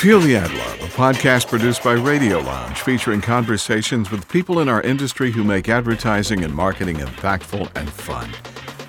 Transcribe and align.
Feel 0.00 0.20
the 0.20 0.34
Ad 0.34 0.50
Love, 0.54 0.80
a 0.80 0.86
podcast 0.86 1.48
produced 1.48 1.84
by 1.84 1.92
Radio 1.92 2.38
Lounge 2.38 2.80
featuring 2.80 3.20
conversations 3.20 4.10
with 4.10 4.26
people 4.30 4.60
in 4.60 4.68
our 4.70 4.80
industry 4.80 5.30
who 5.30 5.44
make 5.44 5.68
advertising 5.68 6.42
and 6.42 6.54
marketing 6.54 6.96
impactful 6.96 7.70
and 7.74 7.92
fun. 7.92 8.30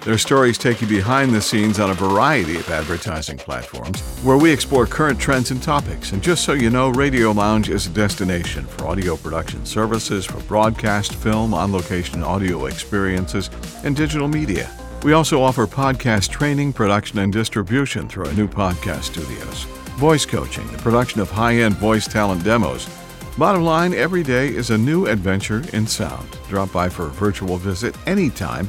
Their 0.06 0.18
stories 0.18 0.58
take 0.58 0.80
you 0.80 0.88
behind 0.88 1.36
the 1.36 1.42
scenes 1.42 1.82
on 1.82 1.90
a 1.90 1.96
variety 1.96 2.56
of 2.56 2.70
advertising 2.70 3.38
platforms 3.40 4.00
where 4.24 4.38
we 4.38 4.54
explore 4.54 4.86
current 4.86 5.20
trends 5.20 5.52
and 5.52 5.62
topics. 5.62 6.14
And 6.14 6.24
just 6.24 6.46
so 6.46 6.54
you 6.54 6.70
know, 6.70 6.92
Radio 6.92 7.32
Lounge 7.32 7.68
is 7.68 7.88
a 7.88 7.90
destination 7.90 8.66
for 8.66 8.88
audio 8.88 9.18
production 9.18 9.66
services 9.66 10.26
for 10.26 10.40
broadcast, 10.44 11.14
film, 11.16 11.54
on 11.54 11.74
location 11.74 12.24
audio 12.24 12.68
experiences, 12.68 13.50
and 13.84 13.98
digital 13.98 14.30
media. 14.30 14.72
We 15.04 15.12
also 15.12 15.42
offer 15.42 15.68
podcast 15.68 16.30
training, 16.30 16.72
production, 16.72 17.20
and 17.20 17.34
distribution 17.34 18.08
through 18.08 18.28
our 18.28 18.34
new 18.34 18.48
podcast 18.48 19.04
studios 19.04 19.68
voice 20.02 20.26
coaching, 20.26 20.66
the 20.72 20.80
production 20.80 21.22
of 21.22 21.30
high 21.30 21.58
end 21.58 21.76
voice 21.76 22.08
talent 22.08 22.44
demos. 22.44 22.90
Bottom 23.38 23.62
line, 23.62 23.94
every 23.94 24.24
day 24.24 24.48
is 24.48 24.72
a 24.72 24.78
new 24.78 25.06
adventure 25.06 25.64
in 25.74 25.86
sound. 25.86 26.28
Drop 26.50 26.74
by 26.74 26.90
for 26.90 27.06
a 27.06 27.10
virtual 27.12 27.58
visit 27.58 27.96
anytime 28.08 28.68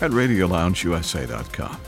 at 0.00 0.10
RadioLoungeUSA.com. 0.10 1.78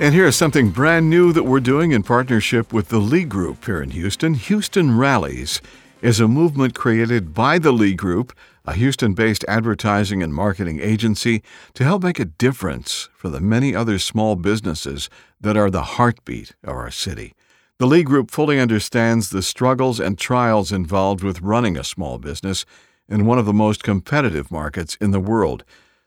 And 0.00 0.12
here's 0.12 0.34
something 0.34 0.70
brand 0.70 1.08
new 1.08 1.32
that 1.32 1.44
we're 1.44 1.60
doing 1.60 1.92
in 1.92 2.02
partnership 2.02 2.72
with 2.72 2.88
the 2.88 2.98
Lee 2.98 3.22
Group 3.22 3.66
here 3.66 3.80
in 3.80 3.90
Houston. 3.90 4.34
Houston 4.34 4.98
Rallies 4.98 5.62
is 6.02 6.18
a 6.18 6.26
movement 6.26 6.74
created 6.74 7.34
by 7.34 7.60
the 7.60 7.70
Lee 7.70 7.94
Group, 7.94 8.36
a 8.64 8.72
Houston 8.72 9.14
based 9.14 9.44
advertising 9.46 10.24
and 10.24 10.34
marketing 10.34 10.80
agency, 10.80 11.40
to 11.74 11.84
help 11.84 12.02
make 12.02 12.18
a 12.18 12.24
difference 12.24 13.08
for 13.16 13.28
the 13.28 13.40
many 13.40 13.76
other 13.76 14.00
small 14.00 14.34
businesses 14.34 15.08
that 15.40 15.56
are 15.56 15.70
the 15.70 15.82
heartbeat 15.82 16.56
of 16.64 16.70
our 16.70 16.90
city. 16.90 17.32
The 17.80 17.86
Lee 17.88 18.04
Group 18.04 18.30
fully 18.30 18.60
understands 18.60 19.30
the 19.30 19.42
struggles 19.42 19.98
and 19.98 20.16
trials 20.16 20.70
involved 20.70 21.24
with 21.24 21.40
running 21.40 21.76
a 21.76 21.82
small 21.82 22.18
business 22.18 22.64
in 23.08 23.26
one 23.26 23.36
of 23.36 23.46
the 23.46 23.52
most 23.52 23.82
competitive 23.82 24.52
markets 24.52 24.96
in 25.00 25.10
the 25.10 25.18
world. 25.18 25.64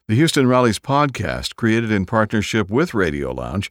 The 0.08 0.16
Houston 0.16 0.48
Rallies 0.48 0.80
podcast, 0.80 1.58
created 1.58 1.92
in 1.92 2.06
partnership 2.06 2.70
with 2.70 2.94
Radio 2.94 3.34
Lounge, 3.34 3.70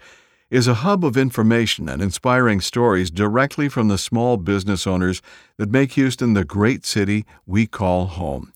is 0.51 0.69
a 0.69 0.75
hub 0.75 1.07
of 1.07 1.17
information 1.17 1.89
and 1.89 2.03
inspiring 2.03 2.61
stories 2.61 3.11
directly 3.11 3.67
from 3.67 3.89
the 3.89 3.97
small 3.97 4.37
business 4.37 4.87
owners 4.87 5.23
that 5.57 5.73
make 5.73 5.93
Houston 5.93 6.35
the 6.35 6.45
great 6.45 6.85
city 6.85 7.25
we 7.47 7.67
call 7.67 8.09
home. 8.09 8.53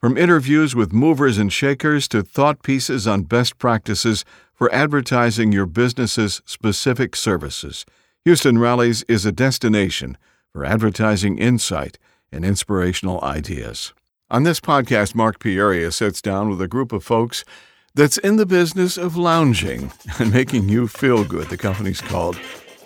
From 0.00 0.16
interviews 0.16 0.74
with 0.74 0.92
movers 0.92 1.38
and 1.38 1.52
shakers 1.52 2.08
to 2.08 2.24
thought 2.24 2.64
pieces 2.64 3.06
on 3.06 3.22
best 3.22 3.56
practices 3.56 4.24
for 4.52 4.68
advertising 4.74 5.52
your 5.52 5.66
business's 5.66 6.42
specific 6.44 7.14
services. 7.14 7.86
Houston 8.26 8.58
Rallies 8.58 9.02
is 9.04 9.24
a 9.24 9.32
destination 9.32 10.18
for 10.52 10.62
advertising 10.62 11.38
insight 11.38 11.98
and 12.30 12.44
inspirational 12.44 13.18
ideas. 13.22 13.94
On 14.28 14.42
this 14.42 14.60
podcast, 14.60 15.14
Mark 15.14 15.38
Pereira 15.38 15.90
sits 15.90 16.20
down 16.20 16.50
with 16.50 16.60
a 16.60 16.68
group 16.68 16.92
of 16.92 17.02
folks 17.02 17.46
that's 17.94 18.18
in 18.18 18.36
the 18.36 18.44
business 18.44 18.98
of 18.98 19.16
lounging 19.16 19.90
and 20.18 20.30
making 20.34 20.68
you 20.68 20.86
feel 20.86 21.24
good. 21.24 21.48
The 21.48 21.56
company's 21.56 22.02
called 22.02 22.38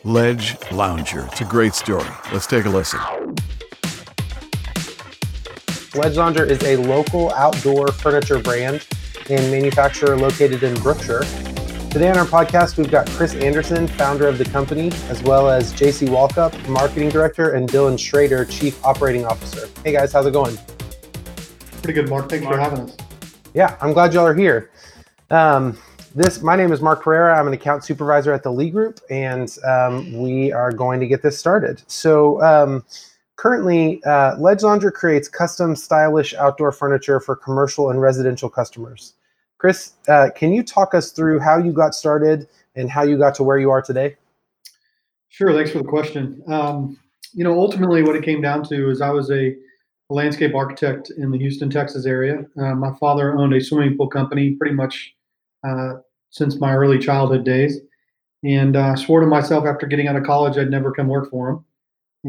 Ledge 0.05 0.57
Lounger. 0.71 1.27
It's 1.33 1.41
a 1.41 1.45
great 1.45 1.75
story. 1.75 2.09
Let's 2.33 2.47
take 2.47 2.65
a 2.67 2.71
listen. 2.71 3.01
Ledge 5.97 6.17
Lounger 6.17 6.45
is 6.45 6.63
a 6.63 6.77
local 6.77 7.33
outdoor 7.33 7.89
furniture 7.89 8.39
brand 8.39 8.87
and 9.29 9.51
manufacturer 9.51 10.17
located 10.17 10.63
in 10.63 10.75
Brookshire. 10.75 11.25
Today 11.95 12.11
on 12.11 12.19
our 12.19 12.27
podcast, 12.27 12.77
we've 12.77 12.91
got 12.91 13.09
Chris 13.11 13.37
Anderson, 13.37 13.87
founder 13.87 14.27
of 14.27 14.37
the 14.37 14.45
company, 14.45 14.91
as 15.09 15.23
well 15.23 15.49
as 15.49 15.73
JC 15.75 16.09
Walkup, 16.09 16.69
marketing 16.69 17.09
director, 17.09 17.53
and 17.53 17.69
Dylan 17.69 17.97
Schrader, 17.97 18.45
chief 18.45 18.85
operating 18.85 19.25
officer. 19.25 19.69
Hey 19.85 19.93
guys, 19.93 20.13
how's 20.13 20.27
it 20.27 20.33
going? 20.33 20.59
Pretty 21.83 21.93
good, 21.93 22.09
Mark. 22.09 22.29
Thanks 22.29 22.43
Mark. 22.43 22.57
for 22.57 22.61
having 22.61 22.81
us. 22.81 22.97
Yeah, 23.55 23.77
I'm 23.81 23.93
glad 23.93 24.13
y'all 24.13 24.27
are 24.27 24.35
here. 24.35 24.73
Um, 25.31 25.79
this, 26.17 26.43
my 26.43 26.57
name 26.57 26.73
is 26.73 26.81
Mark 26.81 27.01
Pereira. 27.01 27.39
I'm 27.39 27.47
an 27.47 27.53
account 27.53 27.85
supervisor 27.85 28.33
at 28.33 28.43
the 28.43 28.51
Lee 28.51 28.71
Group, 28.71 28.99
and 29.09 29.57
um, 29.65 30.21
we 30.21 30.51
are 30.51 30.73
going 30.73 30.99
to 30.99 31.07
get 31.07 31.23
this 31.23 31.39
started. 31.39 31.81
So, 31.87 32.43
um, 32.43 32.85
currently, 33.37 34.03
uh, 34.03 34.37
Ledge 34.37 34.65
Lounger 34.65 34.91
creates 34.91 35.29
custom, 35.29 35.77
stylish 35.77 36.35
outdoor 36.35 36.73
furniture 36.73 37.21
for 37.21 37.37
commercial 37.37 37.91
and 37.91 38.01
residential 38.01 38.49
customers. 38.49 39.15
Chris, 39.59 39.93
uh, 40.09 40.31
can 40.35 40.53
you 40.53 40.63
talk 40.63 40.95
us 40.95 41.13
through 41.13 41.39
how 41.39 41.59
you 41.59 41.73
got 41.73 41.95
started 41.95 42.49
and 42.77 42.91
how 42.91 43.03
you 43.03 43.17
got 43.17 43.35
to 43.37 43.43
where 43.43 43.59
you 43.59 43.71
are 43.71 43.81
today? 43.81 44.17
Sure. 45.29 45.53
Thanks 45.53 45.71
for 45.71 45.79
the 45.79 45.85
question. 45.85 46.43
Um, 46.47 46.99
you 47.33 47.45
know, 47.45 47.59
ultimately, 47.59 48.03
what 48.03 48.15
it 48.15 48.25
came 48.25 48.41
down 48.41 48.63
to 48.65 48.91
is 48.91 49.01
I 49.01 49.11
was 49.11 49.31
a, 49.31 49.57
landscape 50.11 50.55
architect 50.55 51.11
in 51.17 51.31
the 51.31 51.39
Houston, 51.39 51.71
Texas 51.71 52.07
area. 52.07 52.45
Uh, 52.59 52.75
my 52.75 52.93
father 53.01 53.37
owned 53.37 53.55
a 53.55 53.61
swimming 53.61 53.97
pool 53.97 54.09
company 54.09 54.53
pretty 54.53 54.75
much 54.75 55.15
uh, 55.67 55.95
since 56.31 56.61
my 56.61 56.75
early 56.75 56.99
childhood 56.99 57.45
days. 57.45 57.81
And 58.45 58.77
I 58.77 58.91
uh, 58.91 58.97
swore 58.97 59.21
to 59.21 59.27
myself 59.27 59.65
after 59.65 59.87
getting 59.87 60.07
out 60.07 60.17
of 60.17 60.25
college 60.25 60.59
I'd 60.59 60.71
never 60.71 60.93
come 60.93 61.09
work 61.09 61.31
for 61.31 61.49
him. 61.49 61.65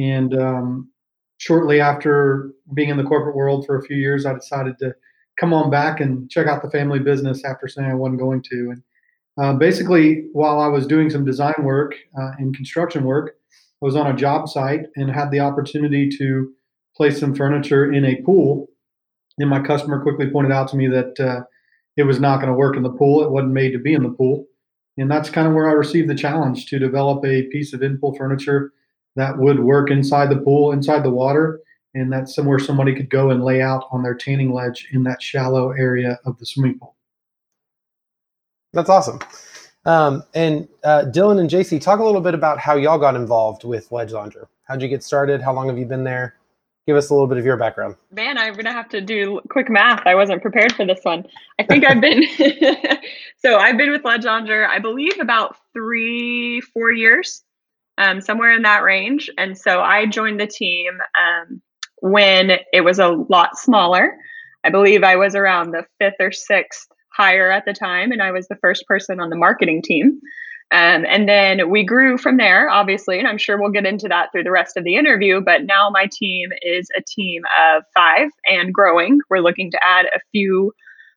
And 0.02 0.34
um, 0.40 0.90
shortly 1.38 1.82
after 1.82 2.52
being 2.74 2.90
in 2.90 2.98
the 2.98 3.04
corporate 3.04 3.36
world 3.36 3.66
for 3.66 3.78
a 3.78 3.84
few 3.84 3.98
years, 3.98 4.26
I 4.26 4.34
decided 4.34 4.78
to 4.80 4.96
come 5.40 5.54
on 5.54 5.70
back 5.70 6.00
and 6.00 6.30
check 6.30 6.48
out 6.48 6.62
the 6.62 6.70
family 6.70 7.00
business 7.00 7.44
after 7.44 7.68
saying 7.68 7.90
I 7.90 7.96
wasn't 7.96 8.20
going 8.20 8.42
to. 8.44 8.72
And 8.72 8.84
uh, 9.38 9.54
basically, 9.54 10.28
while 10.34 10.60
I 10.60 10.68
was 10.68 10.88
doing 10.88 11.10
some 11.10 11.26
design 11.26 11.56
work 11.62 11.96
uh, 12.20 12.32
and 12.38 12.56
construction 12.56 13.04
work, 13.04 13.36
I 13.82 13.86
was 13.86 13.96
on 13.96 14.08
a 14.08 14.16
job 14.16 14.48
site 14.48 14.86
and 14.96 15.12
had 15.12 15.32
the 15.32 15.42
opportunity 15.42 16.10
to 16.18 16.54
place 16.96 17.20
some 17.20 17.36
furniture 17.36 17.92
in 17.92 18.06
a 18.06 18.22
pool. 18.22 18.68
And 19.38 19.50
my 19.50 19.60
customer 19.60 20.02
quickly 20.02 20.30
pointed 20.30 20.54
out 20.54 20.70
to 20.70 20.78
me 20.78 20.88
that 20.88 21.20
uh, 21.20 21.44
it 21.98 22.04
was 22.04 22.20
not 22.20 22.38
going 22.38 22.48
to 22.48 22.58
work 22.58 22.78
in 22.78 22.84
the 22.84 22.90
pool. 22.90 23.24
It 23.24 23.32
wasn't 23.32 23.54
made 23.54 23.72
to 23.72 23.80
be 23.80 23.94
in 23.94 24.04
the 24.04 24.10
pool. 24.10 24.46
And 24.98 25.12
that's 25.12 25.30
kind 25.30 25.48
of 25.48 25.54
where 25.54 25.70
I 25.70 25.74
received 25.74 26.10
the 26.10 26.16
challenge 26.16 26.68
to 26.68 26.80
develop 26.80 27.26
a 27.26 27.44
piece 27.44 27.74
of 27.74 27.84
in 27.84 27.98
pool 27.98 28.16
furniture 28.16 28.72
that 29.18 29.38
would 29.38 29.60
work 29.60 29.92
inside 29.92 30.30
the 30.30 30.38
pool, 30.38 30.72
inside 30.72 31.04
the 31.04 31.12
water, 31.12 31.60
and 31.96 32.12
that's 32.12 32.36
somewhere 32.36 32.60
somebody 32.60 32.94
could 32.94 33.10
go 33.10 33.32
and 33.32 33.44
lay 33.44 33.62
out 33.62 33.88
on 33.92 34.04
their 34.04 34.14
tanning 34.14 34.54
ledge 34.54 34.90
in 34.92 35.04
that 35.04 35.22
shallow 35.22 35.72
area 35.72 36.20
of 36.26 36.38
the 36.38 36.46
swimming 36.46 36.78
pool. 36.78 36.96
That's 38.74 38.90
awesome. 38.90 39.20
Um, 39.86 40.24
and 40.34 40.68
uh, 40.84 41.06
Dylan 41.08 41.40
and 41.40 41.50
JC, 41.50 41.80
talk 41.80 42.00
a 42.00 42.04
little 42.04 42.22
bit 42.22 42.34
about 42.34 42.60
how 42.60 42.76
y'all 42.76 42.98
got 42.98 43.16
involved 43.16 43.64
with 43.64 43.92
Ledge 43.92 44.12
Lounger. 44.12 44.50
How'd 44.64 44.82
you 44.82 44.88
get 44.88 45.04
started? 45.04 45.42
How 45.42 45.54
long 45.54 45.70
have 45.70 45.78
you 45.78 45.86
been 45.86 46.04
there? 46.04 46.36
Give 46.88 46.98
us 46.98 47.10
a 47.10 47.14
little 47.14 47.28
bit 47.28 47.38
of 47.38 47.46
your 47.46 47.58
background. 47.58 47.96
Man, 48.12 48.38
I'm 48.38 48.54
gonna 48.54 48.72
have 48.72 48.90
to 48.90 49.02
do 49.02 49.42
quick 49.50 49.70
math. 49.70 50.06
I 50.06 50.14
wasn't 50.14 50.42
prepared 50.42 50.74
for 50.74 50.86
this 50.86 51.00
one. 51.02 51.26
I 51.58 51.64
think 51.64 51.84
I've 51.84 52.00
been 52.00 52.24
so 53.38 53.58
I've 53.58 53.78
been 53.78 53.92
with 53.92 54.06
Ledge 54.06 54.26
Lounger, 54.26 54.68
I 54.68 54.78
believe, 54.78 55.20
about 55.20 55.56
three, 55.74 56.62
four 56.62 56.92
years, 56.92 57.44
um, 57.98 58.22
somewhere 58.22 58.52
in 58.52 58.62
that 58.64 58.84
range. 58.84 59.32
And 59.38 59.58
so 59.58 59.82
I 59.82 60.06
joined 60.06 60.40
the 60.40 60.46
team 60.46 60.94
um, 61.18 61.62
when 62.06 62.52
it 62.72 62.82
was 62.82 63.00
a 63.00 63.10
lot 63.30 63.58
smaller. 63.58 64.16
I 64.64 64.70
believe 64.70 65.04
I 65.04 65.16
was 65.16 65.34
around 65.34 65.72
the 65.72 65.86
fifth 66.00 66.16
or 66.20 66.32
sixth 66.32 66.88
hire 67.12 67.50
at 67.50 67.66
the 67.66 67.74
time, 67.74 68.12
and 68.12 68.22
I 68.22 68.32
was 68.32 68.48
the 68.48 68.58
first 68.58 68.86
person 68.88 69.20
on 69.20 69.32
the 69.32 69.36
marketing 69.36 69.82
team. 69.82 70.20
Um, 70.72 71.06
and 71.08 71.28
then 71.28 71.70
we 71.70 71.84
grew 71.84 72.18
from 72.18 72.38
there, 72.38 72.70
obviously, 72.70 73.18
and 73.18 73.28
I'm 73.28 73.38
sure 73.38 73.60
we'll 73.60 73.72
get 73.72 73.86
into 73.86 74.08
that 74.08 74.32
through 74.32 74.44
the 74.44 74.52
rest 74.52 74.78
of 74.78 74.84
the 74.84 74.96
interview. 74.96 75.42
But 75.42 75.66
now 75.66 75.90
my 75.90 76.08
team 76.12 76.50
is 76.62 76.88
a 76.98 77.02
team 77.08 77.44
of 77.60 77.84
five 77.96 78.30
and 78.48 78.74
growing. 78.74 79.20
We're 79.30 79.40
looking 79.40 79.72
to 79.72 79.80
add 79.84 80.06
a 80.06 80.20
few 80.32 80.74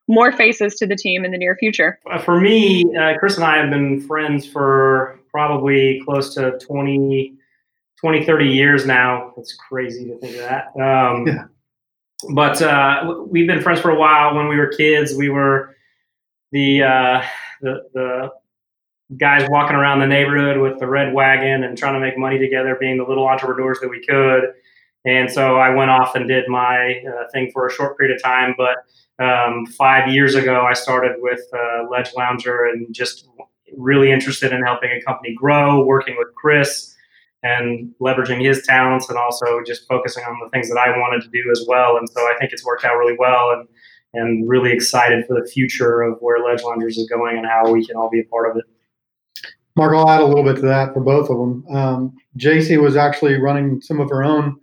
more 0.07 0.33
faces 0.33 0.75
to 0.77 0.87
the 0.87 0.97
team 0.97 1.25
in 1.25 1.33
the 1.33 1.39
near 1.39 1.57
future. 1.57 1.99
Uh, 2.11 2.19
for 2.19 2.41
me, 2.41 2.85
uh, 2.99 3.19
Chris 3.19 3.37
and 3.37 3.45
I 3.45 3.59
have 3.59 3.71
been 3.71 4.01
friends 4.01 4.47
for 4.47 5.19
probably 5.31 6.01
close 6.07 6.35
to 6.35 6.59
20, 6.59 7.38
20, 8.01 8.25
30 8.25 8.47
years 8.47 8.87
now. 8.87 9.33
It's 9.37 9.55
crazy 9.55 10.07
to 10.07 10.19
think 10.19 10.37
of 10.37 10.41
that. 10.41 10.67
Um, 10.77 11.27
yeah. 11.27 11.45
But 12.35 12.61
uh, 12.63 13.25
we've 13.27 13.47
been 13.47 13.63
friends 13.63 13.81
for 13.81 13.91
a 13.91 13.99
while. 13.99 14.35
When 14.35 14.49
we 14.49 14.57
were 14.57 14.69
kids, 14.69 15.15
we 15.15 15.29
were 15.29 15.77
the, 16.53 16.83
uh, 16.83 17.23
the, 17.61 17.83
the 17.95 18.31
guys 19.17 19.49
walking 19.51 19.77
around 19.77 20.01
the 20.01 20.07
neighborhood 20.07 20.59
with 20.59 20.79
the 20.79 20.87
red 20.87 21.15
wagon 21.15 21.65
and 21.65 21.79
trying 21.79 21.95
to 21.95 22.01
make 22.01 22.19
money 22.19 22.39
together, 22.39 22.77
being 22.79 22.99
the 22.99 23.05
little 23.05 23.27
entrepreneurs 23.27 23.79
that 23.81 23.89
we 23.89 24.05
could. 24.05 24.53
And 25.05 25.31
so 25.31 25.57
I 25.57 25.71
went 25.71 25.91
off 25.91 26.15
and 26.17 26.29
did 26.29 26.49
my 26.49 27.03
uh, 27.09 27.29
thing 27.33 27.51
for 27.53 27.67
a 27.67 27.73
short 27.73 27.97
period 27.97 28.17
of 28.17 28.23
time. 28.23 28.55
But 28.57 28.79
um, 29.25 29.67
five 29.67 30.09
years 30.13 30.35
ago, 30.35 30.67
I 30.69 30.75
started 30.75 31.17
with 31.19 31.41
uh, 31.55 31.89
Ledge 31.91 32.11
Lounger 32.17 32.67
and 32.67 32.93
just 32.93 33.29
really 33.77 34.11
interested 34.11 34.53
in 34.53 34.63
helping 34.63 34.91
a 34.91 35.01
company 35.03 35.35
grow, 35.35 35.85
working 35.85 36.17
with 36.19 36.35
Chris 36.35 36.95
and 37.43 37.93
leveraging 38.01 38.45
his 38.45 38.63
talents 38.67 39.09
and 39.09 39.19
also 39.19 39.63
just 39.67 39.87
focusing 39.87 40.25
on 40.25 40.39
the 40.43 40.51
things 40.51 40.69
that 40.69 40.79
I 40.79 40.91
wanted 40.99 41.23
to 41.23 41.29
do 41.29 41.51
as 41.53 41.65
well. 41.69 41.97
And 41.97 42.09
so 42.09 42.21
I 42.21 42.35
think 42.39 42.53
it's 42.53 42.65
worked 42.65 42.85
out 42.85 42.97
really 42.97 43.17
well 43.19 43.51
and 43.51 43.69
and 44.15 44.49
really 44.49 44.73
excited 44.73 45.27
for 45.27 45.39
the 45.39 45.47
future 45.47 46.01
of 46.01 46.17
where 46.21 46.43
Ledge 46.43 46.63
Loungers 46.63 46.97
is 46.97 47.07
going 47.09 47.37
and 47.37 47.47
how 47.47 47.71
we 47.71 47.85
can 47.85 47.97
all 47.97 48.09
be 48.09 48.21
a 48.21 48.25
part 48.25 48.51
of 48.51 48.57
it. 48.57 48.65
Mark, 49.77 49.95
I'll 49.95 50.09
add 50.09 50.23
a 50.23 50.27
little 50.27 50.43
bit 50.43 50.57
to 50.57 50.63
that 50.63 50.95
for 50.95 51.01
both 51.01 51.29
of 51.31 51.39
them. 51.39 51.65
Um, 51.71 52.17
JC 52.39 52.81
was 52.81 52.97
actually 52.97 53.39
running 53.39 53.81
some 53.81 54.01
of 54.01 54.09
her 54.11 54.25
own 54.25 54.59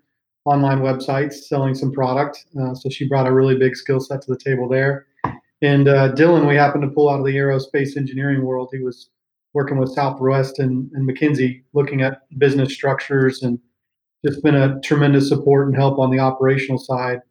online 0.46 0.80
websites, 0.80 1.34
selling 1.34 1.74
some 1.76 1.92
product. 1.92 2.46
Uh, 2.60 2.74
so 2.74 2.90
she 2.90 3.08
brought 3.08 3.28
a 3.28 3.32
really 3.32 3.56
big 3.58 3.76
skill 3.76 4.00
set 4.00 4.22
to 4.24 4.32
the 4.32 4.38
table 4.38 4.68
there. 4.68 5.06
And 5.62 5.88
uh, 5.88 6.12
Dylan, 6.14 6.48
we 6.48 6.56
happened 6.56 6.84
to 6.84 6.90
pull 6.90 7.10
out 7.10 7.20
of 7.20 7.26
the 7.26 7.36
aerospace 7.36 7.98
engineering 7.98 8.44
world. 8.44 8.70
He 8.72 8.80
was 8.80 9.10
working 9.56 9.78
with 9.78 9.94
Southwest 9.94 10.60
and, 10.60 10.92
and 10.94 11.10
McKinsey, 11.10 11.64
looking 11.74 12.02
at 12.02 12.22
business 12.38 12.74
structures, 12.74 13.42
and 13.42 13.58
just 14.24 14.44
been 14.44 14.56
a 14.56 14.80
tremendous 14.82 15.30
support 15.30 15.68
and 15.68 15.76
help 15.76 15.98
on 15.98 16.12
the 16.12 16.20
operational 16.20 16.78
side 16.78 17.22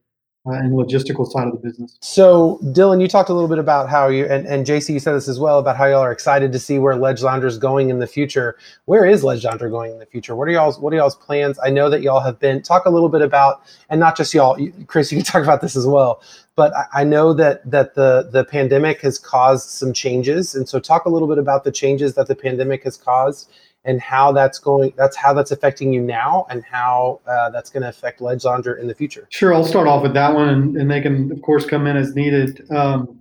uh, 0.46 0.52
and 0.52 0.72
logistical 0.72 1.26
side 1.26 1.46
of 1.46 1.52
the 1.52 1.58
business. 1.58 1.96
So, 2.00 2.58
Dylan, 2.64 3.00
you 3.00 3.08
talked 3.08 3.30
a 3.30 3.32
little 3.32 3.48
bit 3.48 3.58
about 3.58 3.88
how 3.88 4.08
you 4.08 4.26
and, 4.26 4.46
and 4.46 4.66
JC, 4.66 4.92
you 4.92 5.00
said 5.00 5.14
this 5.14 5.26
as 5.26 5.40
well 5.40 5.58
about 5.58 5.76
how 5.76 5.86
y'all 5.86 6.00
are 6.00 6.12
excited 6.12 6.52
to 6.52 6.58
see 6.58 6.78
where 6.78 6.96
Ledge 6.96 7.22
Lounger 7.22 7.46
is 7.46 7.56
going 7.56 7.88
in 7.88 7.98
the 7.98 8.06
future. 8.06 8.58
Where 8.84 9.06
is 9.06 9.24
Ledge 9.24 9.44
Lounger 9.44 9.70
going 9.70 9.92
in 9.92 9.98
the 9.98 10.06
future? 10.06 10.36
What 10.36 10.48
are 10.48 10.52
y'all's 10.52 10.78
What 10.78 10.92
are 10.92 10.96
y'all's 10.96 11.16
plans? 11.16 11.58
I 11.64 11.70
know 11.70 11.88
that 11.88 12.02
y'all 12.02 12.20
have 12.20 12.38
been 12.38 12.62
talk 12.62 12.84
a 12.84 12.90
little 12.90 13.08
bit 13.08 13.22
about, 13.22 13.62
and 13.88 13.98
not 13.98 14.16
just 14.16 14.34
y'all, 14.34 14.58
Chris, 14.86 15.10
you 15.10 15.18
can 15.18 15.24
talk 15.32 15.42
about 15.42 15.62
this 15.62 15.76
as 15.76 15.86
well. 15.86 16.22
But 16.56 16.74
I, 16.74 17.00
I 17.00 17.04
know 17.04 17.32
that 17.32 17.68
that 17.70 17.94
the 17.94 18.28
the 18.30 18.44
pandemic 18.44 19.00
has 19.00 19.18
caused 19.18 19.70
some 19.70 19.94
changes, 19.94 20.54
and 20.54 20.68
so 20.68 20.78
talk 20.78 21.06
a 21.06 21.10
little 21.10 21.28
bit 21.28 21.38
about 21.38 21.64
the 21.64 21.72
changes 21.72 22.14
that 22.16 22.28
the 22.28 22.36
pandemic 22.36 22.84
has 22.84 22.98
caused 22.98 23.50
and 23.84 24.00
how 24.00 24.32
that's 24.32 24.58
going 24.58 24.92
that's 24.96 25.16
how 25.16 25.32
that's 25.32 25.50
affecting 25.50 25.92
you 25.92 26.00
now 26.00 26.46
and 26.50 26.64
how 26.64 27.20
uh, 27.26 27.50
that's 27.50 27.70
going 27.70 27.82
to 27.82 27.88
affect 27.88 28.20
ledge 28.20 28.44
in 28.44 28.88
the 28.88 28.94
future. 28.94 29.26
Sure 29.30 29.54
i'll 29.54 29.64
start 29.64 29.86
off 29.86 30.02
with 30.02 30.14
that 30.14 30.34
one 30.34 30.48
and, 30.48 30.76
and 30.76 30.90
they 30.90 31.00
can 31.00 31.30
of 31.32 31.40
course 31.42 31.66
come 31.66 31.86
in 31.86 31.96
as 31.96 32.14
needed. 32.14 32.70
Um, 32.70 33.18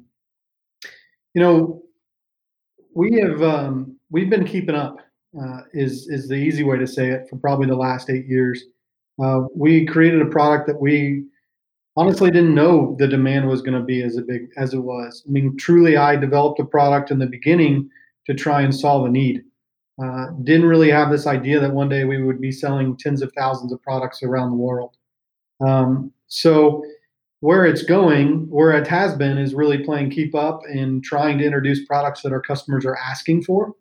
you 1.33 1.41
know 1.41 1.81
we 2.95 3.19
have 3.19 3.41
um, 3.41 3.97
we've 4.11 4.29
been 4.29 4.45
keeping 4.45 4.75
up 4.75 4.97
uh, 5.39 5.61
is 5.73 6.07
is 6.09 6.27
the 6.27 6.35
easy 6.35 6.63
way 6.63 6.77
to 6.77 6.87
say 6.87 7.09
it 7.09 7.27
for 7.29 7.37
probably 7.37 7.67
the 7.67 7.75
last 7.75 8.09
eight 8.09 8.27
years. 8.27 8.63
Uh, 9.23 9.41
we 9.55 9.85
created 9.85 10.21
a 10.21 10.25
product 10.25 10.67
that 10.67 10.79
we 10.79 11.25
honestly 11.95 12.31
didn't 12.31 12.55
know 12.55 12.95
the 12.97 13.07
demand 13.07 13.47
was 13.47 13.61
going 13.61 13.77
to 13.77 13.85
be 13.85 14.01
as 14.01 14.19
big 14.21 14.49
as 14.57 14.73
it 14.73 14.79
was. 14.79 15.23
I 15.27 15.31
mean 15.31 15.57
truly 15.57 15.97
i 15.97 16.15
developed 16.15 16.59
a 16.59 16.65
product 16.65 17.11
in 17.11 17.19
the 17.19 17.27
beginning 17.27 17.89
to 18.25 18.33
try 18.33 18.61
and 18.61 18.73
solve 18.73 19.05
a 19.05 19.09
need 19.09 19.43
uh, 20.01 20.27
didn't 20.43 20.65
really 20.65 20.89
have 20.89 21.11
this 21.11 21.27
idea 21.27 21.59
that 21.59 21.73
one 21.73 21.89
day 21.89 22.03
we 22.03 22.21
would 22.21 22.41
be 22.41 22.51
selling 22.51 22.97
tens 22.97 23.21
of 23.21 23.31
thousands 23.33 23.71
of 23.71 23.81
products 23.81 24.23
around 24.23 24.49
the 24.49 24.55
world. 24.55 24.95
Um, 25.61 26.11
so, 26.27 26.83
where 27.41 27.65
it's 27.65 27.83
going, 27.83 28.49
where 28.49 28.71
it 28.71 28.87
has 28.87 29.15
been, 29.15 29.37
is 29.37 29.53
really 29.53 29.77
playing 29.77 30.09
keep 30.09 30.33
up 30.33 30.61
and 30.65 31.03
trying 31.03 31.37
to 31.37 31.45
introduce 31.45 31.85
products 31.85 32.21
that 32.21 32.31
our 32.31 32.41
customers 32.41 32.85
are 32.85 32.97
asking 32.97 33.43
for. 33.43 33.73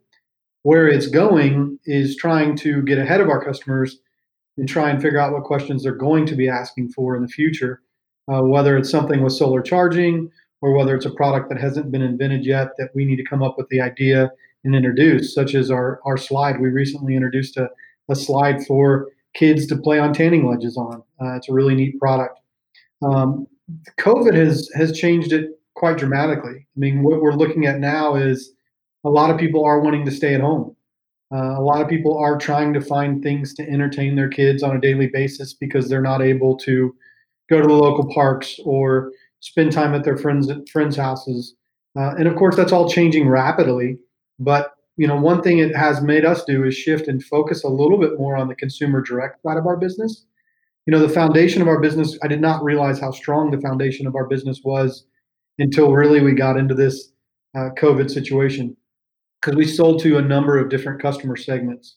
Where 0.65 0.87
it's 0.87 1.07
going 1.07 1.79
is 1.87 2.17
trying 2.17 2.57
to 2.57 2.83
get 2.83 2.99
ahead 2.99 3.21
of 3.21 3.29
our 3.29 3.43
customers 3.43 3.99
and 4.57 4.69
try 4.69 4.91
and 4.91 5.01
figure 5.01 5.19
out 5.19 5.33
what 5.33 5.45
questions 5.45 5.83
they're 5.83 5.95
going 5.95 6.27
to 6.27 6.37
be 6.37 6.49
asking 6.49 6.91
for 6.91 7.17
in 7.17 7.23
the 7.23 7.29
future, 7.29 7.83
uh, 8.33 8.43
whether 8.43 8.77
it's 8.77 8.91
something 8.91 9.23
with 9.23 9.33
solar 9.33 9.63
charging 9.63 10.31
or 10.61 10.73
whether 10.77 10.95
it's 10.95 11.07
a 11.07 11.11
product 11.11 11.49
that 11.49 11.61
hasn't 11.61 11.91
been 11.91 12.03
invented 12.03 12.45
yet 12.45 12.69
that 12.79 12.91
we 12.95 13.05
need 13.05 13.17
to 13.17 13.25
come 13.25 13.43
up 13.43 13.57
with 13.57 13.69
the 13.69 13.81
idea 13.81 14.31
and 14.65 14.75
introduce, 14.75 15.35
such 15.35 15.55
as 15.55 15.71
our, 15.71 16.01
our 16.05 16.17
slide. 16.17 16.61
We 16.61 16.69
recently 16.69 17.15
introduced 17.15 17.57
a, 17.57 17.69
a 18.09 18.17
slide 18.17 18.65
for 18.67 19.09
kids 19.35 19.67
to 19.67 19.77
play 19.77 19.99
on 19.99 20.13
tanning 20.13 20.49
ledges 20.49 20.77
on. 20.77 21.03
Uh, 21.21 21.35
it's 21.37 21.49
a 21.49 21.53
really 21.53 21.75
neat 21.75 21.99
product. 21.99 22.39
Um, 23.03 23.47
COVID 23.99 24.35
has 24.35 24.69
has 24.75 24.93
changed 24.93 25.33
it 25.33 25.51
quite 25.75 25.99
dramatically. 25.99 26.67
I 26.77 26.79
mean, 26.79 27.03
what 27.03 27.21
we're 27.21 27.33
looking 27.33 27.67
at 27.67 27.81
now 27.81 28.15
is 28.15 28.53
a 29.05 29.11
lot 29.11 29.31
of 29.31 29.39
people 29.39 29.65
are 29.65 29.81
wanting 29.81 30.05
to 30.05 30.11
stay 30.11 30.35
at 30.35 30.41
home. 30.41 30.77
Uh, 31.33 31.59
a 31.59 31.63
lot 31.63 31.81
of 31.81 31.89
people 31.89 32.19
are 32.19 32.37
trying 32.37 32.75
to 32.75 32.81
find 32.81 33.23
things 33.23 33.55
to 33.55 33.63
entertain 33.63 34.15
their 34.15 34.29
kids 34.29 34.63
on 34.63 34.77
a 34.77 34.81
daily 34.81 35.07
basis 35.07 35.55
because 35.55 35.89
they're 35.89 36.03
not 36.03 36.21
able 36.21 36.57
to 36.59 36.95
go 37.49 37.61
to 37.61 37.67
the 37.67 37.73
local 37.73 38.13
parks 38.13 38.61
or 38.65 39.11
spend 39.41 39.73
time 39.73 39.95
at 39.95 40.05
their 40.05 40.17
friends 40.17 40.51
friends' 40.71 40.97
houses. 40.97 41.55
Uh, 41.99 42.15
and 42.19 42.29
of 42.29 42.37
course, 42.37 42.57
that's 42.57 42.73
all 42.73 42.89
changing 42.89 43.29
rapidly. 43.29 43.99
But 44.39 44.75
you 44.97 45.07
know, 45.07 45.17
one 45.17 45.43
thing 45.43 45.59
it 45.59 45.75
has 45.75 46.03
made 46.03 46.25
us 46.25 46.45
do 46.45 46.65
is 46.65 46.75
shift 46.75 47.09
and 47.09 47.25
focus 47.25 47.65
a 47.65 47.69
little 47.69 47.99
bit 47.99 48.19
more 48.19 48.37
on 48.37 48.49
the 48.49 48.55
consumer 48.55 49.01
direct 49.01 49.43
side 49.43 49.57
of 49.57 49.67
our 49.67 49.77
business. 49.77 50.27
You 50.87 50.93
know, 50.93 51.01
the 51.01 51.09
foundation 51.09 51.63
of 51.63 51.69
our 51.69 51.81
business, 51.81 52.19
I 52.23 52.29
did 52.29 52.41
not 52.41 52.63
realize 52.63 53.01
how 53.01 53.11
strong 53.11 53.51
the 53.51 53.61
foundation 53.61 54.07
of 54.07 54.15
our 54.15 54.27
business 54.27 54.61
was 54.65 55.07
until 55.59 55.93
really 55.93 56.21
we 56.21 56.33
got 56.33 56.57
into 56.57 56.75
this 56.75 57.13
uh, 57.57 57.71
COVID 57.79 58.11
situation 58.11 58.77
because 59.41 59.57
we 59.57 59.65
sold 59.65 60.03
to 60.03 60.19
a 60.19 60.23
number 60.23 60.59
of 60.59 60.69
different 60.69 61.01
customer 61.01 61.37
segments. 61.37 61.97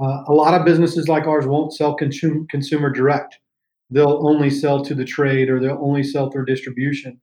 Uh, 0.00 0.24
a 0.28 0.32
lot 0.32 0.54
of 0.54 0.64
businesses 0.64 1.08
like 1.08 1.26
ours 1.26 1.46
won't 1.46 1.74
sell 1.74 1.96
consum- 1.96 2.48
consumer 2.48 2.90
direct. 2.90 3.38
They'll 3.90 4.26
only 4.26 4.50
sell 4.50 4.84
to 4.84 4.94
the 4.94 5.04
trade 5.04 5.50
or 5.50 5.60
they'll 5.60 5.78
only 5.82 6.02
sell 6.02 6.30
through 6.30 6.46
distribution. 6.46 7.20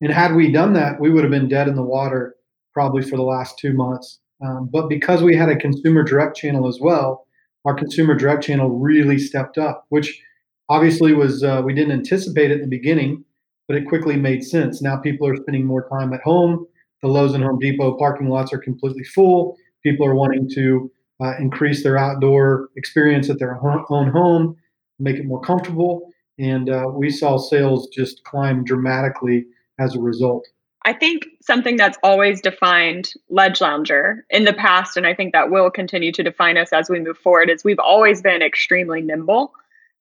And 0.00 0.12
had 0.12 0.34
we 0.34 0.50
done 0.50 0.72
that, 0.74 0.98
we 0.98 1.10
would 1.10 1.24
have 1.24 1.30
been 1.30 1.48
dead 1.48 1.68
in 1.68 1.74
the 1.74 1.82
water 1.82 2.36
probably 2.72 3.02
for 3.02 3.16
the 3.16 3.22
last 3.22 3.58
two 3.58 3.72
months. 3.72 4.20
Um, 4.42 4.68
but 4.72 4.88
because 4.88 5.22
we 5.22 5.36
had 5.36 5.48
a 5.48 5.56
consumer 5.56 6.02
direct 6.02 6.36
channel 6.36 6.66
as 6.66 6.78
well, 6.80 7.26
our 7.64 7.74
consumer 7.74 8.14
direct 8.14 8.42
channel 8.42 8.70
really 8.70 9.18
stepped 9.18 9.58
up, 9.58 9.84
which 9.90 10.20
obviously 10.68 11.12
was 11.12 11.44
uh, 11.44 11.60
we 11.64 11.74
didn't 11.74 11.92
anticipate 11.92 12.50
it 12.50 12.60
in 12.60 12.62
the 12.62 12.76
beginning, 12.78 13.24
but 13.68 13.76
it 13.76 13.86
quickly 13.86 14.16
made 14.16 14.42
sense. 14.42 14.80
Now 14.80 14.96
people 14.96 15.26
are 15.28 15.36
spending 15.36 15.66
more 15.66 15.88
time 15.88 16.12
at 16.12 16.22
home. 16.22 16.66
The 17.02 17.08
Lowe's 17.08 17.34
and 17.34 17.44
Home 17.44 17.58
Depot 17.58 17.96
parking 17.98 18.28
lots 18.28 18.52
are 18.52 18.58
completely 18.58 19.04
full. 19.04 19.56
People 19.82 20.06
are 20.06 20.14
wanting 20.14 20.48
to 20.54 20.90
uh, 21.22 21.34
increase 21.38 21.82
their 21.82 21.98
outdoor 21.98 22.68
experience 22.76 23.28
at 23.28 23.38
their 23.38 23.58
own 23.62 24.10
home, 24.10 24.56
make 24.98 25.16
it 25.16 25.26
more 25.26 25.40
comfortable, 25.40 26.10
and 26.38 26.70
uh, 26.70 26.86
we 26.92 27.10
saw 27.10 27.36
sales 27.36 27.88
just 27.88 28.24
climb 28.24 28.64
dramatically 28.64 29.44
as 29.78 29.94
a 29.94 30.00
result. 30.00 30.46
I 30.84 30.94
think 30.94 31.26
something 31.42 31.76
that's 31.76 31.98
always 32.02 32.40
defined 32.40 33.12
Ledge 33.28 33.60
Lounger 33.60 34.24
in 34.30 34.44
the 34.44 34.54
past, 34.54 34.96
and 34.96 35.06
I 35.06 35.14
think 35.14 35.32
that 35.32 35.50
will 35.50 35.70
continue 35.70 36.10
to 36.12 36.22
define 36.22 36.56
us 36.56 36.72
as 36.72 36.88
we 36.88 37.00
move 37.00 37.18
forward, 37.18 37.50
is 37.50 37.64
we've 37.64 37.78
always 37.78 38.22
been 38.22 38.40
extremely 38.40 39.02
nimble 39.02 39.52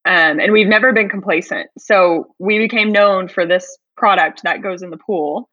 um, 0.05 0.39
and 0.39 0.53
we've 0.53 0.67
never 0.67 0.93
been 0.93 1.09
complacent. 1.09 1.69
So 1.77 2.33
we 2.39 2.57
became 2.57 2.91
known 2.91 3.27
for 3.27 3.45
this 3.45 3.77
product 3.97 4.43
that 4.43 4.61
goes 4.61 4.81
in 4.81 4.89
the 4.89 4.97
pool, 4.97 5.49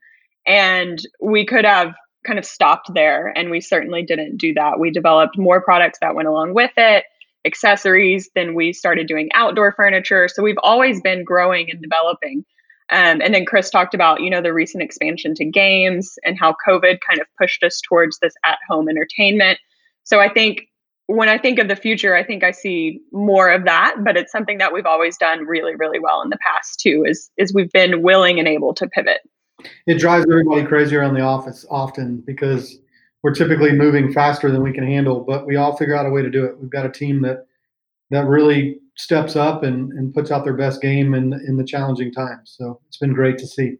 and 0.47 1.01
we 1.21 1.45
could 1.45 1.65
have 1.65 1.95
kind 2.25 2.39
of 2.39 2.45
stopped 2.45 2.95
there, 2.95 3.33
and 3.37 3.51
we 3.51 3.61
certainly 3.61 4.03
didn't 4.03 4.37
do 4.37 4.55
that. 4.55 4.79
We 4.79 4.91
developed 4.91 5.37
more 5.37 5.61
products 5.61 5.99
that 6.01 6.15
went 6.15 6.29
along 6.29 6.55
with 6.55 6.73
it, 6.77 7.05
accessories, 7.45 8.31
then 8.35 8.55
we 8.55 8.73
started 8.73 9.07
doing 9.07 9.29
outdoor 9.35 9.73
furniture. 9.73 10.29
So 10.29 10.43
we've 10.43 10.59
always 10.63 11.01
been 11.01 11.25
growing 11.25 11.71
and 11.71 11.81
developing. 11.81 12.45
Um, 12.91 13.21
and 13.21 13.35
then 13.35 13.45
Chris 13.45 13.69
talked 13.71 13.95
about, 13.95 14.21
you 14.21 14.31
know, 14.31 14.41
the 14.41 14.53
recent 14.53 14.83
expansion 14.83 15.35
to 15.35 15.45
games 15.45 16.19
and 16.25 16.39
how 16.39 16.55
COVID 16.67 16.99
kind 17.09 17.21
of 17.21 17.27
pushed 17.39 17.63
us 17.65 17.81
towards 17.81 18.19
this 18.21 18.35
at-home 18.45 18.89
entertainment. 18.89 19.59
So 20.05 20.21
I 20.21 20.33
think 20.33 20.69
when 21.07 21.29
I 21.29 21.39
think 21.39 21.59
of 21.59 21.69
the 21.69 21.77
future, 21.77 22.17
I 22.17 22.25
think 22.25 22.45
I 22.45 22.51
see 22.51 23.01
more 23.13 23.51
of 23.51 23.65
that, 23.65 23.97
but 24.05 24.17
it's 24.17 24.33
something 24.33 24.59
that 24.59 24.73
we've 24.73 24.87
always 24.87 25.17
done 25.17 25.47
really, 25.47 25.75
really 25.75 25.99
well 25.99 26.23
in 26.23 26.31
the 26.31 26.39
past 26.39 26.81
too. 26.81 27.05
Is 27.07 27.31
is 27.37 27.55
we've 27.55 27.73
been 27.73 28.03
willing 28.03 28.39
and 28.39 28.49
able 28.49 28.75
to 28.75 28.89
pivot. 28.89 29.21
It 29.87 29.99
drives 29.99 30.27
everybody 30.29 30.65
crazy 30.65 30.97
around 30.97 31.15
the 31.15 31.23
office 31.23 31.65
often 31.71 32.23
because 32.27 32.79
we're 33.23 33.35
typically 33.35 33.73
moving 33.73 34.13
faster 34.13 34.51
than 34.51 34.63
we 34.63 34.73
can 34.73 34.85
handle, 34.85 35.21
but 35.21 35.47
we 35.47 35.57
all 35.57 35.77
figure 35.77 35.97
out 35.97 36.07
a 36.07 36.11
way 36.11 36.23
to 36.23 36.31
do 36.31 36.45
it. 36.45 36.61
We've 36.61 36.71
got 36.71 36.87
a 36.87 36.91
team 36.91 37.23
that 37.23 37.47
that 38.11 38.27
really 38.27 38.79
steps 38.97 39.37
up 39.37 39.63
and, 39.63 39.93
and 39.93 40.13
puts 40.13 40.31
out 40.31 40.45
their 40.45 40.55
best 40.55 40.81
game 40.81 41.15
in 41.15 41.33
in 41.47 41.57
the 41.57 41.65
challenging 41.65 42.13
times. 42.13 42.55
So 42.59 42.81
it's 42.89 42.97
been 42.97 43.13
great 43.13 43.39
to 43.39 43.47
see. 43.47 43.77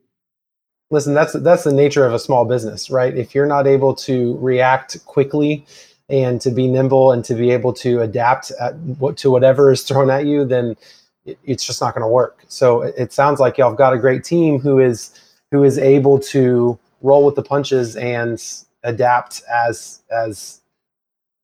Listen, 0.91 1.15
that's 1.15 1.33
that's 1.33 1.65
the 1.65 1.73
nature 1.73 2.07
of 2.07 2.15
a 2.15 2.19
small 2.19 2.45
business, 2.45 2.91
right? 2.91 3.17
If 3.17 3.35
you're 3.35 3.47
not 3.47 3.67
able 3.67 3.95
to 3.97 4.37
react 4.39 5.05
quickly 5.07 5.67
and 6.09 6.41
to 6.41 6.51
be 6.51 6.69
nimble 6.69 7.11
and 7.11 7.25
to 7.25 7.35
be 7.35 7.51
able 7.51 7.73
to 7.73 8.01
adapt 8.03 8.53
what, 8.99 9.17
to 9.17 9.31
whatever 9.31 9.73
is 9.73 9.83
thrown 9.83 10.11
at 10.11 10.27
you, 10.27 10.45
then 10.45 10.77
it, 11.25 11.39
it's 11.45 11.65
just 11.65 11.81
not 11.81 11.95
going 11.95 12.03
to 12.03 12.09
work. 12.09 12.45
So 12.47 12.83
it, 12.83 12.95
it 12.97 13.13
sounds 13.13 13.41
like 13.41 13.59
y'all 13.59 13.71
have 13.71 13.79
got 13.79 13.93
a 13.95 13.99
great 13.99 14.23
team 14.23 14.61
who 14.61 14.79
is 14.79 15.11
who 15.51 15.65
is 15.65 15.79
able 15.79 16.19
to 16.21 16.79
roll 17.01 17.25
with 17.25 17.35
the 17.35 17.43
punches 17.43 17.97
and 17.97 18.43
adapt 18.85 19.43
as 19.53 20.03
as 20.11 20.61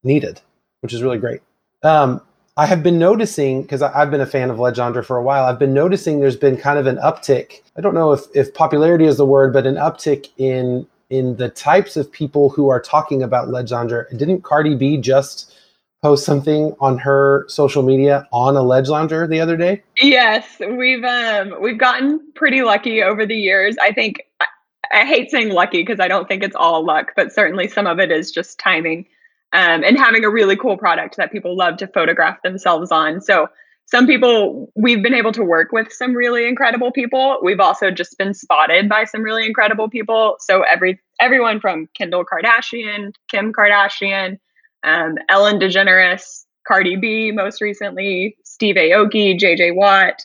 needed, 0.05 0.41
which 0.81 0.93
is 0.93 1.03
really 1.03 1.19
great. 1.19 1.41
Um, 1.83 2.21
I 2.57 2.67
have 2.67 2.83
been 2.83 2.99
noticing 2.99 3.63
because 3.63 3.81
I've 3.81 4.11
been 4.11 4.21
a 4.21 4.27
fan 4.27 4.51
of 4.51 4.59
Lounger 4.59 5.03
for 5.03 5.17
a 5.17 5.23
while. 5.23 5.47
I've 5.47 5.59
been 5.59 5.73
noticing 5.73 6.21
there's 6.21 6.37
been 6.37 6.59
kind 6.59 6.79
of 6.79 6.87
an 6.87 6.97
uptick. 6.97 7.63
I 7.79 7.81
don't 7.81 7.95
know 7.95 8.13
if, 8.13 8.25
if 8.35 8.53
popularity 8.53 9.07
is 9.07 9.17
the 9.17 9.25
word, 9.25 9.55
but 9.55 9.67
an 9.67 9.77
uptick 9.77 10.29
in 10.37 10.87
in 11.09 11.37
the 11.37 11.49
types 11.51 11.97
of 11.97 12.11
people 12.11 12.49
who 12.51 12.69
are 12.71 12.81
talking 12.81 13.23
about 13.23 13.49
Lounger. 13.49 14.09
Didn't 14.17 14.43
Cardi 14.43 14.75
B 14.75 14.99
just 14.99 15.55
post 16.03 16.27
something 16.27 16.75
on 16.81 16.99
her 16.99 17.45
social 17.49 17.83
media 17.83 18.27
on 18.33 18.57
a 18.57 18.63
Ledge 18.63 18.89
Lounger 18.89 19.27
the 19.27 19.41
other 19.41 19.57
day? 19.57 19.83
Yes, 20.01 20.61
we've 20.61 21.05
um 21.05 21.55
we've 21.61 21.79
gotten 21.79 22.21
pretty 22.35 22.63
lucky 22.63 23.03
over 23.03 23.25
the 23.25 23.37
years. 23.37 23.77
I 23.81 23.93
think 23.93 24.23
I, 24.41 24.47
I 24.93 25.05
hate 25.07 25.31
saying 25.31 25.51
lucky 25.51 25.83
because 25.83 26.01
I 26.01 26.09
don't 26.09 26.29
think 26.29 26.43
it's 26.43 26.57
all 26.57 26.85
luck, 26.85 27.13
but 27.17 27.33
certainly 27.33 27.67
some 27.67 27.87
of 27.87 27.99
it 27.99 28.11
is 28.11 28.31
just 28.31 28.59
timing. 28.59 29.07
Um, 29.53 29.85
and 29.85 29.99
having 29.99 30.25
a 30.25 30.31
really 30.31 30.57
cool 30.57 30.77
product 30.77 31.17
that 31.17 31.33
people 31.33 31.57
love 31.57 31.77
to 31.79 31.87
photograph 31.87 32.41
themselves 32.43 32.91
on. 32.91 33.21
So 33.21 33.49
some 33.87 34.07
people 34.07 34.73
we've 34.75 35.03
been 35.03 35.15
able 35.15 35.33
to 35.33 35.45
work 35.45 35.73
with 35.73 35.93
some 35.93 36.15
really 36.15 36.49
incredible 36.49 36.93
people. 36.93 37.39
We've 37.43 37.61
also 37.61 37.91
just 37.91 38.17
been 38.17 38.33
spotted 38.33 38.89
by 38.89 39.05
some 39.05 39.23
really 39.23 39.45
incredible 39.45 39.91
people. 39.91 40.37
So 40.41 40.63
every 40.63 41.01
everyone 41.21 41.61
from 41.61 41.89
Kendall 41.97 42.25
Kardashian, 42.25 43.13
Kim 43.31 43.53
Kardashian, 43.53 44.39
um, 44.83 45.17
Ellen 45.29 45.59
DeGeneres, 45.59 46.45
Cardi 46.67 46.97
B, 46.97 47.33
most 47.33 47.61
recently, 47.61 48.37
Steve 48.45 48.77
Aoki, 48.77 49.39
JJ 49.39 49.75
Watt, 49.75 50.25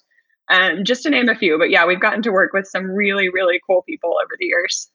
um, 0.49 0.83
just 0.83 1.03
to 1.03 1.09
name 1.09 1.29
a 1.29 1.35
few. 1.35 1.57
But 1.57 1.69
yeah, 1.69 1.85
we've 1.85 1.99
gotten 1.99 2.21
to 2.23 2.31
work 2.31 2.53
with 2.53 2.67
some 2.67 2.85
really, 2.85 3.29
really 3.29 3.59
cool 3.67 3.81
people 3.81 4.11
over 4.11 4.35
the 4.39 4.45
years. 4.45 4.89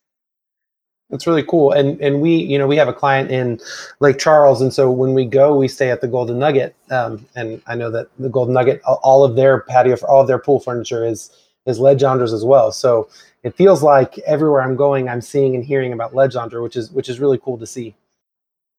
That's 1.13 1.27
really 1.27 1.43
cool. 1.43 1.73
And 1.73 2.01
and 2.01 2.23
we, 2.23 2.35
you 2.35 2.59
know, 2.59 2.67
we 2.67 2.77
have 2.77 2.89
a 2.89 2.93
client 2.93 3.31
in 3.31 3.61
Lake 4.01 4.19
Charles, 4.19 4.63
and 4.63 4.73
so 4.73 4.91
when 4.91 5.13
we 5.13 5.27
go, 5.27 5.55
we 5.55 5.69
stay 5.69 5.91
at 5.91 6.01
the 6.01 6.09
Golden 6.09 6.39
Nugget. 6.39 6.75
Um, 6.91 7.27
and 7.37 7.61
I 7.67 7.75
know 7.75 7.91
that 7.91 8.09
the 8.19 8.31
Golden 8.31 8.55
Nugget, 8.55 8.81
all 8.83 9.23
of 9.23 9.37
their 9.37 9.61
patio, 9.61 9.95
all 10.09 10.23
of 10.23 10.27
their 10.27 10.39
pool 10.39 10.59
furniture 10.59 11.05
is 11.05 11.31
is 11.67 11.79
Ledge 11.79 12.03
Loungers 12.03 12.33
as 12.33 12.47
well. 12.47 12.73
So 12.73 13.11
it 13.43 13.55
feels 13.55 13.83
like 13.83 14.19
everywhere 14.21 14.63
I'm 14.63 14.75
going, 14.75 15.07
I'm 15.07 15.21
seeing 15.21 15.55
and 15.55 15.63
hearing 15.63 15.93
about 15.93 16.15
Ledge 16.15 16.35
Lounger, 16.35 16.63
which 16.63 16.77
is 16.77 16.91
which 16.91 17.11
is 17.11 17.21
really 17.21 17.39
cool 17.39 17.59
to 17.59 17.67
see. 17.67 17.95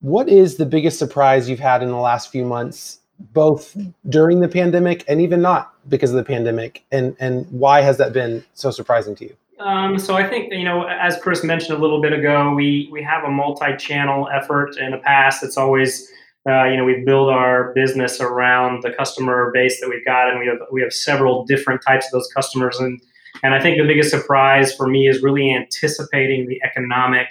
What 0.02 0.28
is 0.28 0.58
the 0.58 0.66
biggest 0.66 0.98
surprise 0.98 1.48
you've 1.48 1.60
had 1.60 1.84
in 1.84 1.90
the 1.90 1.98
last 1.98 2.32
few 2.32 2.46
months, 2.46 3.00
both 3.32 3.78
during 4.10 4.40
the 4.40 4.50
pandemic 4.50 5.06
and 5.08 5.22
even 5.22 5.40
not 5.40 5.72
because 5.88 6.10
of 6.10 6.16
the 6.16 6.24
pandemic? 6.24 6.84
And 6.92 7.16
and 7.20 7.46
why 7.52 7.82
has 7.82 7.98
that 7.98 8.12
been 8.12 8.44
so 8.56 8.72
surprising 8.72 9.14
to 9.18 9.26
you? 9.26 9.38
Um, 9.64 9.98
so 9.98 10.16
I 10.16 10.28
think 10.28 10.52
you 10.52 10.66
know, 10.66 10.84
as 10.88 11.18
Chris 11.18 11.44
mentioned 11.44 11.78
a 11.78 11.82
little 11.82 12.02
bit 12.02 12.12
ago, 12.12 12.54
we 12.54 12.90
we 12.92 13.02
have 13.04 13.24
a 13.24 13.30
multi-channel 13.30 14.30
effort. 14.34 14.78
In 14.78 14.92
the 14.92 14.98
past, 14.98 15.42
it's 15.42 15.58
always 15.58 16.10
uh, 16.48 16.66
you 16.66 16.76
know 16.76 16.84
we've 16.84 17.06
built 17.06 17.30
our 17.30 17.74
business 17.74 18.20
around 18.20 18.84
the 18.84 18.92
customer 18.92 19.52
base 19.54 19.80
that 19.80 19.90
we've 19.90 20.04
got, 20.04 20.30
and 20.30 20.40
we 20.40 20.48
have 20.48 20.58
we 20.72 20.82
have 20.82 20.92
several 20.92 21.46
different 21.46 21.82
types 21.82 22.06
of 22.08 22.12
those 22.12 22.30
customers. 22.36 22.78
And 22.80 23.02
and 23.42 23.54
I 23.54 23.62
think 23.62 23.78
the 23.78 23.88
biggest 23.88 24.10
surprise 24.10 24.76
for 24.76 24.88
me 24.88 25.08
is 25.08 25.24
really 25.24 25.54
anticipating 25.54 26.48
the 26.48 26.62
economic 26.64 27.30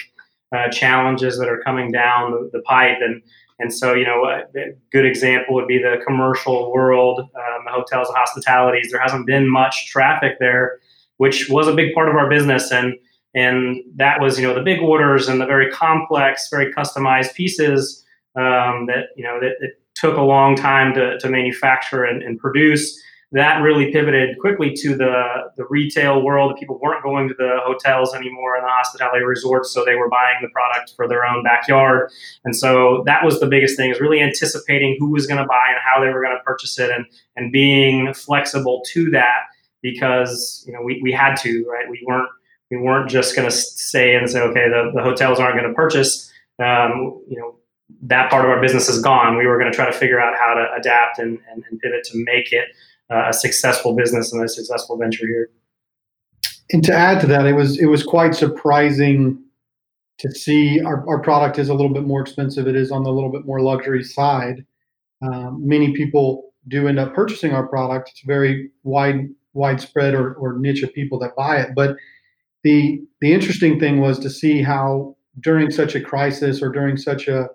uh, 0.56 0.68
challenges 0.70 1.38
that 1.38 1.48
are 1.48 1.60
coming 1.60 1.92
down 1.92 2.32
the, 2.32 2.50
the, 2.50 2.62
pipe. 2.62 2.98
And 3.02 3.22
and 3.58 3.74
so 3.74 3.92
you 3.92 4.06
know 4.06 4.24
a 4.24 4.44
good 4.90 5.04
example 5.04 5.54
would 5.54 5.68
be 5.68 5.78
the 5.78 6.02
commercial 6.06 6.72
world, 6.72 7.20
um, 7.20 7.64
the 7.66 7.72
hotels, 7.72 8.08
the 8.08 8.14
hospitalities. 8.14 8.90
There 8.90 9.00
hasn't 9.02 9.26
been 9.26 9.50
much 9.50 9.88
traffic 9.88 10.38
there 10.40 10.78
which 11.22 11.48
was 11.48 11.68
a 11.68 11.72
big 11.72 11.94
part 11.94 12.08
of 12.08 12.16
our 12.16 12.28
business. 12.28 12.72
And 12.72 12.94
and 13.32 13.76
that 13.94 14.20
was 14.20 14.40
you 14.40 14.44
know 14.44 14.54
the 14.54 14.66
big 14.70 14.80
orders 14.80 15.28
and 15.28 15.40
the 15.40 15.46
very 15.46 15.70
complex 15.70 16.48
very 16.50 16.72
customized 16.74 17.32
pieces 17.34 18.04
um, 18.34 18.86
that 18.86 19.04
you 19.16 19.22
know 19.22 19.38
that 19.38 19.52
it 19.60 19.80
took 19.94 20.16
a 20.16 20.20
long 20.20 20.56
time 20.56 20.92
to, 20.94 21.18
to 21.20 21.28
manufacture 21.28 22.02
and, 22.02 22.22
and, 22.24 22.40
produce. 22.40 23.00
That 23.30 23.62
really 23.62 23.92
pivoted 23.92 24.36
quickly 24.40 24.74
to 24.82 24.96
the 24.96 25.14
the 25.56 25.64
retail 25.70 26.24
world. 26.24 26.56
People 26.58 26.80
weren't 26.82 27.04
going 27.04 27.28
to 27.28 27.34
the 27.38 27.60
hotels 27.64 28.14
anymore 28.16 28.56
and 28.56 28.64
the 28.64 28.70
hospitality 28.70 29.24
resorts 29.24 29.72
so 29.72 29.84
they 29.84 29.94
were 29.94 30.10
buying 30.10 30.38
the 30.42 30.48
product 30.48 30.94
for 30.96 31.06
their 31.06 31.24
own 31.24 31.44
backyard. 31.44 32.10
And 32.44 32.56
so 32.56 33.04
that 33.06 33.24
was 33.24 33.38
the 33.38 33.46
biggest 33.46 33.76
thing 33.76 33.92
is 33.92 34.00
really 34.00 34.20
anticipating 34.20 34.96
who 34.98 35.12
was 35.12 35.28
going 35.28 35.40
to 35.40 35.46
buy 35.46 35.66
and 35.70 35.78
how 35.88 36.00
they 36.00 36.12
were 36.12 36.20
going 36.20 36.36
to 36.36 36.42
purchase 36.42 36.80
it 36.80 36.90
and 36.90 37.06
and 37.36 37.52
being 37.52 38.12
flexible 38.12 38.82
to 38.92 39.08
that 39.12 39.51
because 39.82 40.64
you 40.66 40.72
know 40.72 40.80
we, 40.82 41.00
we 41.02 41.12
had 41.12 41.34
to 41.36 41.64
right? 41.70 41.88
We 41.90 42.02
weren't 42.06 42.28
we 42.70 42.78
weren't 42.78 43.10
just 43.10 43.36
going 43.36 43.48
to 43.48 43.54
say 43.54 44.14
and 44.14 44.30
say 44.30 44.40
okay 44.40 44.68
the, 44.68 44.92
the 44.94 45.02
hotels 45.02 45.38
aren't 45.38 45.56
going 45.58 45.68
to 45.68 45.74
purchase. 45.74 46.30
Um, 46.58 47.22
you 47.28 47.38
know 47.38 47.56
that 48.02 48.30
part 48.30 48.44
of 48.44 48.50
our 48.50 48.60
business 48.60 48.88
is 48.88 49.00
gone. 49.00 49.36
We 49.36 49.46
were 49.46 49.58
going 49.58 49.70
to 49.70 49.76
try 49.76 49.86
to 49.86 49.92
figure 49.92 50.20
out 50.20 50.34
how 50.38 50.54
to 50.54 50.66
adapt 50.78 51.18
and, 51.18 51.38
and, 51.50 51.62
and 51.70 51.78
pivot 51.80 52.04
to 52.04 52.24
make 52.24 52.52
it 52.52 52.68
uh, 53.10 53.28
a 53.28 53.32
successful 53.32 53.94
business 53.94 54.32
and 54.32 54.42
a 54.42 54.48
successful 54.48 54.96
venture 54.96 55.26
here. 55.26 55.50
And 56.72 56.82
to 56.84 56.94
add 56.94 57.20
to 57.20 57.26
that 57.26 57.46
it 57.46 57.52
was 57.52 57.78
it 57.78 57.86
was 57.86 58.02
quite 58.02 58.34
surprising 58.34 59.42
to 60.18 60.30
see 60.30 60.80
our, 60.80 61.06
our 61.08 61.20
product 61.20 61.58
is 61.58 61.68
a 61.68 61.74
little 61.74 61.92
bit 61.92 62.04
more 62.04 62.20
expensive. 62.20 62.66
It 62.66 62.76
is 62.76 62.90
on 62.90 63.02
the 63.02 63.10
little 63.10 63.30
bit 63.30 63.44
more 63.44 63.60
luxury 63.60 64.04
side. 64.04 64.64
Um, 65.20 65.60
many 65.66 65.92
people 65.92 66.52
do 66.68 66.88
end 66.88 66.98
up 66.98 67.14
purchasing 67.14 67.52
our 67.52 67.66
product. 67.66 68.10
It's 68.10 68.22
very 68.24 68.70
wide 68.84 69.28
widespread 69.54 70.14
or, 70.14 70.34
or 70.34 70.58
niche 70.58 70.82
of 70.82 70.92
people 70.94 71.18
that 71.18 71.36
buy 71.36 71.58
it. 71.58 71.70
But 71.74 71.96
the 72.64 73.00
the 73.20 73.32
interesting 73.32 73.78
thing 73.78 74.00
was 74.00 74.18
to 74.20 74.30
see 74.30 74.62
how 74.62 75.16
during 75.40 75.70
such 75.70 75.94
a 75.94 76.00
crisis 76.00 76.62
or 76.62 76.70
during 76.70 76.96
such 76.96 77.28
a 77.28 77.48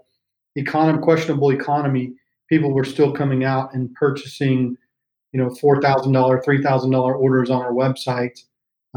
econom- 0.58 1.02
questionable 1.02 1.52
economy, 1.52 2.14
people 2.50 2.74
were 2.74 2.84
still 2.84 3.12
coming 3.14 3.44
out 3.44 3.74
and 3.74 3.94
purchasing, 3.94 4.76
you 5.32 5.40
know, 5.40 5.50
four 5.56 5.82
thousand 5.82 6.14
dollar, 6.14 6.42
three 6.42 6.62
thousand 6.62 6.92
dollar 6.92 7.16
orders 7.16 7.50
on 7.50 7.62
our 7.62 7.74
website 7.74 8.40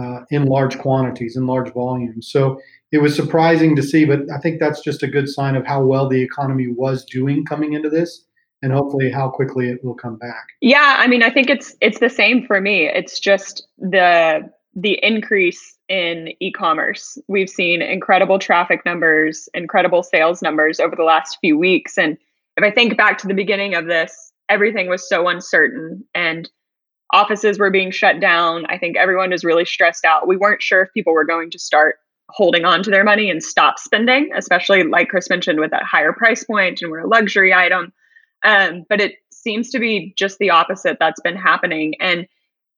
uh, 0.00 0.21
in 0.30 0.47
large 0.47 0.78
quantities, 0.78 1.37
in 1.37 1.47
large 1.47 1.73
volumes. 1.73 2.30
So 2.30 2.61
it 2.92 2.99
was 2.99 3.14
surprising 3.14 3.76
to 3.76 3.83
see, 3.83 4.04
but 4.04 4.21
I 4.35 4.38
think 4.38 4.59
that's 4.59 4.83
just 4.83 5.02
a 5.02 5.09
good 5.09 5.28
sign 5.28 5.54
of 5.54 5.66
how 5.66 5.85
well 5.85 6.09
the 6.09 6.23
economy 6.23 6.66
was 6.69 7.04
doing 7.04 7.45
coming 7.45 7.75
into 7.75 7.88
this 7.88 8.25
and 8.62 8.73
hopefully 8.73 9.11
how 9.11 9.29
quickly 9.29 9.69
it 9.69 9.85
will 9.85 9.95
come 9.95 10.17
back. 10.17 10.49
Yeah, 10.61 10.97
I 10.99 11.07
mean, 11.07 11.23
I 11.23 11.31
think 11.31 11.50
it's 11.50 11.75
it's 11.81 12.00
the 12.00 12.11
same 12.11 12.47
for 12.47 12.61
me. 12.61 12.87
It's 12.87 13.19
just 13.19 13.67
the 13.79 14.50
the 14.75 14.99
increase 15.02 15.76
in 15.88 16.29
e-commerce. 16.40 17.19
We've 17.26 17.50
seen 17.50 17.83
incredible 17.83 18.38
traffic 18.38 18.85
numbers, 18.85 19.49
incredible 19.52 20.05
sales 20.05 20.43
numbers 20.43 20.79
over 20.79 20.95
the 20.95 21.02
last 21.02 21.38
few 21.40 21.59
weeks 21.59 21.99
and 21.99 22.17
if 22.57 22.64
I 22.64 22.71
think 22.71 22.97
back 22.97 23.19
to 23.19 23.26
the 23.26 23.35
beginning 23.35 23.75
of 23.75 23.87
this, 23.87 24.33
everything 24.49 24.88
was 24.88 25.09
so 25.09 25.29
uncertain 25.29 26.05
and 26.14 26.50
offices 27.12 27.59
were 27.59 27.71
being 27.71 27.90
shut 27.90 28.21
down. 28.21 28.67
I 28.67 28.79
think 28.79 28.97
everyone 28.97 29.31
was 29.31 29.45
really 29.45 29.64
stressed 29.64 30.05
out. 30.05 30.29
We 30.29 30.37
weren't 30.37 30.62
sure 30.62 30.83
if 30.83 30.93
people 30.93 31.12
were 31.12 31.25
going 31.25 31.50
to 31.52 31.59
start 31.59 31.97
holding 32.29 32.64
on 32.64 32.83
to 32.83 32.90
their 32.90 33.02
money 33.02 33.31
and 33.31 33.43
stop 33.43 33.79
spending, 33.79 34.31
especially 34.37 34.85
like 34.85 35.09
Chris 35.09 35.31
mentioned 35.31 35.59
with 35.59 35.71
that 35.71 35.83
higher 35.83 36.12
price 36.12 36.45
point 36.45 36.83
and 36.83 36.90
we're 36.90 37.00
a 37.00 37.09
luxury 37.09 37.52
item. 37.52 37.93
Um, 38.45 38.85
but 38.89 39.01
it 39.01 39.17
seems 39.31 39.71
to 39.71 39.79
be 39.79 40.15
just 40.17 40.39
the 40.39 40.51
opposite 40.51 40.99
that's 40.99 41.21
been 41.21 41.37
happening. 41.37 41.95
And 42.01 42.27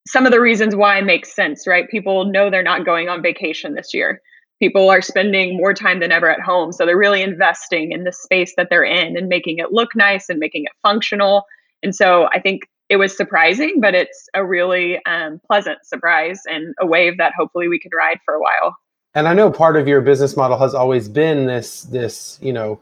some 0.07 0.27
of 0.27 0.33
the 0.33 0.41
reasons 0.41 0.75
why 0.75 1.01
makes 1.01 1.35
sense, 1.35 1.67
right? 1.67 1.89
People 1.89 2.25
know 2.25 2.51
they're 2.51 2.63
not 2.63 2.85
going 2.85 3.09
on 3.09 3.23
vacation 3.23 3.75
this 3.75 3.95
year. 3.95 4.21
People 4.59 4.91
are 4.91 5.03
spending 5.03 5.57
more 5.57 5.75
time 5.75 6.01
than 6.01 6.13
ever 6.13 6.31
at 6.31 6.41
home. 6.41 6.73
So 6.73 6.87
they're 6.87 6.97
really 6.97 7.23
investing 7.23 7.93
in 7.93 8.05
the 8.05 8.13
space 8.13 8.55
that 8.57 8.69
they're 8.71 8.85
in 8.85 9.17
and 9.17 9.29
making 9.29 9.59
it 9.59 9.73
look 9.73 9.95
nice 9.95 10.29
and 10.29 10.39
making 10.39 10.65
it 10.65 10.73
functional. 10.83 11.45
And 11.83 11.95
so 11.95 12.29
I 12.33 12.41
think 12.41 12.69
it 12.89 12.97
was 12.97 13.17
surprising, 13.17 13.81
but 13.81 13.95
it's 13.95 14.29
a 14.35 14.45
really 14.45 15.05
um, 15.07 15.41
pleasant 15.47 15.85
surprise 15.85 16.43
and 16.47 16.75
a 16.81 16.87
wave 16.87 17.19
that 17.19 17.33
hopefully 17.37 17.69
we 17.69 17.79
can 17.79 17.91
ride 17.97 18.19
for 18.25 18.35
a 18.35 18.41
while. 18.41 18.77
And 19.15 19.29
I 19.29 19.35
know 19.35 19.51
part 19.51 19.77
of 19.77 19.89
your 19.89 20.01
business 20.01 20.37
model 20.37 20.59
has 20.59 20.75
always 20.75 21.09
been 21.09 21.47
this, 21.47 21.83
this, 21.85 22.39
you 22.43 22.53
know, 22.53 22.81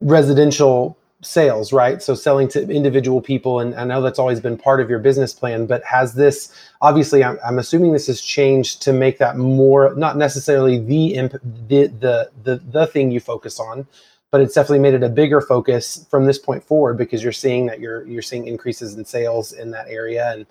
residential 0.00 0.98
sales, 1.26 1.72
right? 1.72 2.02
So 2.02 2.14
selling 2.14 2.48
to 2.48 2.68
individual 2.70 3.20
people, 3.20 3.60
and 3.60 3.74
I 3.74 3.84
know 3.84 4.00
that's 4.00 4.18
always 4.18 4.40
been 4.40 4.56
part 4.56 4.80
of 4.80 4.88
your 4.88 4.98
business 4.98 5.32
plan. 5.32 5.66
But 5.66 5.84
has 5.84 6.14
this 6.14 6.52
obviously? 6.80 7.24
I'm, 7.24 7.38
I'm 7.44 7.58
assuming 7.58 7.92
this 7.92 8.06
has 8.06 8.20
changed 8.20 8.82
to 8.82 8.92
make 8.92 9.18
that 9.18 9.36
more 9.36 9.94
not 9.96 10.16
necessarily 10.16 10.78
the 10.78 11.14
imp, 11.14 11.32
the, 11.32 11.88
the 11.88 12.30
the 12.44 12.56
the 12.70 12.86
thing 12.86 13.10
you 13.10 13.20
focus 13.20 13.60
on, 13.60 13.86
but 14.30 14.40
it's 14.40 14.54
definitely 14.54 14.80
made 14.80 14.94
it 14.94 15.02
a 15.02 15.08
bigger 15.08 15.40
focus 15.40 16.06
from 16.10 16.26
this 16.26 16.38
point 16.38 16.62
forward 16.62 16.96
because 16.96 17.22
you're 17.22 17.32
seeing 17.32 17.66
that 17.66 17.80
you're 17.80 18.06
you're 18.06 18.22
seeing 18.22 18.46
increases 18.46 18.94
in 18.94 19.04
sales 19.04 19.52
in 19.52 19.70
that 19.72 19.88
area, 19.88 20.32
and 20.32 20.46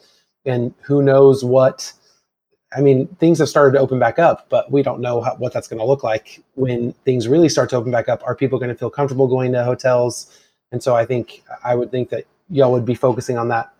and 0.45 0.73
who 0.81 1.01
knows 1.01 1.43
what. 1.43 1.93
I 2.75 2.81
mean, 2.81 3.07
things 3.21 3.39
have 3.39 3.47
started 3.47 3.71
to 3.73 3.79
open 3.79 3.99
back 3.99 4.19
up, 4.19 4.49
but 4.49 4.69
we 4.69 4.83
don't 4.83 4.99
know 4.99 5.21
how, 5.21 5.35
what 5.35 5.53
that's 5.53 5.67
going 5.67 5.79
to 5.79 5.85
look 5.85 6.03
like 6.03 6.43
when 6.55 6.91
things 7.05 7.25
really 7.25 7.47
start 7.47 7.69
to 7.69 7.77
open 7.77 7.89
back 7.89 8.09
up. 8.09 8.21
Are 8.25 8.35
people 8.35 8.59
going 8.59 8.69
to 8.69 8.75
feel 8.75 8.89
comfortable 8.89 9.27
going 9.27 9.53
to 9.53 9.63
hotels? 9.63 10.29
And 10.71 10.81
so 10.81 10.95
I 10.95 11.05
think 11.05 11.43
I 11.63 11.75
would 11.75 11.91
think 11.91 12.09
that 12.09 12.25
y'all 12.49 12.71
would 12.71 12.85
be 12.85 12.95
focusing 12.95 13.37
on 13.37 13.47
that 13.49 13.73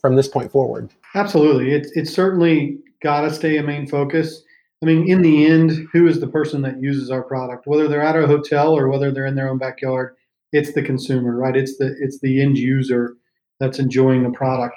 from 0.00 0.16
this 0.16 0.28
point 0.28 0.50
forward. 0.50 0.90
Absolutely. 1.14 1.72
It's 1.72 1.90
it's 1.92 2.12
certainly 2.12 2.78
got 3.02 3.22
to 3.22 3.32
stay 3.32 3.56
a 3.58 3.62
main 3.62 3.86
focus. 3.86 4.42
I 4.82 4.86
mean, 4.86 5.08
in 5.08 5.22
the 5.22 5.46
end, 5.46 5.88
who 5.92 6.06
is 6.06 6.20
the 6.20 6.28
person 6.28 6.62
that 6.62 6.80
uses 6.80 7.10
our 7.10 7.22
product? 7.22 7.66
Whether 7.66 7.88
they're 7.88 8.02
at 8.02 8.16
a 8.16 8.26
hotel 8.26 8.76
or 8.76 8.88
whether 8.88 9.10
they're 9.10 9.26
in 9.26 9.34
their 9.34 9.48
own 9.48 9.58
backyard, 9.58 10.14
it's 10.52 10.72
the 10.72 10.82
consumer, 10.82 11.36
right? 11.36 11.56
It's 11.56 11.78
the 11.78 11.96
it's 12.00 12.20
the 12.20 12.40
end 12.40 12.58
user 12.58 13.16
that's 13.60 13.78
enjoying 13.78 14.22
the 14.22 14.30
product. 14.30 14.76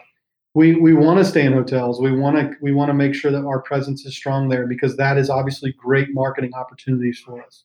We 0.54 0.76
we 0.76 0.94
want 0.94 1.20
to 1.20 1.26
stay 1.26 1.46
in 1.46 1.54
hotels. 1.54 2.02
We 2.02 2.12
want 2.12 2.38
to 2.38 2.52
we 2.62 2.72
want 2.72 2.90
to 2.90 2.94
make 2.94 3.14
sure 3.14 3.32
that 3.32 3.46
our 3.46 3.62
presence 3.62 4.06
is 4.06 4.16
strong 4.16 4.50
there 4.50 4.68
because 4.68 4.98
that 4.98 5.18
is 5.18 5.30
obviously 5.30 5.74
great 5.74 6.10
marketing 6.14 6.54
opportunities 6.56 7.20
for 7.20 7.42
us 7.44 7.64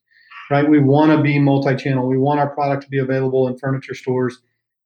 right? 0.50 0.68
We 0.68 0.78
want 0.78 1.12
to 1.12 1.22
be 1.22 1.38
multi-channel. 1.38 2.06
We 2.06 2.18
want 2.18 2.40
our 2.40 2.50
product 2.50 2.82
to 2.84 2.88
be 2.88 2.98
available 2.98 3.48
in 3.48 3.58
furniture 3.58 3.94
stores 3.94 4.38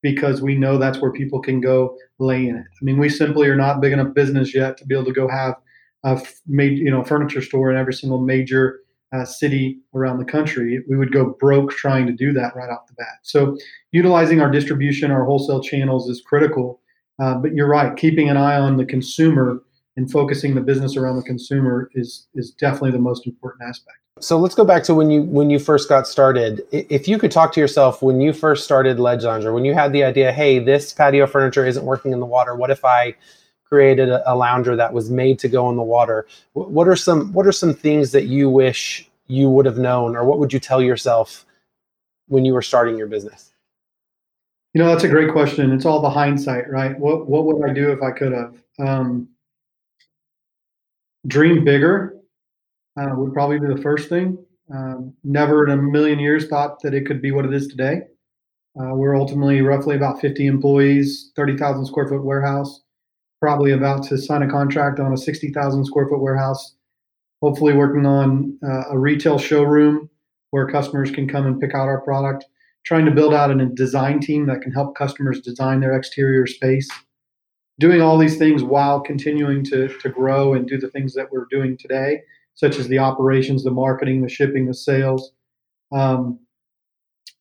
because 0.02 0.40
we 0.40 0.54
know 0.54 0.78
that's 0.78 1.00
where 1.00 1.12
people 1.12 1.40
can 1.40 1.60
go 1.60 1.96
lay 2.18 2.48
in 2.48 2.56
it. 2.56 2.64
I 2.64 2.82
mean, 2.82 2.98
we 2.98 3.08
simply 3.08 3.48
are 3.48 3.56
not 3.56 3.80
big 3.80 3.92
enough 3.92 4.14
business 4.14 4.54
yet 4.54 4.76
to 4.78 4.86
be 4.86 4.94
able 4.94 5.04
to 5.06 5.12
go 5.12 5.28
have 5.28 5.56
a 6.04 6.20
made 6.46 6.78
you 6.78 6.90
know 6.90 7.04
furniture 7.04 7.42
store 7.42 7.70
in 7.70 7.76
every 7.76 7.92
single 7.92 8.20
major 8.20 8.80
uh, 9.12 9.24
city 9.24 9.80
around 9.94 10.18
the 10.18 10.24
country. 10.24 10.82
We 10.88 10.96
would 10.96 11.12
go 11.12 11.36
broke 11.38 11.72
trying 11.72 12.06
to 12.06 12.12
do 12.12 12.32
that 12.32 12.54
right 12.56 12.70
off 12.70 12.86
the 12.86 12.94
bat. 12.94 13.18
So, 13.22 13.56
utilizing 13.92 14.40
our 14.40 14.50
distribution, 14.50 15.10
our 15.10 15.24
wholesale 15.24 15.62
channels 15.62 16.08
is 16.08 16.22
critical. 16.22 16.80
Uh, 17.20 17.34
but 17.34 17.52
you're 17.52 17.68
right, 17.68 17.96
keeping 17.96 18.30
an 18.30 18.38
eye 18.38 18.58
on 18.58 18.78
the 18.78 18.86
consumer 18.86 19.62
and 19.96 20.10
focusing 20.10 20.54
the 20.54 20.62
business 20.62 20.96
around 20.96 21.16
the 21.16 21.22
consumer 21.22 21.90
is 21.94 22.28
is 22.34 22.52
definitely 22.52 22.92
the 22.92 22.98
most 22.98 23.26
important 23.26 23.68
aspect. 23.68 23.99
So 24.20 24.38
let's 24.38 24.54
go 24.54 24.64
back 24.64 24.82
to 24.84 24.94
when 24.94 25.10
you 25.10 25.22
when 25.22 25.48
you 25.48 25.58
first 25.58 25.88
got 25.88 26.06
started. 26.06 26.62
If 26.70 27.08
you 27.08 27.18
could 27.18 27.30
talk 27.30 27.52
to 27.54 27.60
yourself 27.60 28.02
when 28.02 28.20
you 28.20 28.34
first 28.34 28.64
started 28.64 29.00
Ledge 29.00 29.24
Lounger, 29.24 29.52
when 29.52 29.64
you 29.64 29.72
had 29.72 29.92
the 29.92 30.04
idea, 30.04 30.30
hey, 30.30 30.58
this 30.58 30.92
patio 30.92 31.26
furniture 31.26 31.66
isn't 31.66 31.84
working 31.84 32.12
in 32.12 32.20
the 32.20 32.26
water. 32.26 32.54
What 32.54 32.70
if 32.70 32.84
I 32.84 33.14
created 33.64 34.10
a, 34.10 34.30
a 34.30 34.34
lounger 34.34 34.76
that 34.76 34.92
was 34.92 35.10
made 35.10 35.38
to 35.38 35.48
go 35.48 35.70
in 35.70 35.76
the 35.76 35.82
water? 35.82 36.26
What 36.52 36.86
are 36.86 36.96
some 36.96 37.32
what 37.32 37.46
are 37.46 37.52
some 37.52 37.72
things 37.72 38.12
that 38.12 38.26
you 38.26 38.50
wish 38.50 39.08
you 39.26 39.48
would 39.48 39.64
have 39.64 39.78
known, 39.78 40.14
or 40.14 40.24
what 40.24 40.38
would 40.38 40.52
you 40.52 40.60
tell 40.60 40.82
yourself 40.82 41.46
when 42.28 42.44
you 42.44 42.52
were 42.52 42.62
starting 42.62 42.98
your 42.98 43.06
business? 43.06 43.52
You 44.74 44.82
know, 44.82 44.88
that's 44.88 45.04
a 45.04 45.08
great 45.08 45.32
question. 45.32 45.72
It's 45.72 45.86
all 45.86 46.02
the 46.02 46.10
hindsight, 46.10 46.68
right? 46.68 46.98
What 46.98 47.26
what 47.26 47.46
would 47.46 47.68
I 47.68 47.72
do 47.72 47.90
if 47.90 48.02
I 48.02 48.10
could 48.10 48.32
have? 48.32 48.54
Um, 48.78 49.28
dream 51.26 51.64
bigger 51.64 52.19
uh, 52.98 53.10
would 53.14 53.32
probably 53.32 53.58
be 53.58 53.66
the 53.66 53.80
first 53.82 54.08
thing. 54.08 54.38
Um, 54.74 55.14
never 55.24 55.66
in 55.66 55.76
a 55.76 55.82
million 55.82 56.18
years 56.18 56.48
thought 56.48 56.80
that 56.82 56.94
it 56.94 57.06
could 57.06 57.20
be 57.20 57.32
what 57.32 57.44
it 57.44 57.52
is 57.52 57.68
today. 57.68 58.02
Uh, 58.80 58.94
we're 58.94 59.16
ultimately 59.16 59.60
roughly 59.62 59.96
about 59.96 60.20
50 60.20 60.46
employees, 60.46 61.32
30,000 61.34 61.86
square 61.86 62.06
foot 62.06 62.24
warehouse, 62.24 62.82
probably 63.40 63.72
about 63.72 64.04
to 64.04 64.16
sign 64.16 64.42
a 64.42 64.50
contract 64.50 65.00
on 65.00 65.12
a 65.12 65.16
60,000 65.16 65.84
square 65.84 66.06
foot 66.06 66.20
warehouse, 66.20 66.76
hopefully 67.42 67.72
working 67.72 68.06
on 68.06 68.56
uh, 68.64 68.84
a 68.90 68.98
retail 68.98 69.38
showroom 69.38 70.08
where 70.50 70.68
customers 70.68 71.10
can 71.10 71.28
come 71.28 71.46
and 71.46 71.60
pick 71.60 71.74
out 71.74 71.88
our 71.88 72.00
product, 72.02 72.44
trying 72.84 73.04
to 73.06 73.10
build 73.10 73.34
out 73.34 73.50
a 73.50 73.66
design 73.66 74.20
team 74.20 74.46
that 74.46 74.62
can 74.62 74.72
help 74.72 74.96
customers 74.96 75.40
design 75.40 75.80
their 75.80 75.96
exterior 75.96 76.46
space 76.46 76.88
doing 77.80 78.02
all 78.02 78.18
these 78.18 78.36
things 78.36 78.62
while 78.62 79.00
continuing 79.00 79.64
to, 79.64 79.88
to 80.00 80.08
grow 80.10 80.52
and 80.52 80.68
do 80.68 80.78
the 80.78 80.90
things 80.90 81.14
that 81.14 81.32
we're 81.32 81.46
doing 81.50 81.76
today, 81.78 82.20
such 82.60 82.78
as 82.78 82.88
the 82.88 82.98
operations, 82.98 83.64
the 83.64 83.70
marketing, 83.70 84.20
the 84.20 84.28
shipping, 84.28 84.66
the 84.66 84.74
sales. 84.74 85.32
Um, 85.92 86.38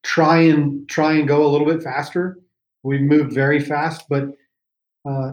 try 0.03 0.39
and 0.39 0.87
try 0.87 1.11
and 1.11 1.27
go 1.27 1.45
a 1.45 1.49
little 1.49 1.67
bit 1.67 1.83
faster. 1.83 2.39
We've 2.83 3.01
moved 3.01 3.33
very 3.33 3.59
fast, 3.59 4.05
but 4.09 4.29
uh, 5.07 5.31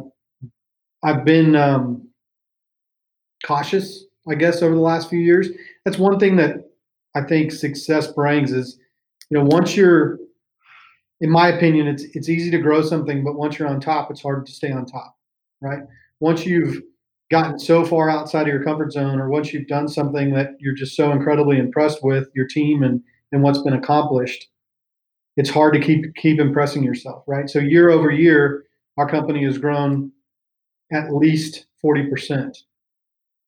I've 1.04 1.24
been 1.24 1.54
um, 1.54 2.08
cautious, 3.44 4.06
I 4.28 4.34
guess, 4.34 4.60
over 4.60 4.74
the 4.74 4.80
last 4.80 5.08
few 5.08 5.20
years. 5.20 5.50
That's 5.84 5.98
one 5.98 6.18
thing 6.18 6.34
that 6.36 6.68
I 7.14 7.22
think 7.22 7.52
success 7.52 8.08
brings 8.08 8.52
is, 8.52 8.80
you 9.30 9.38
know, 9.38 9.44
once 9.44 9.76
you're 9.76 10.18
in 11.20 11.30
my 11.30 11.48
opinion, 11.48 11.86
it's 11.86 12.02
it's 12.14 12.28
easy 12.28 12.50
to 12.50 12.58
grow 12.58 12.82
something, 12.82 13.22
but 13.22 13.36
once 13.36 13.56
you're 13.56 13.68
on 13.68 13.80
top, 13.80 14.10
it's 14.10 14.20
hard 14.20 14.46
to 14.46 14.52
stay 14.52 14.72
on 14.72 14.84
top, 14.84 15.16
right? 15.60 15.84
Once 16.18 16.44
you've 16.44 16.82
gotten 17.30 17.58
so 17.58 17.84
far 17.84 18.08
outside 18.10 18.42
of 18.42 18.48
your 18.48 18.64
comfort 18.64 18.92
zone, 18.92 19.20
or 19.20 19.28
once 19.28 19.52
you've 19.52 19.66
done 19.66 19.88
something 19.88 20.32
that 20.34 20.50
you're 20.60 20.74
just 20.74 20.96
so 20.96 21.12
incredibly 21.12 21.58
impressed 21.58 22.02
with 22.02 22.28
your 22.34 22.46
team 22.46 22.82
and 22.82 23.02
and 23.32 23.42
what's 23.42 23.62
been 23.62 23.72
accomplished, 23.72 24.46
it's 25.36 25.50
hard 25.50 25.74
to 25.74 25.80
keep 25.80 26.14
keep 26.16 26.40
impressing 26.40 26.82
yourself, 26.82 27.24
right? 27.26 27.48
So 27.50 27.58
year 27.58 27.90
over 27.90 28.10
year, 28.10 28.64
our 28.98 29.08
company 29.08 29.44
has 29.44 29.58
grown 29.58 30.12
at 30.92 31.12
least 31.12 31.66
forty 31.80 32.06
percent. 32.06 32.56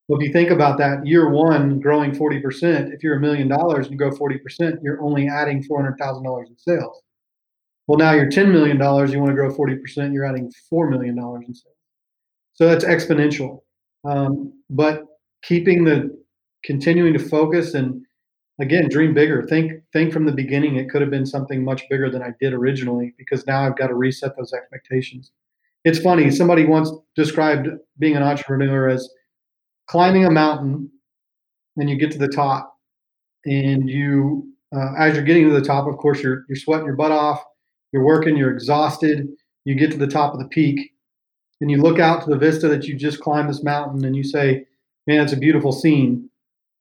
Well, 0.08 0.18
if 0.20 0.26
you 0.26 0.32
think 0.32 0.50
about 0.50 0.78
that, 0.78 1.06
year 1.06 1.28
one 1.30 1.80
growing 1.80 2.14
forty 2.14 2.40
percent, 2.40 2.92
if 2.92 3.02
you're 3.02 3.16
a 3.16 3.20
million 3.20 3.49
dollars 3.49 3.87
and 3.87 3.92
you 3.92 3.99
grow 3.99 4.11
forty 4.11 4.38
percent, 4.38 4.80
you're 4.82 5.02
only 5.02 5.28
adding 5.28 5.62
four 5.62 5.80
hundred 5.80 5.99
thousand 5.99 6.25
dollars 6.25 6.49
in 6.50 6.56
sales 6.58 7.02
well, 7.88 7.99
now 7.99 8.12
you're 8.12 8.30
$10 8.30 8.52
million, 8.52 8.76
you 8.76 9.18
want 9.18 9.30
to 9.30 9.35
grow 9.35 9.50
40%, 9.50 10.12
you're 10.12 10.26
adding 10.26 10.52
$4 10.70 10.90
million 10.90 11.16
in 11.18 11.54
sales. 11.54 11.75
So 12.52 12.69
that's 12.69 12.84
exponential. 12.84 13.60
Um, 14.04 14.52
but 14.71 15.04
keeping 15.43 15.84
the 15.84 16.17
continuing 16.65 17.13
to 17.13 17.19
focus 17.19 17.75
and 17.75 18.02
again 18.61 18.89
dream 18.89 19.15
bigger. 19.15 19.47
Think 19.47 19.73
think 19.93 20.13
from 20.13 20.25
the 20.25 20.32
beginning 20.32 20.76
it 20.76 20.91
could 20.91 21.00
have 21.00 21.11
been 21.11 21.26
something 21.26 21.65
much 21.65 21.82
bigger 21.89 22.11
than 22.11 22.23
i 22.23 22.30
did 22.41 22.52
originally 22.52 23.15
because 23.17 23.47
now 23.47 23.65
i've 23.65 23.76
got 23.76 23.89
to 23.89 23.95
reset 23.95 24.37
those 24.37 24.52
expectations. 24.52 25.32
It's 25.84 25.99
funny 25.99 26.30
somebody 26.30 26.65
once 26.65 26.91
described 27.15 27.69
being 27.99 28.17
an 28.17 28.23
entrepreneur 28.23 28.89
as 28.89 29.08
climbing 29.87 30.25
a 30.25 30.30
mountain 30.30 30.91
and 31.76 31.89
you 31.89 31.97
get 31.97 32.11
to 32.13 32.19
the 32.19 32.28
top 32.28 32.76
and 33.45 33.89
you 33.89 34.52
uh, 34.75 34.93
as 34.99 35.15
you're 35.15 35.25
getting 35.25 35.49
to 35.49 35.54
the 35.54 35.65
top 35.65 35.87
of 35.87 35.97
course 35.97 36.23
you're, 36.23 36.45
you're 36.49 36.56
sweating 36.56 36.87
your 36.87 36.97
butt 36.97 37.13
off 37.13 37.43
you're 37.93 38.04
working, 38.04 38.37
you're 38.37 38.52
exhausted, 38.52 39.28
you 39.65 39.75
get 39.75 39.91
to 39.93 39.97
the 39.97 40.06
top 40.06 40.34
of 40.34 40.41
the 40.41 40.49
peak, 40.49 40.93
and 41.60 41.71
you 41.71 41.78
look 41.78 41.99
out 41.99 42.23
to 42.23 42.30
the 42.30 42.38
vista 42.38 42.68
that 42.68 42.84
you 42.84 42.94
just 42.94 43.21
climbed 43.21 43.49
this 43.49 43.62
mountain 43.62 44.04
and 44.04 44.16
you 44.16 44.25
say, 44.25 44.66
Man, 45.06 45.23
it's 45.23 45.32
a 45.32 45.38
beautiful 45.38 45.73
scene. 45.73 46.28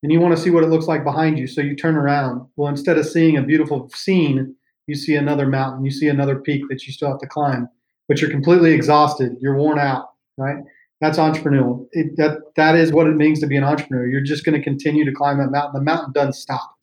And 0.04 0.12
you 0.12 0.20
want 0.20 0.36
to 0.36 0.42
see 0.42 0.50
what 0.50 0.64
it 0.64 0.70
looks 0.70 0.86
like 0.86 1.04
behind 1.04 1.40
you. 1.40 1.48
So 1.48 1.62
you 1.62 1.76
turn 1.76 1.96
around. 1.96 2.46
Well, 2.56 2.68
instead 2.68 2.98
of 2.98 3.08
seeing 3.08 3.38
a 3.38 3.42
beautiful 3.42 3.90
scene, 3.90 4.54
you 4.86 4.96
see 4.96 5.16
another 5.16 5.48
mountain, 5.48 5.86
you 5.86 5.92
see 5.92 6.08
another 6.08 6.40
peak 6.40 6.64
that 6.70 6.86
you 6.86 6.94
still 6.94 7.10
have 7.10 7.20
to 7.20 7.28
climb, 7.28 7.68
but 8.08 8.22
you're 8.22 8.30
completely 8.30 8.74
exhausted, 8.74 9.38
you're 9.40 9.56
worn 9.56 9.80
out, 9.80 10.10
right? 10.38 10.58
That's 11.02 11.18
entrepreneurial. 11.18 11.88
It, 11.92 12.16
that 12.18 12.40
that 12.56 12.76
is 12.76 12.92
what 12.92 13.08
it 13.08 13.16
means 13.16 13.40
to 13.42 13.48
be 13.48 13.58
an 13.58 13.64
entrepreneur. 13.64 14.08
You're 14.08 14.22
just 14.22 14.46
going 14.46 14.58
to 14.58 14.64
continue 14.64 15.06
to 15.06 15.12
climb 15.12 15.38
that 15.38 15.52
mountain. 15.52 15.74
The 15.74 15.84
mountain 15.84 16.12
doesn't 16.12 16.34
stop. 16.34 16.76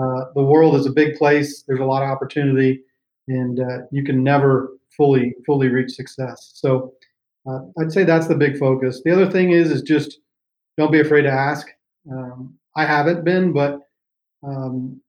Uh, 0.00 0.26
the 0.34 0.42
world 0.42 0.74
is 0.74 0.86
a 0.86 0.90
big 0.90 1.16
place. 1.16 1.64
There's 1.66 1.80
a 1.80 1.84
lot 1.84 2.02
of 2.02 2.08
opportunity 2.08 2.82
and 3.28 3.60
uh, 3.60 3.78
you 3.92 4.02
can 4.02 4.24
never 4.24 4.76
fully 4.96 5.34
fully 5.46 5.68
reach 5.68 5.92
success. 5.92 6.52
So 6.54 6.94
uh, 7.48 7.60
I'd 7.80 7.92
say 7.92 8.04
that's 8.04 8.26
the 8.26 8.34
big 8.34 8.58
focus. 8.58 9.00
The 9.04 9.12
other 9.12 9.30
thing 9.30 9.52
is 9.52 9.70
is 9.70 9.82
just 9.82 10.18
don't 10.76 10.92
be 10.92 11.00
afraid 11.00 11.22
to 11.22 11.30
ask. 11.30 11.68
Um, 12.10 12.54
I 12.76 12.84
haven't 12.84 13.24
been, 13.24 13.52
but 13.52 13.80
um, 14.46 15.00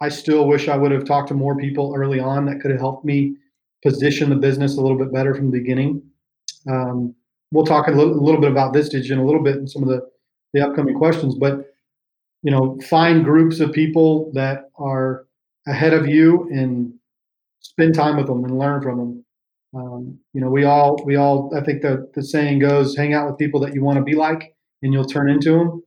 I 0.00 0.08
still 0.08 0.46
wish 0.46 0.68
I 0.68 0.76
would 0.76 0.92
have 0.92 1.04
talked 1.04 1.28
to 1.28 1.34
more 1.34 1.56
people 1.56 1.94
early 1.96 2.20
on 2.20 2.44
that 2.46 2.60
could 2.60 2.70
have 2.70 2.80
helped 2.80 3.04
me 3.04 3.36
position 3.82 4.30
the 4.30 4.36
business 4.36 4.76
a 4.76 4.80
little 4.80 4.98
bit 4.98 5.12
better 5.12 5.34
from 5.34 5.50
the 5.50 5.58
beginning. 5.58 6.02
Um, 6.68 7.14
we'll 7.52 7.64
talk 7.64 7.86
a 7.86 7.92
little, 7.92 8.12
a 8.12 8.20
little, 8.20 8.40
bit 8.40 8.50
about 8.50 8.74
Vistage 8.74 9.10
in 9.10 9.18
a 9.18 9.24
little 9.24 9.42
bit 9.42 9.56
in 9.56 9.66
some 9.66 9.82
of 9.82 9.88
the, 9.88 10.06
the 10.52 10.66
upcoming 10.66 10.96
questions, 10.96 11.34
but 11.34 11.72
you 12.42 12.50
know, 12.50 12.78
find 12.88 13.24
groups 13.24 13.60
of 13.60 13.72
people 13.72 14.30
that 14.32 14.70
are 14.78 15.26
ahead 15.66 15.94
of 15.94 16.06
you 16.06 16.48
and 16.50 16.92
spend 17.60 17.94
time 17.94 18.16
with 18.16 18.26
them 18.26 18.44
and 18.44 18.58
learn 18.58 18.82
from 18.82 18.98
them. 18.98 19.24
Um, 19.76 20.18
you 20.32 20.40
know, 20.40 20.48
we 20.48 20.64
all 20.64 21.02
we 21.04 21.16
all 21.16 21.52
I 21.56 21.62
think 21.62 21.82
the 21.82 22.10
the 22.14 22.22
saying 22.22 22.60
goes, 22.60 22.96
hang 22.96 23.14
out 23.14 23.28
with 23.28 23.38
people 23.38 23.60
that 23.60 23.74
you 23.74 23.82
want 23.82 23.98
to 23.98 24.02
be 24.02 24.14
like, 24.14 24.54
and 24.82 24.92
you'll 24.92 25.04
turn 25.04 25.28
into 25.28 25.52
them. 25.52 25.82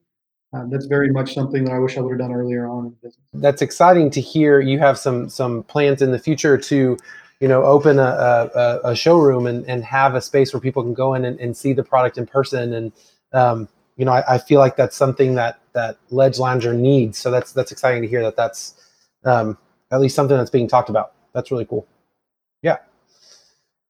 Uh, 0.52 0.66
that's 0.70 0.86
very 0.86 1.12
much 1.12 1.34
something 1.34 1.64
that 1.66 1.74
I 1.74 1.80
wish 1.80 1.98
I 1.98 2.02
would 2.02 2.12
have 2.12 2.20
done 2.20 2.32
earlier 2.32 2.68
on. 2.68 2.96
That's 3.34 3.62
exciting 3.62 4.10
to 4.12 4.22
hear. 4.22 4.60
You 4.60 4.80
have 4.80 4.98
some 4.98 5.30
some 5.30 5.64
plans 5.64 6.02
in 6.02 6.12
the 6.12 6.20
future 6.20 6.58
to, 6.58 6.98
you 7.40 7.48
know, 7.48 7.64
open 7.64 8.00
a, 8.00 8.50
a, 8.56 8.80
a 8.86 8.96
showroom 8.96 9.46
and, 9.46 9.64
and 9.68 9.84
have 9.84 10.16
a 10.16 10.22
space 10.22 10.54
where 10.54 10.60
people 10.60 10.82
can 10.82 10.94
go 10.94 11.14
in 11.14 11.26
and, 11.26 11.40
and 11.40 11.56
see 11.56 11.74
the 11.74 11.84
product 11.84 12.18
in 12.18 12.26
person. 12.26 12.74
And 12.74 12.92
um, 13.32 13.70
you 13.96 14.06
know, 14.06 14.12
I, 14.12 14.36
I, 14.36 14.38
feel 14.40 14.60
like 14.60 14.76
that's 14.76 14.96
something 14.96 15.36
that 15.36 15.60
that 15.74 15.98
Ledge 16.10 16.40
Lounger 16.40 16.74
needs. 16.74 17.20
So 17.20 17.30
that's 17.30 17.52
that's 17.52 17.72
exciting 17.72 18.02
to 18.02 18.08
hear 18.08 18.24
that 18.24 18.36
that's 18.36 18.74
um, 19.26 19.58
at 19.92 20.02
least 20.02 20.16
something 20.16 20.36
that's 20.36 20.50
being 20.50 20.68
talked 20.68 20.90
about 20.90 21.14
that's 21.34 21.52
really 21.52 21.66
cool. 21.66 21.88
Yeah. 22.62 22.78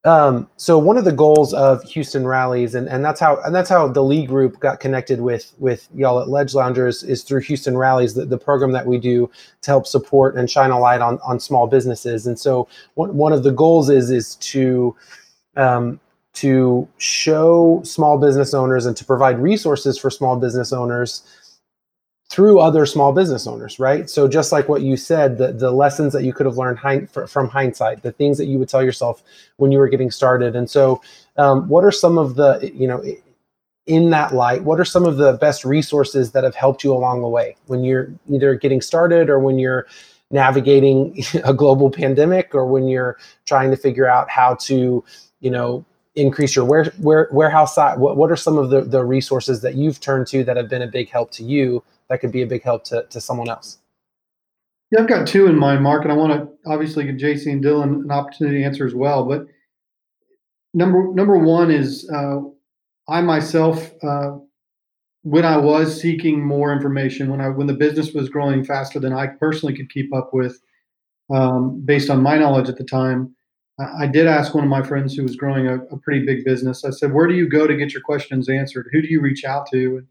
Um, 0.06 0.50
so 0.56 0.80
one 0.80 0.98
of 0.98 1.04
the 1.04 1.12
goals 1.12 1.54
of 1.54 1.84
Houston 1.84 2.26
rallies, 2.26 2.74
and, 2.74 2.88
and 2.88 3.04
that's 3.04 3.20
how 3.20 3.42
and 3.42 3.54
that's 3.54 3.70
how 3.70 3.90
the 3.90 4.02
Lee 4.02 4.26
Group 4.26 4.60
got 4.62 4.80
connected 4.80 5.20
with 5.20 5.54
with 5.60 5.90
y'all 5.94 6.22
at 6.22 6.30
Ledge 6.30 6.54
Loungers 6.54 7.04
is 7.04 7.24
through 7.24 7.42
Houston 7.42 7.78
rallies, 7.78 8.14
the, 8.14 8.26
the 8.26 8.38
program 8.38 8.72
that 8.72 8.86
we 8.86 8.98
do 8.98 9.30
to 9.62 9.72
help 9.72 9.86
support 9.86 10.38
and 10.38 10.50
shine 10.50 10.72
a 10.72 10.80
light 10.80 11.02
on 11.02 11.20
on 11.20 11.38
small 11.38 11.68
businesses. 11.68 12.28
And 12.28 12.40
so 12.40 12.70
one 12.94 13.14
one 13.18 13.34
of 13.34 13.44
the 13.44 13.52
goals 13.52 13.90
is 13.90 14.10
is 14.10 14.36
to 14.36 14.96
um, 15.58 16.00
to 16.36 16.88
show 16.98 17.82
small 17.84 18.18
business 18.18 18.54
owners 18.54 18.86
and 18.86 18.96
to 18.96 19.04
provide 19.04 19.38
resources 19.40 19.98
for 19.98 20.10
small 20.10 20.38
business 20.38 20.72
owners 20.72 21.24
through 22.30 22.60
other 22.60 22.86
small 22.86 23.12
business 23.12 23.48
owners, 23.48 23.80
right? 23.80 24.08
So 24.08 24.28
just 24.28 24.52
like 24.52 24.70
what 24.70 24.84
you 24.84 24.96
said, 24.96 25.40
the, 25.40 25.52
the 25.52 25.72
lessons 25.72 26.14
that 26.14 26.24
you 26.24 26.32
could 26.32 26.46
have 26.46 26.58
learned 26.58 26.78
hind, 26.78 27.10
from 27.10 27.50
hindsight, 27.50 28.04
the 28.04 28.12
things 28.12 28.38
that 28.38 28.46
you 28.46 28.60
would 28.60 28.70
tell 28.70 28.84
yourself 28.84 29.24
when 29.58 29.72
you 29.72 29.80
were 29.80 29.90
getting 29.90 30.12
started. 30.12 30.56
And 30.56 30.70
so 30.70 31.02
um, 31.38 31.68
what 31.68 31.84
are 31.84 31.92
some 31.92 32.20
of 32.20 32.36
the, 32.36 32.72
you 32.74 32.88
know, 32.88 33.04
in 33.88 34.12
that 34.12 34.36
light, 34.36 34.64
what 34.64 34.80
are 34.80 34.86
some 34.86 35.06
of 35.06 35.18
the 35.18 35.34
best 35.34 35.66
resources 35.66 36.32
that 36.34 36.44
have 36.44 36.54
helped 36.54 36.84
you 36.84 36.94
along 36.94 37.22
the 37.22 37.28
way 37.28 37.56
when 37.66 37.84
you're 37.84 38.14
either 38.30 38.54
getting 38.54 38.82
started 38.82 39.32
or 39.32 39.40
when 39.40 39.58
you're 39.58 39.88
navigating 40.30 41.24
a 41.44 41.54
global 41.54 41.90
pandemic 41.90 42.54
or 42.54 42.68
when 42.68 42.88
you're 42.88 43.18
trying 43.46 43.72
to 43.72 43.78
figure 43.78 44.08
out 44.08 44.30
how 44.30 44.54
to, 44.54 45.04
you 45.40 45.50
know, 45.50 45.84
increase 46.14 46.56
your 46.56 46.66
ware, 46.66 46.94
ware, 47.00 47.28
warehouse 47.32 47.74
size? 47.74 47.98
What, 47.98 48.18
what 48.18 48.30
are 48.30 48.36
some 48.36 48.60
of 48.60 48.70
the, 48.70 48.82
the 48.82 49.04
resources 49.04 49.62
that 49.62 49.74
you've 49.74 50.00
turned 50.00 50.28
to 50.28 50.44
that 50.44 50.58
have 50.58 50.70
been 50.70 50.84
a 50.84 50.88
big 50.88 51.10
help 51.10 51.32
to 51.32 51.44
you 51.44 51.84
that 52.10 52.22
could 52.22 52.32
be 52.32 52.42
a 52.42 52.48
big 52.48 52.64
help 52.64 52.84
to, 52.86 53.06
to 53.10 53.22
someone 53.22 53.50
else. 53.50 53.78
Yeah, 54.92 55.02
I've 55.02 55.08
got 55.08 55.28
two 55.28 55.46
in 55.46 55.58
mind, 55.58 55.84
Mark, 55.84 56.04
and 56.04 56.12
I 56.12 56.16
want 56.16 56.34
to 56.34 56.70
obviously 56.70 57.06
give 57.06 57.16
JC 57.16 57.52
and 57.52 57.64
Dylan 57.64 58.04
an 58.04 58.12
opportunity 58.12 58.60
to 58.60 58.64
answer 58.66 58.88
as 58.88 58.96
well. 58.96 59.24
But 59.24 59.46
number 60.74 61.14
number 61.14 61.38
one 61.38 61.70
is 61.70 62.10
uh, 62.10 62.40
I 63.08 63.22
myself, 63.22 63.92
uh, 64.04 64.38
when 65.22 65.46
I 65.46 65.58
was 65.58 66.00
seeking 66.00 66.44
more 66.44 66.74
information, 66.74 67.30
when 67.30 67.40
I 67.40 67.50
when 67.50 67.68
the 67.68 67.74
business 67.74 68.14
was 68.14 68.30
growing 68.30 68.64
faster 68.64 69.00
than 69.00 69.14
I 69.14 69.28
personally 69.28 69.76
could 69.76 69.92
keep 69.92 70.14
up 70.14 70.34
with, 70.34 70.60
um, 71.30 71.82
based 71.86 72.10
on 72.10 72.24
my 72.24 72.40
knowledge 72.40 72.70
at 72.70 72.78
the 72.78 72.84
time, 72.84 73.36
I 73.98 74.08
did 74.08 74.26
ask 74.26 74.56
one 74.56 74.64
of 74.64 74.70
my 74.70 74.82
friends 74.82 75.14
who 75.14 75.24
was 75.24 75.36
growing 75.36 75.68
a, 75.68 75.76
a, 75.86 75.98
pretty 75.98 76.26
big 76.26 76.44
business. 76.44 76.84
I 76.84 76.90
said, 76.90 77.14
"Where 77.14 77.28
do 77.28 77.36
you 77.36 77.48
go 77.48 77.68
to 77.68 77.78
get 77.78 77.94
your 77.94 78.02
questions 78.02 78.50
answered? 78.50 78.90
Who 78.92 79.04
do 79.04 79.08
you 79.08 79.22
reach 79.22 79.46
out 79.46 79.70
to?" 79.72 80.04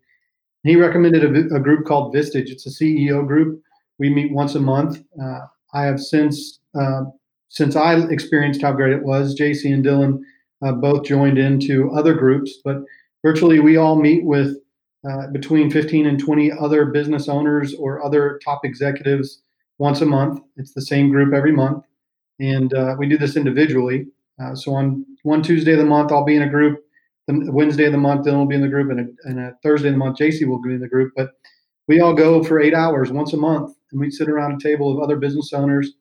He 0.64 0.76
recommended 0.76 1.24
a, 1.24 1.54
a 1.54 1.60
group 1.60 1.86
called 1.86 2.14
Vistage. 2.14 2.50
It's 2.50 2.66
a 2.66 2.70
CEO 2.70 3.26
group. 3.26 3.62
We 3.98 4.10
meet 4.10 4.32
once 4.32 4.54
a 4.54 4.60
month. 4.60 5.02
Uh, 5.20 5.40
I 5.72 5.82
have 5.82 6.00
since 6.00 6.60
uh, 6.78 7.04
since 7.48 7.76
I 7.76 7.96
experienced 8.08 8.62
how 8.62 8.72
great 8.72 8.92
it 8.92 9.02
was. 9.02 9.38
JC 9.38 9.72
and 9.72 9.84
Dylan 9.84 10.20
uh, 10.62 10.72
both 10.72 11.04
joined 11.04 11.38
into 11.38 11.90
other 11.92 12.14
groups, 12.14 12.58
but 12.64 12.82
virtually 13.24 13.60
we 13.60 13.76
all 13.76 13.96
meet 13.96 14.24
with 14.24 14.56
uh, 15.08 15.28
between 15.28 15.70
15 15.70 16.06
and 16.06 16.20
20 16.20 16.52
other 16.52 16.86
business 16.86 17.28
owners 17.28 17.74
or 17.74 18.04
other 18.04 18.38
top 18.44 18.64
executives 18.64 19.42
once 19.78 20.00
a 20.00 20.06
month. 20.06 20.42
It's 20.56 20.74
the 20.74 20.82
same 20.82 21.08
group 21.08 21.32
every 21.32 21.52
month 21.52 21.84
and 22.40 22.72
uh, 22.74 22.94
we 22.98 23.08
do 23.08 23.18
this 23.18 23.36
individually. 23.36 24.06
Uh, 24.40 24.54
so 24.54 24.74
on 24.74 25.04
one 25.22 25.42
Tuesday 25.42 25.72
of 25.72 25.78
the 25.78 25.84
month, 25.84 26.12
I'll 26.12 26.24
be 26.24 26.36
in 26.36 26.42
a 26.42 26.48
group. 26.48 26.84
The 27.28 27.52
Wednesday 27.52 27.84
of 27.84 27.92
the 27.92 27.98
month, 27.98 28.24
Dylan 28.24 28.38
will 28.38 28.46
be 28.46 28.54
in 28.54 28.62
the 28.62 28.68
group, 28.68 28.90
and 28.90 29.00
a, 29.00 29.28
and 29.28 29.38
a 29.38 29.54
Thursday 29.62 29.88
of 29.88 29.94
the 29.94 29.98
month, 29.98 30.18
JC 30.18 30.46
will 30.46 30.62
be 30.62 30.72
in 30.72 30.80
the 30.80 30.88
group. 30.88 31.12
But 31.14 31.32
we 31.86 32.00
all 32.00 32.14
go 32.14 32.42
for 32.42 32.58
eight 32.58 32.72
hours 32.72 33.12
once 33.12 33.34
a 33.34 33.36
month, 33.36 33.76
and 33.92 34.00
we 34.00 34.10
sit 34.10 34.30
around 34.30 34.52
a 34.52 34.62
table 34.62 34.90
of 34.90 35.02
other 35.02 35.16
business 35.16 35.52
owners, 35.52 35.92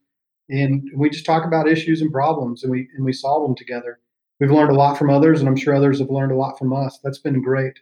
and 0.49 0.89
we 0.95 1.09
just 1.09 1.25
talk 1.25 1.45
about 1.45 1.67
issues 1.67 2.01
and 2.01 2.13
problems, 2.13 2.63
and 2.63 2.71
we 2.71 2.87
and 2.95 3.03
we 3.03 3.11
solve 3.11 3.43
them 3.43 3.55
together. 3.55 3.99
We've 4.39 4.51
learned 4.51 4.71
a 4.71 4.75
lot 4.75 4.97
from 4.97 5.09
others, 5.09 5.41
and 5.41 5.49
I'm 5.49 5.57
sure 5.57 5.75
others 5.75 5.99
have 5.99 6.09
learned 6.09 6.31
a 6.31 6.35
lot 6.35 6.57
from 6.57 6.71
us. 6.73 6.99
That's 7.03 7.19
been 7.19 7.41
great. 7.41 7.73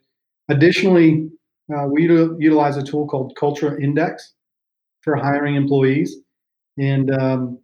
Additionally, 0.49 1.29
uh, 1.75 1.85
we 1.85 2.03
utilize 2.03 2.77
a 2.77 2.83
tool 2.83 3.07
called 3.07 3.35
Culture 3.35 3.79
Index 3.79 4.33
for 5.01 5.15
hiring 5.15 5.55
employees, 5.55 6.17
and 6.79 7.11
um, 7.11 7.59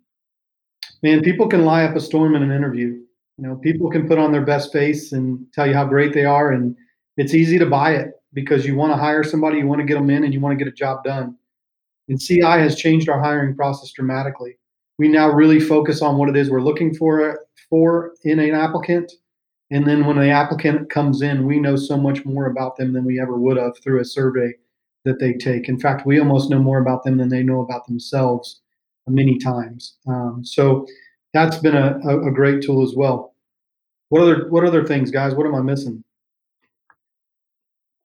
man, 1.02 1.22
people 1.22 1.48
can 1.48 1.66
lie 1.66 1.86
up 1.86 1.96
a 1.96 2.02
storm 2.02 2.36
in 2.36 2.44
an 2.44 2.52
interview. 2.52 3.00
You 3.42 3.48
know, 3.48 3.56
people 3.56 3.90
can 3.90 4.08
put 4.08 4.20
on 4.20 4.32
their 4.32 4.46
best 4.46 4.72
face 4.72 5.14
and 5.14 5.48
tell 5.52 5.66
you 5.66 5.74
how 5.74 5.86
great 5.86 6.14
they 6.14 6.26
are, 6.26 6.52
and 6.52 6.76
it's 7.18 7.34
easy 7.34 7.58
to 7.58 7.66
buy 7.66 7.96
it 7.96 8.12
because 8.34 8.68
you 8.68 8.76
want 8.76 8.94
to 8.94 8.98
hire 8.98 9.24
somebody, 9.24 9.58
you 9.58 9.66
want 9.66 9.82
to 9.82 9.88
get 9.88 9.96
them 9.96 10.12
in, 10.12 10.24
and 10.24 10.32
you 10.32 10.40
want 10.40 10.58
to 10.58 10.64
get 10.64 10.72
a 10.72 10.76
job 10.76 11.04
done. 11.04 11.36
And 12.08 12.22
CI 12.22 12.42
has 12.42 12.76
changed 12.76 13.10
our 13.10 13.20
hiring 13.20 13.56
process 13.56 13.92
dramatically. 13.94 14.60
We 15.00 15.08
now 15.08 15.32
really 15.32 15.60
focus 15.60 16.04
on 16.04 16.18
what 16.18 16.30
it 16.30 16.38
is 16.38 16.52
we're 16.52 16.62
looking 16.62 16.94
for 16.94 17.40
for 17.68 18.14
in 18.24 18.40
an 18.40 18.54
applicant, 18.54 19.12
and 19.72 19.88
then 19.88 20.06
when 20.06 20.18
the 20.18 20.30
applicant 20.30 20.92
comes 20.92 21.24
in, 21.24 21.48
we 21.48 21.60
know 21.60 21.76
so 21.76 21.98
much 21.98 22.24
more 22.26 22.46
about 22.46 22.76
them 22.76 22.94
than 22.94 23.06
we 23.06 23.20
ever 23.20 23.40
would 23.40 23.58
have 23.58 23.76
through 23.80 24.02
a 24.02 24.06
survey 24.06 24.54
that 25.04 25.20
they 25.20 25.34
take. 25.34 25.68
In 25.68 25.80
fact, 25.80 26.06
we 26.06 26.20
almost 26.20 26.52
know 26.52 26.60
more 26.60 26.78
about 26.78 27.04
them 27.04 27.18
than 27.18 27.30
they 27.30 27.42
know 27.42 27.62
about 27.62 27.88
themselves 27.88 28.62
many 29.08 29.40
times. 29.40 29.96
Um, 30.08 30.46
so 30.46 30.86
that's 31.34 31.58
been 31.58 31.76
a, 31.76 31.98
a, 32.28 32.32
great 32.32 32.62
tool 32.62 32.84
as 32.84 32.94
well. 32.96 33.31
What 34.12 34.24
other 34.24 34.50
what 34.50 34.66
other 34.66 34.84
things, 34.84 35.10
guys? 35.10 35.34
What 35.34 35.48
am 35.48 35.56
I 35.56 35.62
missing? 35.62 36.04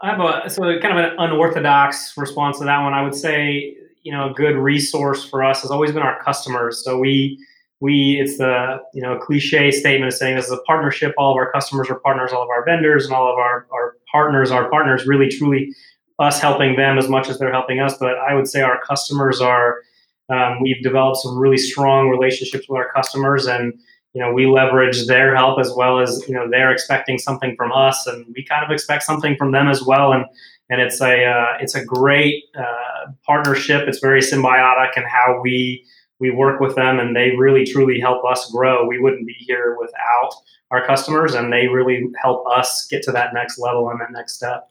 I 0.01 0.11
have 0.11 0.21
a 0.21 0.49
so 0.49 0.63
kind 0.79 0.97
of 0.97 1.05
an 1.05 1.17
unorthodox 1.19 2.17
response 2.17 2.61
to 2.61 2.65
that 2.65 2.81
one. 2.85 2.95
I 2.95 3.03
would 3.03 3.17
say 3.17 3.77
you 4.05 4.13
know 4.13 4.31
a 4.31 4.33
good 4.33 4.55
resource 4.55 5.29
for 5.29 5.43
us 5.43 5.63
has 5.63 5.73
always 5.73 5.91
been 5.91 6.05
our 6.05 6.23
customers. 6.23 6.85
So 6.85 6.97
we 6.97 7.45
we 7.81 8.21
it's 8.21 8.39
the 8.39 8.79
you 8.95 9.03
know 9.03 9.19
cliche 9.19 9.73
statement 9.73 10.13
of 10.13 10.17
saying 10.17 10.37
this 10.37 10.47
is 10.47 10.53
a 10.53 10.63
partnership. 10.63 11.13
All 11.19 11.33
of 11.33 11.37
our 11.39 11.51
customers 11.51 11.91
are 11.91 11.99
partners. 11.99 12.31
All 12.33 12.45
of 12.45 12.51
our 12.51 12.65
vendors 12.65 13.05
and 13.05 13.13
all 13.13 13.29
of 13.29 13.37
our 13.37 13.67
our 13.73 13.97
partners 14.13 14.53
are 14.53 14.71
partners. 14.71 15.09
Really, 15.09 15.29
truly, 15.29 15.75
us 16.21 16.41
helping 16.41 16.77
them 16.77 16.99
as 16.99 17.09
much 17.09 17.29
as 17.29 17.41
they're 17.41 17.51
helping 17.51 17.81
us. 17.81 17.99
But 17.99 18.17
I 18.19 18.33
would 18.33 18.47
say 18.47 18.61
our 18.61 18.81
customers 18.81 19.41
are 19.41 19.81
um, 20.29 20.63
we've 20.63 20.81
developed 20.85 21.19
some 21.19 21.37
really 21.37 21.59
strong 21.59 22.11
relationships 22.11 22.69
with 22.69 22.79
our 22.79 22.93
customers, 22.93 23.47
and 23.47 23.75
you 24.17 24.23
know 24.23 24.33
we 24.33 24.47
leverage 24.47 25.07
their 25.07 25.37
help 25.37 25.61
as 25.61 25.71
well 25.77 26.01
as 26.01 26.25
you 26.27 26.35
know 26.35 26.49
they're 26.51 26.73
expecting 26.73 27.19
something 27.19 27.55
from 27.55 27.71
us, 27.71 28.07
and 28.07 28.25
we 28.35 28.43
kind 28.43 28.65
of 28.65 28.71
expect 28.71 29.03
something 29.03 29.37
from 29.37 29.53
them 29.53 29.69
as 29.69 29.83
well. 29.83 30.15
And 30.15 30.25
and 30.71 30.81
it's 30.81 31.03
a 31.03 31.27
uh, 31.27 31.59
it's 31.61 31.75
a 31.75 31.85
great 31.85 32.45
uh, 32.59 33.13
partnership. 33.27 33.87
It's 33.87 33.99
very 33.99 34.23
symbiotic 34.23 34.97
in 34.97 35.03
how 35.03 35.43
we 35.43 35.85
we 36.19 36.31
work 36.31 36.61
with 36.61 36.77
them, 36.77 36.99
and 36.99 37.15
they 37.15 37.37
really 37.37 37.67
truly 37.67 38.01
help 38.01 38.25
us 38.25 38.51
grow. 38.51 38.87
We 38.87 38.99
wouldn't 38.99 39.27
be 39.27 39.37
here 39.39 39.77
without 39.79 40.33
our 40.71 40.87
customers, 40.87 41.35
and 41.35 41.53
they 41.53 41.69
really 41.69 42.07
help 42.23 42.47
us 42.47 42.87
get 42.91 43.03
to 43.03 43.13
that 43.13 43.35
next 43.35 43.59
level 43.59 43.91
and 43.91 44.01
that 44.01 44.13
next 44.13 44.37
step. 44.37 44.71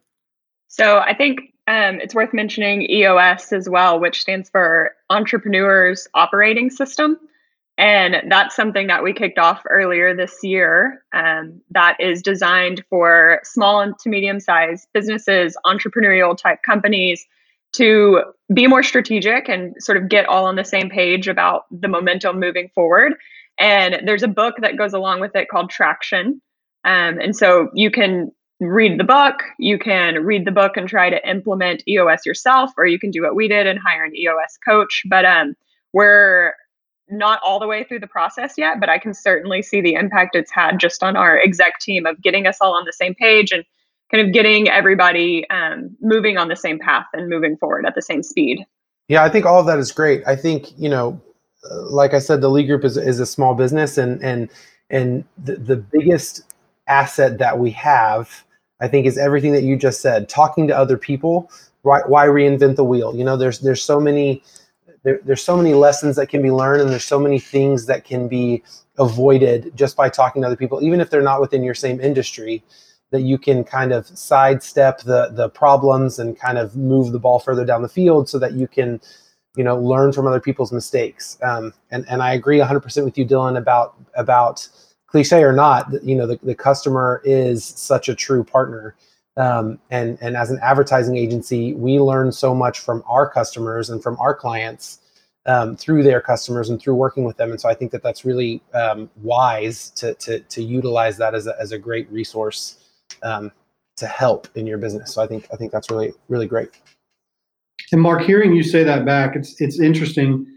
So 0.69 1.01
I 1.01 1.13
think 1.13 1.53
um, 1.67 2.01
it's 2.01 2.15
worth 2.15 2.33
mentioning 2.33 2.89
EOS 2.89 3.53
as 3.53 3.69
well, 3.69 3.99
which 3.99 4.21
stands 4.21 4.49
for 4.49 4.95
Entrepreneurs 5.11 6.07
Operating 6.15 6.71
System. 6.71 7.19
And 7.77 8.31
that's 8.31 8.55
something 8.55 8.87
that 8.87 9.03
we 9.03 9.13
kicked 9.13 9.37
off 9.37 9.61
earlier 9.69 10.15
this 10.15 10.37
year 10.43 11.03
um, 11.13 11.61
that 11.71 11.97
is 11.99 12.21
designed 12.21 12.83
for 12.89 13.41
small 13.43 13.93
to 13.93 14.09
medium 14.09 14.39
sized 14.39 14.87
businesses, 14.93 15.57
entrepreneurial 15.65 16.37
type 16.37 16.59
companies 16.65 17.25
to 17.73 18.23
be 18.53 18.67
more 18.67 18.83
strategic 18.83 19.49
and 19.49 19.75
sort 19.79 19.97
of 19.97 20.07
get 20.07 20.25
all 20.25 20.45
on 20.45 20.55
the 20.55 20.63
same 20.63 20.89
page 20.89 21.27
about 21.27 21.63
the 21.69 21.89
momentum 21.89 22.39
moving 22.39 22.69
forward. 22.73 23.13
And 23.59 24.01
there's 24.05 24.23
a 24.23 24.29
book 24.29 24.55
that 24.61 24.77
goes 24.77 24.93
along 24.93 25.19
with 25.19 25.35
it 25.35 25.49
called 25.49 25.69
Traction. 25.69 26.41
Um, 26.85 27.19
and 27.19 27.35
so 27.35 27.69
you 27.73 27.91
can 27.91 28.31
read 28.61 28.97
the 28.97 29.03
book. 29.03 29.43
You 29.59 29.77
can 29.77 30.23
read 30.23 30.45
the 30.45 30.51
book 30.51 30.77
and 30.77 30.87
try 30.87 31.09
to 31.09 31.29
implement 31.29 31.83
EOS 31.87 32.25
yourself, 32.25 32.71
or 32.77 32.85
you 32.85 32.99
can 32.99 33.11
do 33.11 33.21
what 33.21 33.35
we 33.35 33.49
did 33.49 33.67
and 33.67 33.79
hire 33.85 34.05
an 34.05 34.15
EOS 34.15 34.57
coach. 34.65 35.03
But 35.09 35.25
um, 35.25 35.55
we're 35.91 36.53
not 37.09 37.39
all 37.43 37.59
the 37.59 37.67
way 37.67 37.83
through 37.83 37.99
the 37.99 38.07
process 38.07 38.55
yet, 38.57 38.79
but 38.79 38.89
I 38.89 38.97
can 38.97 39.13
certainly 39.13 39.61
see 39.61 39.81
the 39.81 39.93
impact 39.93 40.35
it's 40.35 40.51
had 40.51 40.79
just 40.79 41.03
on 41.03 41.15
our 41.15 41.39
exec 41.39 41.79
team 41.79 42.05
of 42.05 42.21
getting 42.21 42.47
us 42.47 42.57
all 42.61 42.73
on 42.73 42.85
the 42.85 42.93
same 42.93 43.13
page 43.15 43.51
and 43.51 43.63
kind 44.11 44.25
of 44.25 44.33
getting 44.33 44.69
everybody 44.69 45.47
um, 45.49 45.95
moving 46.01 46.37
on 46.37 46.47
the 46.47 46.55
same 46.55 46.79
path 46.79 47.05
and 47.13 47.29
moving 47.29 47.57
forward 47.57 47.85
at 47.85 47.95
the 47.95 48.01
same 48.01 48.23
speed. 48.23 48.65
Yeah, 49.07 49.23
I 49.23 49.29
think 49.29 49.45
all 49.45 49.59
of 49.59 49.67
that 49.67 49.77
is 49.79 49.91
great. 49.91 50.23
I 50.25 50.35
think 50.35 50.77
you 50.77 50.89
know, 50.89 51.21
like 51.71 52.13
I 52.13 52.19
said, 52.19 52.41
the 52.41 52.49
Lee 52.49 52.65
Group 52.65 52.83
is 52.83 52.97
is 52.97 53.19
a 53.19 53.25
small 53.25 53.53
business, 53.53 53.99
and 53.99 54.23
and 54.23 54.49
and 54.89 55.23
the, 55.37 55.57
the 55.57 55.75
biggest 55.75 56.41
asset 56.87 57.37
that 57.37 57.59
we 57.59 57.71
have 57.71 58.45
I 58.79 58.87
think 58.87 59.05
is 59.05 59.17
everything 59.17 59.53
that 59.53 59.63
you 59.63 59.77
just 59.77 60.01
said. 60.01 60.27
Talking 60.29 60.67
to 60.67 60.77
other 60.77 60.97
people. 60.97 61.49
Why, 61.83 62.01
why 62.07 62.25
reinvent 62.25 62.75
the 62.75 62.83
wheel? 62.83 63.15
You 63.15 63.23
know, 63.23 63.37
there's 63.37 63.59
there's 63.59 63.83
so 63.83 63.99
many 63.99 64.43
there, 65.05 65.19
there's 65.23 65.43
so 65.43 65.55
many 65.55 65.73
lessons 65.73 66.17
that 66.17 66.27
can 66.27 66.41
be 66.41 66.51
learned, 66.51 66.81
and 66.81 66.89
there's 66.89 67.05
so 67.05 67.19
many 67.19 67.39
things 67.39 67.85
that 67.85 68.03
can 68.03 68.27
be 68.27 68.63
avoided 68.97 69.71
just 69.75 69.95
by 69.95 70.09
talking 70.09 70.41
to 70.41 70.47
other 70.47 70.57
people, 70.57 70.83
even 70.83 70.99
if 70.99 71.09
they're 71.09 71.21
not 71.21 71.39
within 71.39 71.63
your 71.63 71.75
same 71.75 72.01
industry. 72.01 72.63
That 73.11 73.21
you 73.21 73.37
can 73.37 73.63
kind 73.63 73.93
of 73.93 74.07
sidestep 74.07 75.01
the 75.01 75.29
the 75.31 75.47
problems 75.49 76.19
and 76.19 76.37
kind 76.37 76.57
of 76.57 76.75
move 76.75 77.11
the 77.11 77.19
ball 77.19 77.39
further 77.39 77.63
down 77.63 77.83
the 77.83 77.87
field, 77.87 78.27
so 78.27 78.39
that 78.39 78.53
you 78.53 78.67
can 78.67 78.99
you 79.55 79.63
know 79.63 79.77
learn 79.77 80.11
from 80.11 80.27
other 80.27 80.41
people's 80.41 80.73
mistakes. 80.73 81.37
Um, 81.41 81.73
and 81.91 82.03
and 82.09 82.21
I 82.21 82.33
agree 82.33 82.57
100% 82.59 83.05
with 83.05 83.17
you, 83.17 83.25
Dylan, 83.25 83.57
about 83.57 83.95
about 84.15 84.67
cliche 85.15 85.43
or 85.43 85.53
not, 85.53 85.87
you 86.03 86.13
know, 86.13 86.27
the, 86.27 86.37
the 86.43 86.53
customer 86.53 87.21
is 87.23 87.63
such 87.63 88.09
a 88.09 88.15
true 88.15 88.43
partner. 88.43 88.95
Um, 89.37 89.79
and 89.89 90.17
and 90.21 90.37
as 90.37 90.49
an 90.49 90.59
advertising 90.61 91.17
agency, 91.17 91.73
we 91.73 91.99
learn 91.99 92.31
so 92.31 92.55
much 92.55 92.79
from 92.79 93.03
our 93.07 93.29
customers 93.29 93.89
and 93.89 94.01
from 94.01 94.17
our 94.19 94.33
clients 94.33 94.99
um, 95.45 95.75
through 95.75 96.03
their 96.03 96.21
customers 96.21 96.69
and 96.69 96.81
through 96.81 96.95
working 96.95 97.23
with 97.25 97.37
them. 97.37 97.51
And 97.51 97.59
so 97.59 97.69
I 97.69 97.73
think 97.73 97.91
that 97.91 98.01
that's 98.01 98.23
really 98.23 98.61
um, 98.73 99.09
wise 99.21 99.89
to, 99.91 100.13
to 100.15 100.39
to 100.39 100.63
utilize 100.63 101.17
that 101.17 101.35
as 101.35 101.47
a, 101.47 101.55
as 101.59 101.71
a 101.71 101.77
great 101.77 102.09
resource 102.11 102.77
um, 103.23 103.51
to 103.97 104.07
help 104.07 104.47
in 104.55 104.65
your 104.65 104.77
business. 104.77 105.13
So 105.13 105.21
I 105.21 105.27
think 105.27 105.47
I 105.51 105.57
think 105.57 105.71
that's 105.71 105.91
really 105.91 106.13
really 106.29 106.47
great. 106.47 106.69
And 107.91 108.01
Mark, 108.01 108.23
hearing 108.23 108.53
you 108.53 108.63
say 108.63 108.83
that 108.83 109.05
back, 109.05 109.35
it's 109.35 109.59
it's 109.59 109.79
interesting 109.79 110.47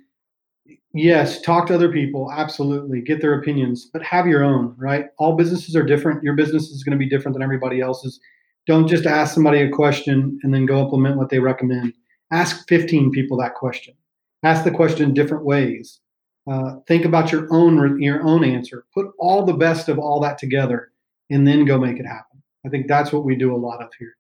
Yes, 0.95 1.41
talk 1.43 1.67
to 1.67 1.75
other 1.75 1.93
people. 1.93 2.33
Absolutely. 2.33 3.03
Get 3.03 3.21
their 3.21 3.39
opinions, 3.39 3.91
but 3.93 4.03
have 4.03 4.27
your 4.27 4.43
own, 4.43 4.75
right? 4.79 5.07
All 5.19 5.37
businesses 5.37 5.77
are 5.77 5.83
different. 5.83 6.23
Your 6.23 6.35
business 6.35 6.71
is 6.71 6.83
going 6.83 6.99
to 6.99 6.99
be 6.99 7.09
different 7.09 7.35
than 7.35 7.43
everybody 7.43 7.81
else's. 7.81 8.19
Don't 8.69 8.87
just 8.87 9.07
ask 9.07 9.35
somebody 9.35 9.63
a 9.63 9.71
question 9.71 10.39
and 10.43 10.53
then 10.53 10.67
go 10.67 10.83
implement 10.83 11.17
what 11.17 11.31
they 11.31 11.39
recommend. 11.39 11.95
Ask 12.31 12.69
15 12.69 13.11
people 13.11 13.39
that 13.39 13.55
question. 13.55 13.95
Ask 14.43 14.63
the 14.63 14.71
question 14.71 15.15
different 15.15 15.45
ways. 15.45 16.01
Uh, 16.49 16.77
think 16.87 17.07
about 17.07 17.33
your 17.33 17.53
own 17.53 18.01
your 18.01 18.23
own 18.23 18.45
answer. 18.45 18.85
Put 18.95 19.07
all 19.19 19.45
the 19.45 19.55
best 19.55 19.89
of 19.89 19.99
all 19.99 20.21
that 20.21 20.39
together, 20.39 20.93
and 21.31 21.47
then 21.47 21.65
go 21.65 21.79
make 21.79 21.99
it 21.99 22.07
happen. 22.07 22.43
I 22.65 22.69
think 22.69 22.89
that's 22.89 23.13
what 23.13 23.25
we 23.25 23.37
do 23.37 23.55
a 23.55 23.57
lot 23.57 23.83
of 23.83 23.91
here. 23.99 24.17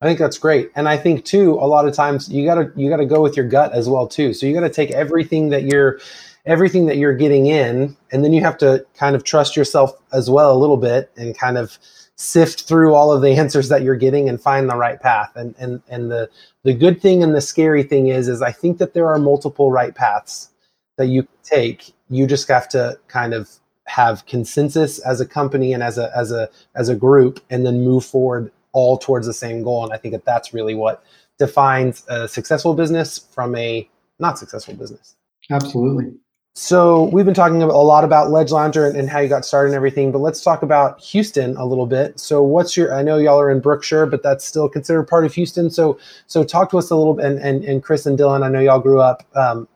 I 0.00 0.06
think 0.06 0.18
that's 0.18 0.38
great. 0.38 0.70
And 0.76 0.88
I 0.88 0.96
think 0.96 1.24
too, 1.24 1.54
a 1.54 1.66
lot 1.66 1.88
of 1.88 1.94
times 1.94 2.28
you 2.28 2.44
gotta 2.44 2.70
you 2.76 2.90
gotta 2.90 3.06
go 3.06 3.22
with 3.22 3.36
your 3.36 3.48
gut 3.48 3.72
as 3.72 3.88
well 3.88 4.06
too. 4.06 4.34
So 4.34 4.46
you 4.46 4.54
gotta 4.54 4.70
take 4.70 4.90
everything 4.92 5.48
that 5.50 5.64
you're 5.64 5.98
everything 6.44 6.86
that 6.86 6.98
you're 6.98 7.16
getting 7.16 7.46
in, 7.46 7.96
and 8.12 8.22
then 8.24 8.32
you 8.32 8.42
have 8.42 8.58
to 8.58 8.86
kind 8.94 9.16
of 9.16 9.24
trust 9.24 9.56
yourself 9.56 9.92
as 10.12 10.30
well 10.30 10.54
a 10.54 10.58
little 10.58 10.76
bit 10.76 11.10
and 11.16 11.36
kind 11.36 11.58
of 11.58 11.78
sift 12.16 12.62
through 12.62 12.94
all 12.94 13.12
of 13.12 13.22
the 13.22 13.30
answers 13.30 13.68
that 13.68 13.82
you're 13.82 13.96
getting 13.96 14.28
and 14.28 14.40
find 14.40 14.68
the 14.68 14.76
right 14.76 15.00
path. 15.00 15.32
And 15.36 15.54
and 15.58 15.82
and 15.88 16.10
the 16.10 16.28
the 16.64 16.74
good 16.74 17.00
thing 17.00 17.22
and 17.22 17.34
the 17.34 17.40
scary 17.40 17.82
thing 17.82 18.08
is 18.08 18.28
is 18.28 18.42
I 18.42 18.52
think 18.52 18.78
that 18.78 18.94
there 18.94 19.06
are 19.06 19.18
multiple 19.18 19.70
right 19.70 19.94
paths 19.94 20.50
that 20.96 21.06
you 21.06 21.28
take. 21.42 21.92
You 22.08 22.26
just 22.26 22.48
have 22.48 22.68
to 22.70 22.98
kind 23.08 23.34
of 23.34 23.50
have 23.86 24.26
consensus 24.26 24.98
as 25.00 25.20
a 25.20 25.26
company 25.26 25.72
and 25.72 25.82
as 25.82 25.96
a 25.98 26.10
as 26.16 26.32
a 26.32 26.48
as 26.74 26.88
a 26.88 26.94
group 26.94 27.40
and 27.50 27.64
then 27.64 27.82
move 27.82 28.04
forward 28.04 28.50
all 28.72 28.98
towards 28.98 29.26
the 29.26 29.32
same 29.32 29.62
goal 29.62 29.84
and 29.84 29.92
i 29.92 29.96
think 29.96 30.12
that 30.12 30.24
that's 30.24 30.52
really 30.52 30.74
what 30.74 31.04
defines 31.38 32.04
a 32.08 32.26
successful 32.26 32.74
business 32.74 33.18
from 33.18 33.54
a 33.54 33.88
not 34.18 34.38
successful 34.38 34.74
business 34.74 35.14
absolutely 35.50 36.14
so 36.58 37.04
we've 37.12 37.26
been 37.26 37.34
talking 37.34 37.60
a 37.60 37.66
lot 37.66 38.02
about 38.02 38.30
ledge 38.30 38.50
lounger 38.50 38.86
and, 38.86 38.96
and 38.96 39.10
how 39.10 39.18
you 39.18 39.28
got 39.28 39.44
started 39.44 39.68
and 39.68 39.76
everything 39.76 40.10
but 40.10 40.18
let's 40.18 40.42
talk 40.42 40.62
about 40.62 40.98
houston 40.98 41.54
a 41.56 41.64
little 41.66 41.86
bit 41.86 42.18
so 42.18 42.42
what's 42.42 42.76
your 42.76 42.94
i 42.94 43.02
know 43.02 43.18
y'all 43.18 43.38
are 43.38 43.50
in 43.50 43.60
brookshire 43.60 44.06
but 44.06 44.22
that's 44.22 44.44
still 44.44 44.68
considered 44.68 45.02
part 45.04 45.26
of 45.26 45.34
houston 45.34 45.68
so 45.68 45.98
so 46.26 46.42
talk 46.42 46.70
to 46.70 46.78
us 46.78 46.90
a 46.90 46.96
little 46.96 47.12
bit 47.12 47.26
and 47.26 47.38
and, 47.40 47.62
and 47.64 47.82
chris 47.82 48.06
and 48.06 48.18
dylan 48.18 48.42
i 48.42 48.48
know 48.48 48.60
y'all 48.60 48.80
grew 48.80 49.00
up 49.00 49.22
um, 49.36 49.68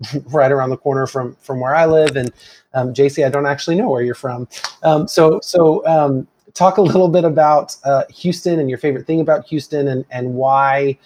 right 0.26 0.52
around 0.52 0.70
the 0.70 0.76
corner 0.76 1.06
from 1.06 1.36
from 1.40 1.60
where 1.60 1.74
I 1.74 1.86
live. 1.86 2.16
And 2.16 2.32
um, 2.74 2.92
JC, 2.92 3.24
I 3.24 3.28
don't 3.28 3.46
actually 3.46 3.76
know 3.76 3.88
where 3.88 4.02
you're 4.02 4.14
from. 4.14 4.48
Um, 4.82 5.08
so 5.08 5.40
so 5.42 5.86
um, 5.86 6.26
talk 6.54 6.76
a 6.76 6.82
little 6.82 7.08
bit 7.08 7.24
about 7.24 7.76
uh, 7.84 8.04
Houston 8.10 8.58
and 8.60 8.68
your 8.68 8.78
favorite 8.78 9.06
thing 9.06 9.20
about 9.20 9.46
Houston 9.46 9.88
and 9.88 10.04
and 10.10 10.34
why 10.34 10.98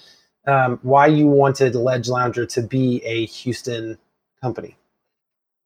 um, 0.47 0.79
why 0.83 1.07
you 1.07 1.27
wanted 1.27 1.75
Ledge 1.75 2.09
Lounger 2.09 2.47
to 2.47 2.63
be 2.63 3.03
a 3.05 3.27
Houston 3.27 3.99
company. 4.43 4.77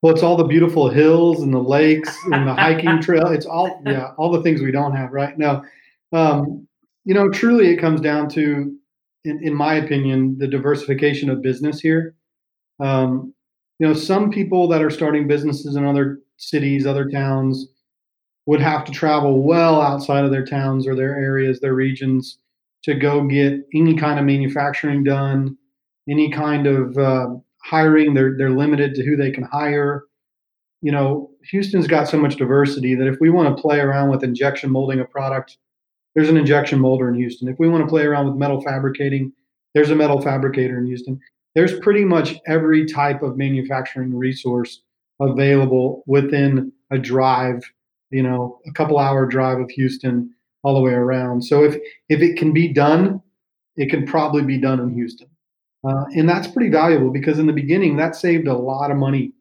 Well, 0.04 0.12
it's 0.12 0.22
all 0.22 0.36
the 0.36 0.44
beautiful 0.44 0.90
hills 0.90 1.40
and 1.40 1.54
the 1.54 1.62
lakes 1.62 2.14
and 2.30 2.46
the 2.46 2.52
hiking 2.52 3.00
trail. 3.00 3.28
It's 3.28 3.46
all 3.46 3.80
yeah, 3.86 4.10
all 4.18 4.30
the 4.30 4.42
things 4.42 4.60
we 4.60 4.70
don't 4.70 4.94
have 4.94 5.12
right 5.12 5.38
now. 5.38 5.64
Um, 6.12 6.68
you 7.06 7.14
know, 7.14 7.30
truly, 7.30 7.68
it 7.68 7.78
comes 7.78 8.02
down 8.02 8.28
to, 8.32 8.76
in, 9.24 9.40
in 9.42 9.54
my 9.54 9.76
opinion, 9.76 10.36
the 10.38 10.46
diversification 10.46 11.30
of 11.30 11.40
business 11.40 11.80
here. 11.80 12.16
Um, 12.80 13.32
you 13.78 13.88
know, 13.88 13.94
some 13.94 14.30
people 14.30 14.68
that 14.68 14.82
are 14.82 14.90
starting 14.90 15.26
businesses 15.26 15.74
in 15.74 15.86
other 15.86 16.18
cities, 16.36 16.84
other 16.84 17.08
towns, 17.08 17.68
would 18.44 18.60
have 18.60 18.84
to 18.84 18.92
travel 18.92 19.42
well 19.42 19.80
outside 19.80 20.26
of 20.26 20.30
their 20.30 20.44
towns 20.44 20.86
or 20.86 20.94
their 20.94 21.16
areas, 21.16 21.60
their 21.60 21.72
regions, 21.72 22.36
to 22.82 22.94
go 22.94 23.24
get 23.26 23.54
any 23.74 23.96
kind 23.96 24.18
of 24.18 24.26
manufacturing 24.26 25.02
done, 25.02 25.56
any 26.10 26.30
kind 26.30 26.66
of 26.66 26.98
uh, 26.98 27.28
hiring. 27.64 28.14
They're 28.14 28.36
they're 28.36 28.50
limited 28.50 28.94
to 28.94 29.04
who 29.04 29.16
they 29.16 29.30
can 29.30 29.44
hire. 29.44 30.04
You 30.82 30.92
know, 30.92 31.30
Houston's 31.50 31.86
got 31.86 32.08
so 32.08 32.18
much 32.18 32.36
diversity 32.36 32.94
that 32.94 33.08
if 33.08 33.16
we 33.20 33.30
want 33.30 33.54
to 33.54 33.60
play 33.60 33.80
around 33.80 34.10
with 34.10 34.22
injection 34.22 34.70
molding 34.70 35.00
a 35.00 35.04
product, 35.04 35.56
there's 36.14 36.28
an 36.28 36.36
injection 36.36 36.78
molder 36.78 37.08
in 37.08 37.14
Houston. 37.14 37.48
If 37.48 37.58
we 37.58 37.68
want 37.68 37.84
to 37.84 37.88
play 37.88 38.04
around 38.04 38.26
with 38.26 38.36
metal 38.36 38.60
fabricating, 38.60 39.32
there's 39.74 39.90
a 39.90 39.96
metal 39.96 40.20
fabricator 40.20 40.78
in 40.78 40.86
Houston 40.86 41.20
there's 41.54 41.78
pretty 41.80 42.04
much 42.04 42.34
every 42.46 42.84
type 42.84 43.22
of 43.22 43.36
manufacturing 43.36 44.14
resource 44.14 44.82
available 45.20 46.02
within 46.06 46.72
a 46.90 46.98
drive, 46.98 47.62
you 48.10 48.22
know, 48.22 48.60
a 48.66 48.72
couple 48.72 48.98
hour 48.98 49.26
drive 49.26 49.58
of 49.58 49.70
Houston 49.70 50.34
all 50.62 50.74
the 50.74 50.80
way 50.80 50.92
around. 50.92 51.42
So 51.42 51.64
if 51.64 51.76
if 52.08 52.20
it 52.20 52.36
can 52.36 52.52
be 52.52 52.72
done, 52.72 53.22
it 53.76 53.88
can 53.90 54.06
probably 54.06 54.42
be 54.42 54.58
done 54.58 54.80
in 54.80 54.92
Houston, 54.94 55.28
uh, 55.86 56.04
and 56.14 56.28
that's 56.28 56.46
pretty 56.46 56.70
valuable 56.70 57.10
because 57.10 57.38
in 57.38 57.46
the 57.46 57.52
beginning 57.52 57.96
that 57.96 58.16
saved 58.16 58.48
a 58.48 58.54
lot 58.56 58.90
of 58.90 58.96
money. 58.96 59.32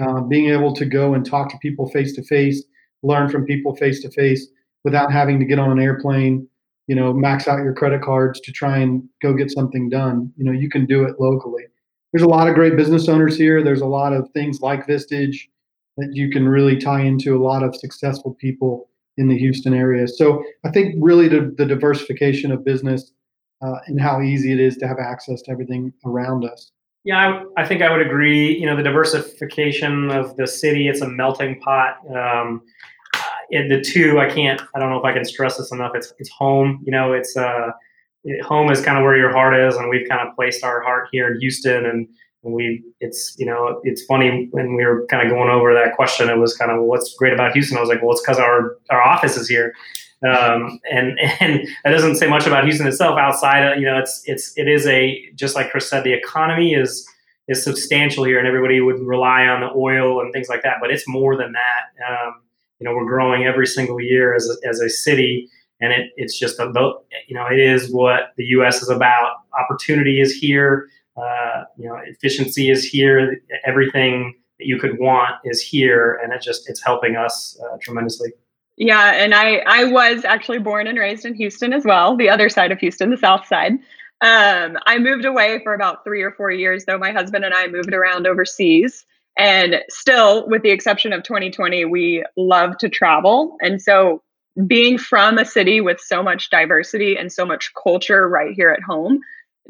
Uh, 0.00 0.20
being 0.20 0.50
able 0.50 0.74
to 0.74 0.84
go 0.84 1.14
and 1.14 1.24
talk 1.24 1.48
to 1.48 1.56
people 1.62 1.88
face 1.88 2.12
to 2.12 2.22
face, 2.22 2.62
learn 3.02 3.30
from 3.30 3.46
people 3.46 3.74
face 3.76 4.02
to 4.02 4.10
face 4.10 4.46
without 4.84 5.10
having 5.10 5.38
to 5.38 5.46
get 5.46 5.58
on 5.58 5.70
an 5.70 5.80
airplane, 5.80 6.46
you 6.86 6.94
know, 6.94 7.14
max 7.14 7.48
out 7.48 7.62
your 7.62 7.72
credit 7.72 8.02
cards 8.02 8.38
to 8.40 8.52
try 8.52 8.76
and 8.76 9.02
go 9.22 9.32
get 9.32 9.50
something 9.50 9.88
done. 9.88 10.30
You 10.36 10.44
know, 10.44 10.52
you 10.52 10.68
can 10.68 10.84
do 10.84 11.04
it 11.04 11.18
locally. 11.18 11.64
There's 12.12 12.22
a 12.22 12.28
lot 12.28 12.46
of 12.46 12.54
great 12.54 12.76
business 12.76 13.08
owners 13.08 13.36
here. 13.38 13.64
There's 13.64 13.80
a 13.80 13.86
lot 13.86 14.12
of 14.12 14.30
things 14.32 14.60
like 14.60 14.86
Vistage 14.86 15.48
that 15.96 16.10
you 16.12 16.30
can 16.30 16.46
really 16.46 16.76
tie 16.76 17.00
into 17.00 17.34
a 17.36 17.42
lot 17.42 17.62
of 17.62 17.74
successful 17.74 18.34
people 18.34 18.90
in 19.16 19.28
the 19.28 19.38
Houston 19.38 19.72
area. 19.72 20.06
So 20.06 20.44
I 20.64 20.70
think 20.70 20.94
really 21.00 21.26
the, 21.26 21.54
the 21.56 21.64
diversification 21.64 22.52
of 22.52 22.64
business 22.64 23.12
uh, 23.62 23.76
and 23.86 24.00
how 24.00 24.20
easy 24.20 24.52
it 24.52 24.60
is 24.60 24.76
to 24.78 24.88
have 24.88 24.98
access 24.98 25.42
to 25.42 25.50
everything 25.50 25.92
around 26.04 26.44
us. 26.44 26.72
Yeah, 27.04 27.44
I, 27.56 27.62
I, 27.62 27.66
think 27.66 27.82
I 27.82 27.90
would 27.90 28.04
agree. 28.04 28.58
You 28.58 28.66
know, 28.66 28.74
the 28.74 28.82
diversification 28.82 30.10
of 30.10 30.36
the 30.36 30.46
city, 30.46 30.88
it's 30.88 31.02
a 31.02 31.08
melting 31.08 31.60
pot. 31.60 31.98
Um, 32.14 32.62
in 33.50 33.68
the 33.68 33.80
two, 33.80 34.18
I 34.18 34.28
can't. 34.28 34.60
I 34.74 34.80
don't 34.80 34.90
know 34.90 34.98
if 34.98 35.04
I 35.04 35.12
can 35.12 35.24
stress 35.24 35.56
this 35.56 35.70
enough. 35.70 35.92
It's 35.94 36.12
it's 36.18 36.30
home. 36.30 36.82
You 36.84 36.90
know, 36.90 37.12
it's 37.12 37.36
uh, 37.36 37.70
it, 38.24 38.42
home 38.42 38.70
is 38.70 38.80
kind 38.80 38.98
of 38.98 39.04
where 39.04 39.16
your 39.16 39.30
heart 39.30 39.54
is, 39.54 39.76
and 39.76 39.88
we've 39.88 40.08
kind 40.08 40.26
of 40.26 40.34
placed 40.34 40.64
our 40.64 40.82
heart 40.82 41.08
here 41.12 41.32
in 41.32 41.40
Houston, 41.40 41.86
and, 41.86 42.08
and 42.42 42.52
we. 42.52 42.82
It's 43.00 43.36
you 43.38 43.46
know, 43.46 43.80
it's 43.84 44.04
funny 44.04 44.48
when 44.50 44.74
we 44.74 44.84
were 44.84 45.06
kind 45.06 45.24
of 45.24 45.32
going 45.32 45.48
over 45.48 45.72
that 45.74 45.94
question. 45.94 46.28
It 46.28 46.38
was 46.38 46.56
kind 46.56 46.72
of 46.72 46.82
what's 46.82 47.14
great 47.14 47.32
about 47.32 47.52
Houston. 47.52 47.76
I 47.76 47.80
was 47.80 47.88
like, 47.88 48.02
well, 48.02 48.12
it's 48.12 48.20
because 48.20 48.38
our 48.38 48.78
our 48.90 49.00
office 49.00 49.36
is 49.36 49.48
here. 49.48 49.74
Um, 50.24 50.80
and 50.90 51.18
and 51.40 51.66
that 51.84 51.90
doesn't 51.90 52.16
say 52.16 52.28
much 52.28 52.46
about 52.46 52.64
Houston 52.64 52.86
itself. 52.86 53.18
Outside, 53.18 53.60
of, 53.60 53.78
you 53.78 53.86
know, 53.86 53.98
it's 53.98 54.22
it's 54.24 54.52
it 54.56 54.68
is 54.68 54.86
a 54.86 55.30
just 55.34 55.54
like 55.54 55.70
Chris 55.70 55.88
said, 55.88 56.04
the 56.04 56.12
economy 56.12 56.74
is 56.74 57.08
is 57.48 57.62
substantial 57.62 58.24
here, 58.24 58.38
and 58.38 58.46
everybody 58.46 58.80
would 58.80 59.00
rely 59.00 59.46
on 59.46 59.60
the 59.60 59.70
oil 59.76 60.20
and 60.20 60.32
things 60.32 60.48
like 60.48 60.62
that. 60.62 60.76
But 60.80 60.90
it's 60.90 61.06
more 61.06 61.36
than 61.36 61.52
that. 61.52 62.10
Um, 62.10 62.42
you 62.78 62.84
know 62.84 62.94
we're 62.94 63.06
growing 63.06 63.44
every 63.44 63.66
single 63.66 64.00
year 64.00 64.34
as 64.34 64.48
a, 64.48 64.68
as 64.68 64.80
a 64.80 64.88
city 64.88 65.48
and 65.80 65.92
it, 65.92 66.10
it's 66.16 66.38
just 66.38 66.58
about 66.58 67.04
you 67.26 67.34
know 67.34 67.46
it 67.46 67.58
is 67.58 67.92
what 67.92 68.32
the 68.36 68.44
us 68.44 68.82
is 68.82 68.88
about 68.88 69.36
opportunity 69.58 70.20
is 70.20 70.32
here 70.34 70.88
uh, 71.16 71.64
you 71.78 71.88
know 71.88 71.96
efficiency 72.04 72.70
is 72.70 72.84
here 72.84 73.40
everything 73.64 74.34
that 74.58 74.66
you 74.66 74.78
could 74.78 74.98
want 74.98 75.34
is 75.44 75.60
here 75.60 76.20
and 76.22 76.32
it 76.32 76.42
just 76.42 76.68
it's 76.68 76.82
helping 76.82 77.16
us 77.16 77.58
uh, 77.64 77.76
tremendously 77.80 78.30
yeah 78.76 79.12
and 79.14 79.34
i 79.34 79.62
i 79.66 79.84
was 79.84 80.24
actually 80.24 80.58
born 80.58 80.86
and 80.86 80.98
raised 80.98 81.24
in 81.24 81.34
houston 81.34 81.72
as 81.72 81.84
well 81.84 82.16
the 82.16 82.28
other 82.28 82.48
side 82.48 82.72
of 82.72 82.78
houston 82.78 83.10
the 83.10 83.16
south 83.16 83.46
side 83.46 83.72
um, 84.22 84.78
i 84.86 84.98
moved 84.98 85.24
away 85.24 85.60
for 85.62 85.74
about 85.74 86.02
three 86.04 86.22
or 86.22 86.32
four 86.32 86.50
years 86.50 86.84
though 86.84 86.98
my 86.98 87.12
husband 87.12 87.44
and 87.44 87.54
i 87.54 87.66
moved 87.66 87.92
around 87.92 88.26
overseas 88.26 89.04
and 89.36 89.82
still, 89.90 90.48
with 90.48 90.62
the 90.62 90.70
exception 90.70 91.12
of 91.12 91.22
2020, 91.22 91.84
we 91.84 92.24
love 92.36 92.78
to 92.78 92.88
travel. 92.88 93.56
And 93.60 93.80
so, 93.80 94.22
being 94.66 94.96
from 94.96 95.36
a 95.36 95.44
city 95.44 95.82
with 95.82 96.00
so 96.00 96.22
much 96.22 96.48
diversity 96.48 97.18
and 97.18 97.30
so 97.30 97.44
much 97.44 97.72
culture 97.74 98.26
right 98.26 98.54
here 98.54 98.70
at 98.70 98.82
home 98.82 99.20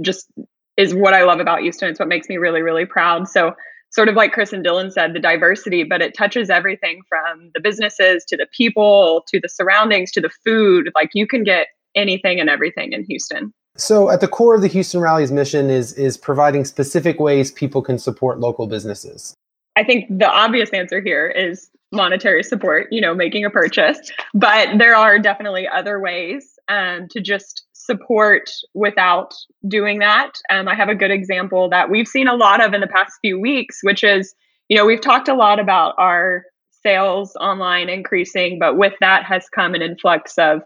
just 0.00 0.30
is 0.76 0.94
what 0.94 1.12
I 1.12 1.24
love 1.24 1.40
about 1.40 1.62
Houston. 1.62 1.88
It's 1.88 1.98
what 1.98 2.06
makes 2.06 2.28
me 2.28 2.36
really, 2.36 2.62
really 2.62 2.86
proud. 2.86 3.28
So, 3.28 3.56
sort 3.96 4.10
of 4.10 4.14
like 4.14 4.32
Chris 4.32 4.52
and 4.52 4.64
Dylan 4.64 4.92
said, 4.92 5.14
the 5.14 5.18
diversity, 5.18 5.82
but 5.82 6.02
it 6.02 6.14
touches 6.14 6.50
everything 6.50 7.00
from 7.08 7.50
the 7.54 7.60
businesses 7.60 8.26
to 8.28 8.36
the 8.36 8.46
people 8.52 9.24
to 9.28 9.40
the 9.40 9.48
surroundings 9.48 10.12
to 10.12 10.20
the 10.20 10.28
food. 10.44 10.90
Like 10.94 11.10
you 11.14 11.26
can 11.26 11.44
get 11.44 11.68
anything 11.94 12.38
and 12.38 12.50
everything 12.50 12.92
in 12.92 13.04
Houston. 13.04 13.54
So 13.78 14.10
at 14.10 14.20
the 14.20 14.28
core 14.28 14.54
of 14.54 14.60
the 14.60 14.68
Houston 14.68 15.00
Rally's 15.00 15.32
mission 15.32 15.70
is 15.70 15.94
is 15.94 16.16
providing 16.18 16.64
specific 16.66 17.18
ways 17.18 17.50
people 17.50 17.80
can 17.80 17.98
support 17.98 18.38
local 18.38 18.66
businesses. 18.66 19.34
I 19.76 19.84
think 19.84 20.06
the 20.10 20.30
obvious 20.30 20.70
answer 20.70 21.00
here 21.00 21.28
is 21.28 21.70
monetary 21.92 22.42
support, 22.42 22.88
you 22.90 23.00
know, 23.00 23.14
making 23.14 23.44
a 23.44 23.50
purchase. 23.50 23.98
But 24.34 24.78
there 24.78 24.94
are 24.94 25.18
definitely 25.18 25.68
other 25.68 26.00
ways 26.00 26.58
um, 26.68 27.08
to 27.10 27.20
just 27.20 27.64
support 27.86 28.50
without 28.74 29.34
doing 29.68 30.00
that. 30.00 30.32
Um, 30.50 30.68
I 30.68 30.74
have 30.74 30.88
a 30.88 30.94
good 30.94 31.10
example 31.10 31.68
that 31.70 31.90
we've 31.90 32.08
seen 32.08 32.28
a 32.28 32.34
lot 32.34 32.62
of 32.62 32.74
in 32.74 32.80
the 32.80 32.86
past 32.86 33.12
few 33.20 33.38
weeks, 33.38 33.78
which 33.82 34.04
is, 34.04 34.34
you 34.68 34.76
know, 34.76 34.84
we've 34.84 35.00
talked 35.00 35.28
a 35.28 35.34
lot 35.34 35.58
about 35.58 35.94
our 35.98 36.44
sales 36.82 37.34
online 37.36 37.88
increasing, 37.88 38.58
but 38.58 38.76
with 38.76 38.94
that 39.00 39.24
has 39.24 39.48
come 39.48 39.74
an 39.74 39.82
influx 39.82 40.36
of 40.38 40.62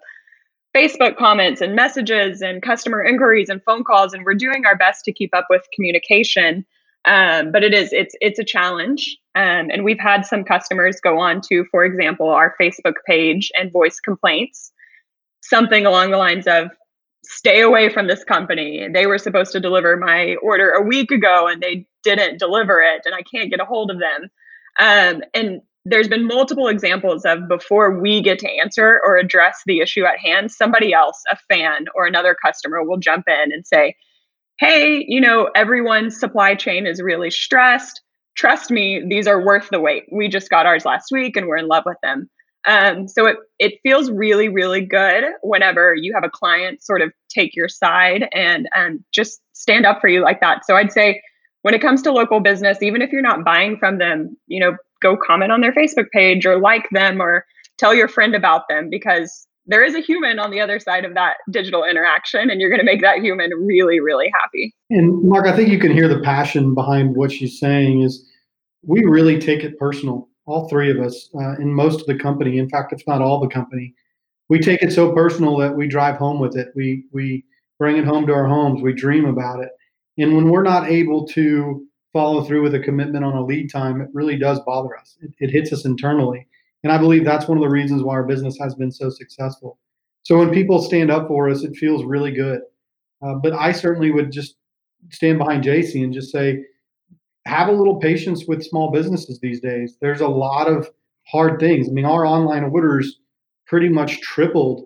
Facebook 0.77 1.17
comments 1.17 1.61
and 1.61 1.75
messages 1.77 2.41
and 2.41 2.63
customer 2.63 3.03
inquiries 3.03 3.49
and 3.49 3.63
phone 3.65 3.85
calls. 3.85 4.13
And 4.13 4.25
we're 4.25 4.35
doing 4.35 4.65
our 4.67 4.77
best 4.77 5.05
to 5.05 5.13
keep 5.13 5.35
up 5.35 5.47
with 5.51 5.63
communication 5.75 6.65
um, 7.07 7.51
but 7.51 7.65
it 7.65 7.73
is 7.73 7.93
it's 7.93 8.15
it's 8.21 8.39
a 8.39 8.45
challenge 8.45 9.17
um, 9.35 9.71
and 9.71 9.85
we've 9.85 9.99
had 9.99 10.27
some 10.27 10.45
customers 10.45 11.01
go 11.01 11.19
on 11.19 11.41
to 11.49 11.65
for 11.71 11.85
example 11.85 12.29
our 12.29 12.55
facebook 12.61 12.95
page 13.07 13.51
and 13.59 13.73
voice 13.73 14.01
complaints 14.01 14.73
something 15.43 15.87
along 15.87 16.11
the 16.11 16.19
lines 16.19 16.47
of 16.47 16.69
stay 17.25 17.61
away 17.61 17.89
from 17.89 18.07
this 18.07 18.25
company 18.25 18.89
they 18.93 19.07
were 19.07 19.19
supposed 19.19 19.53
to 19.53 19.61
deliver 19.61 19.97
my 19.97 20.37
order 20.43 20.71
a 20.71 20.83
week 20.83 21.11
ago 21.11 21.47
and 21.47 21.63
they 21.63 21.87
didn't 22.03 22.39
deliver 22.39 22.81
it 22.81 23.03
and 23.05 23.15
i 23.15 23.23
can't 23.23 23.51
get 23.51 23.61
a 23.61 23.65
hold 23.65 23.91
of 23.91 23.99
them 23.99 24.31
um, 24.79 25.23
and 25.35 25.61
there's 25.85 26.09
been 26.09 26.27
multiple 26.27 26.69
examples 26.69 27.25
of 27.25 27.49
before 27.49 27.99
we 28.01 28.23
get 28.23 28.39
to 28.41 28.51
answer 28.51 29.01
or 29.05 29.17
address 29.17 29.63
the 29.67 29.81
issue 29.81 30.05
at 30.05 30.19
hand, 30.19 30.51
somebody 30.51 30.93
else, 30.93 31.23
a 31.31 31.37
fan 31.49 31.87
or 31.95 32.07
another 32.07 32.37
customer, 32.45 32.83
will 32.83 32.99
jump 32.99 33.27
in 33.29 33.53
and 33.53 33.67
say, 33.67 33.97
Hey, 34.59 35.05
you 35.09 35.21
know, 35.21 35.49
everyone's 35.55 36.21
supply 36.21 36.55
chain 36.55 36.87
is 36.87 37.01
really 37.01 37.31
stressed. 37.31 38.03
Trust 38.37 38.71
me, 38.71 39.03
these 39.09 39.27
are 39.27 39.45
worth 39.45 39.69
the 39.71 39.81
wait. 39.81 40.05
We 40.13 40.29
just 40.29 40.51
got 40.51 40.67
ours 40.67 40.85
last 40.85 41.11
week 41.11 41.37
and 41.37 41.47
we're 41.47 41.57
in 41.57 41.67
love 41.67 41.85
with 41.87 41.97
them. 42.03 42.29
Um, 42.67 43.09
so 43.09 43.27
it, 43.27 43.37
it 43.59 43.75
feels 43.83 44.11
really, 44.11 44.49
really 44.49 44.85
good 44.85 45.25
whenever 45.43 45.95
you 45.95 46.13
have 46.15 46.25
a 46.25 46.31
client 46.31 46.83
sort 46.83 47.01
of 47.01 47.13
take 47.29 47.57
your 47.57 47.69
side 47.69 48.29
and 48.33 48.69
um, 48.77 49.05
just 49.13 49.41
stand 49.53 49.87
up 49.87 50.01
for 50.01 50.09
you 50.09 50.23
like 50.23 50.41
that. 50.41 50.67
So 50.67 50.77
I'd 50.77 50.93
say 50.93 51.23
when 51.63 51.75
it 51.75 51.81
comes 51.81 52.03
to 52.03 52.13
local 52.13 52.41
business, 52.41 52.83
even 52.83 53.03
if 53.03 53.13
you're 53.13 53.23
not 53.23 53.45
buying 53.45 53.77
from 53.79 53.99
them, 53.99 54.37
you 54.47 54.61
know, 54.61 54.77
go 55.01 55.17
comment 55.17 55.53
on 55.53 55.61
their 55.61 55.73
Facebook 55.73 56.11
page 56.13 56.45
or 56.45 56.59
like 56.59 56.89
them 56.91 57.21
or 57.21 57.45
tell 57.79 57.95
your 57.95 58.09
friend 58.09 58.35
about 58.35 58.69
them 58.69 58.91
because 58.91 59.47
there 59.67 59.85
is 59.85 59.95
a 59.95 60.01
human 60.01 60.39
on 60.39 60.51
the 60.51 60.61
other 60.61 60.79
side 60.79 61.05
of 61.05 61.15
that 61.15 61.37
digital 61.51 61.85
interaction 61.85 62.51
and 62.51 62.61
you're 62.61 62.71
going 62.71 62.81
to 62.81 62.85
make 62.85 63.01
that 63.01 63.19
human 63.19 63.51
really 63.55 64.01
really 64.01 64.31
happy 64.43 64.75
and 64.91 65.23
mark 65.23 65.47
i 65.47 65.55
think 65.55 65.69
you 65.69 65.79
can 65.79 65.93
hear 65.93 66.09
the 66.09 66.21
passion 66.21 66.75
behind 66.75 67.15
what 67.15 67.31
she's 67.31 67.59
saying 67.59 68.03
is 68.03 68.27
we 68.83 69.03
really 69.05 69.39
take 69.39 69.63
it 69.63 69.79
personal 69.79 70.29
all 70.51 70.69
three 70.69 70.91
of 70.91 70.99
us 70.99 71.31
uh, 71.35 71.55
in 71.57 71.73
most 71.73 72.01
of 72.01 72.07
the 72.07 72.19
company 72.19 72.59
in 72.59 72.69
fact 72.69 72.93
if 72.93 73.03
not 73.07 73.23
all 73.23 73.41
the 73.41 73.49
company 73.49 73.95
we 74.49 74.59
take 74.59 74.83
it 74.83 74.93
so 74.93 75.13
personal 75.13 75.57
that 75.57 75.75
we 75.75 75.87
drive 75.87 76.17
home 76.17 76.39
with 76.39 76.57
it 76.57 76.69
we 76.75 77.05
we 77.13 77.45
bring 77.79 77.97
it 77.97 78.05
home 78.05 78.27
to 78.27 78.35
our 78.35 78.47
homes 78.47 78.83
we 78.83 78.93
dream 78.93 79.25
about 79.25 79.61
it 79.61 79.71
and 80.19 80.35
when 80.35 80.51
we're 80.51 80.63
not 80.63 80.91
able 80.91 81.27
to 81.29 81.87
follow 82.13 82.45
through 82.45 82.63
with 82.63 82.75
a 82.75 82.81
commitment 82.81 83.25
on 83.25 83.37
a 83.37 83.45
lead 83.45 83.71
time, 83.71 84.01
it 84.01 84.09
really 84.13 84.37
does 84.37 84.61
bother 84.61 84.97
us. 84.99 85.17
It, 85.21 85.33
it, 85.39 85.51
hits 85.51 85.73
us 85.73 85.85
internally. 85.85 86.47
And 86.83 86.93
I 86.93 86.99
believe 86.99 87.25
that's 87.25 87.47
one 87.47 87.59
of 87.59 87.63
the 87.63 87.69
reasons 87.69 88.03
why 88.03 88.15
our 88.15 88.25
business 88.25 88.59
has 88.59 88.75
been 88.75 88.91
so 88.91 89.11
successful. 89.11 89.79
So 90.23 90.39
when 90.39 90.51
people 90.51 90.83
stand 90.83 91.11
up 91.11 91.29
for 91.29 91.49
us, 91.49 91.63
it 91.63 91.77
feels 91.77 92.05
really 92.05 92.33
good. 92.33 92.61
Uh, 93.23 93.35
but 93.35 93.53
I 93.53 93.73
certainly 93.73 94.11
would 94.11 94.33
just 94.33 94.57
stand 95.11 95.39
behind 95.39 95.65
JC 95.65 96.03
and 96.03 96.13
just 96.13 96.33
say, 96.33 96.65
have 97.47 97.69
a 97.69 97.73
little 97.73 97.97
patience 97.97 98.45
with 98.47 98.65
small 98.65 98.91
businesses 98.91 99.41
these 99.41 99.61
days. 99.61 99.97
There's 100.01 100.21
a 100.21 100.29
lot 100.29 100.69
of 100.69 100.89
hard 101.27 101.61
things. 101.61 101.89
I 101.89 101.93
mean, 101.93 102.05
our 102.05 102.27
online 102.27 102.65
orders 102.65 103.21
pretty 103.67 103.89
much 103.89 104.21
tripled 104.21 104.85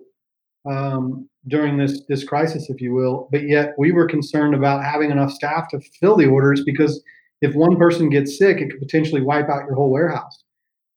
um, 0.65 1.27
during 1.47 1.77
this 1.77 2.03
this 2.07 2.23
crisis, 2.23 2.69
if 2.69 2.81
you 2.81 2.93
will. 2.93 3.27
But 3.31 3.47
yet 3.47 3.73
we 3.77 3.91
were 3.91 4.07
concerned 4.07 4.55
about 4.55 4.83
having 4.83 5.11
enough 5.11 5.31
staff 5.31 5.67
to 5.69 5.79
fill 5.99 6.15
the 6.15 6.27
orders 6.27 6.63
because 6.63 7.03
if 7.41 7.53
one 7.55 7.77
person 7.77 8.09
gets 8.09 8.37
sick, 8.37 8.57
it 8.57 8.69
could 8.71 8.79
potentially 8.79 9.21
wipe 9.21 9.49
out 9.49 9.65
your 9.65 9.75
whole 9.75 9.91
warehouse. 9.91 10.43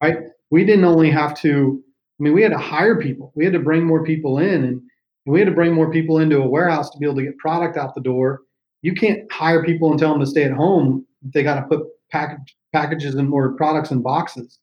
Right? 0.03 0.19
We 0.51 0.65
didn't 0.65 0.85
only 0.85 1.11
have 1.11 1.39
to. 1.41 1.83
I 2.21 2.23
mean, 2.23 2.33
we 2.33 2.43
had 2.43 2.53
to 2.53 2.59
hire 2.59 3.01
people. 3.01 3.33
We 3.37 3.45
had 3.45 3.53
to 3.53 3.61
bring 3.61 3.85
more 3.85 4.05
people 4.05 4.39
in, 4.39 4.65
and 4.65 4.83
we 5.27 5.39
had 5.39 5.49
to 5.49 5.55
bring 5.55 5.73
more 5.73 5.91
people 5.91 6.19
into 6.19 6.39
a 6.39 6.49
warehouse 6.49 6.91
to 6.91 6.99
be 6.99 7.07
able 7.07 7.17
to 7.17 7.25
get 7.25 7.39
product 7.39 7.77
out 7.77 7.95
the 7.95 8.01
door. 8.01 8.43
You 8.83 8.95
can't 8.95 9.31
hire 9.31 9.65
people 9.65 9.91
and 9.91 9.99
tell 9.99 10.13
them 10.13 10.21
to 10.21 10.27
stay 10.27 10.45
at 10.45 10.53
home. 10.53 11.05
They 11.23 11.43
got 11.43 11.57
to 11.57 11.63
put 11.63 11.87
package, 12.11 12.57
packages 12.73 13.15
and 13.15 13.29
more 13.29 13.53
products 13.53 13.91
in 13.91 14.03
boxes. 14.03 14.59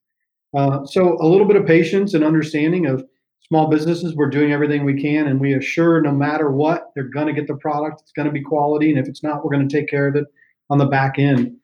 Uh, 0.56 0.86
so 0.86 1.18
a 1.20 1.28
little 1.28 1.48
bit 1.48 1.58
of 1.58 1.66
patience 1.66 2.14
and 2.14 2.24
understanding 2.24 2.86
of 2.86 3.04
small 3.48 3.68
businesses, 3.68 4.16
we're 4.16 4.30
doing 4.30 4.52
everything 4.52 4.86
we 4.86 5.00
can, 5.00 5.28
and 5.28 5.40
we 5.40 5.54
assure 5.54 6.02
no 6.02 6.12
matter 6.12 6.52
what, 6.52 6.92
they're 6.96 7.04
going 7.04 7.28
to 7.28 7.34
get 7.34 7.48
the 7.48 7.56
product. 7.56 8.02
It's 8.02 8.12
going 8.12 8.26
to 8.26 8.32
be 8.32 8.42
quality, 8.42 8.90
and 8.90 9.00
if 9.00 9.08
it's 9.08 9.24
not, 9.24 9.44
we're 9.44 9.52
going 9.52 9.68
to 9.68 9.80
take 9.80 9.90
care 9.90 10.08
of 10.08 10.16
it 10.16 10.26
on 10.70 10.78
the 10.78 10.86
back 10.86 11.20
end. 11.20 11.56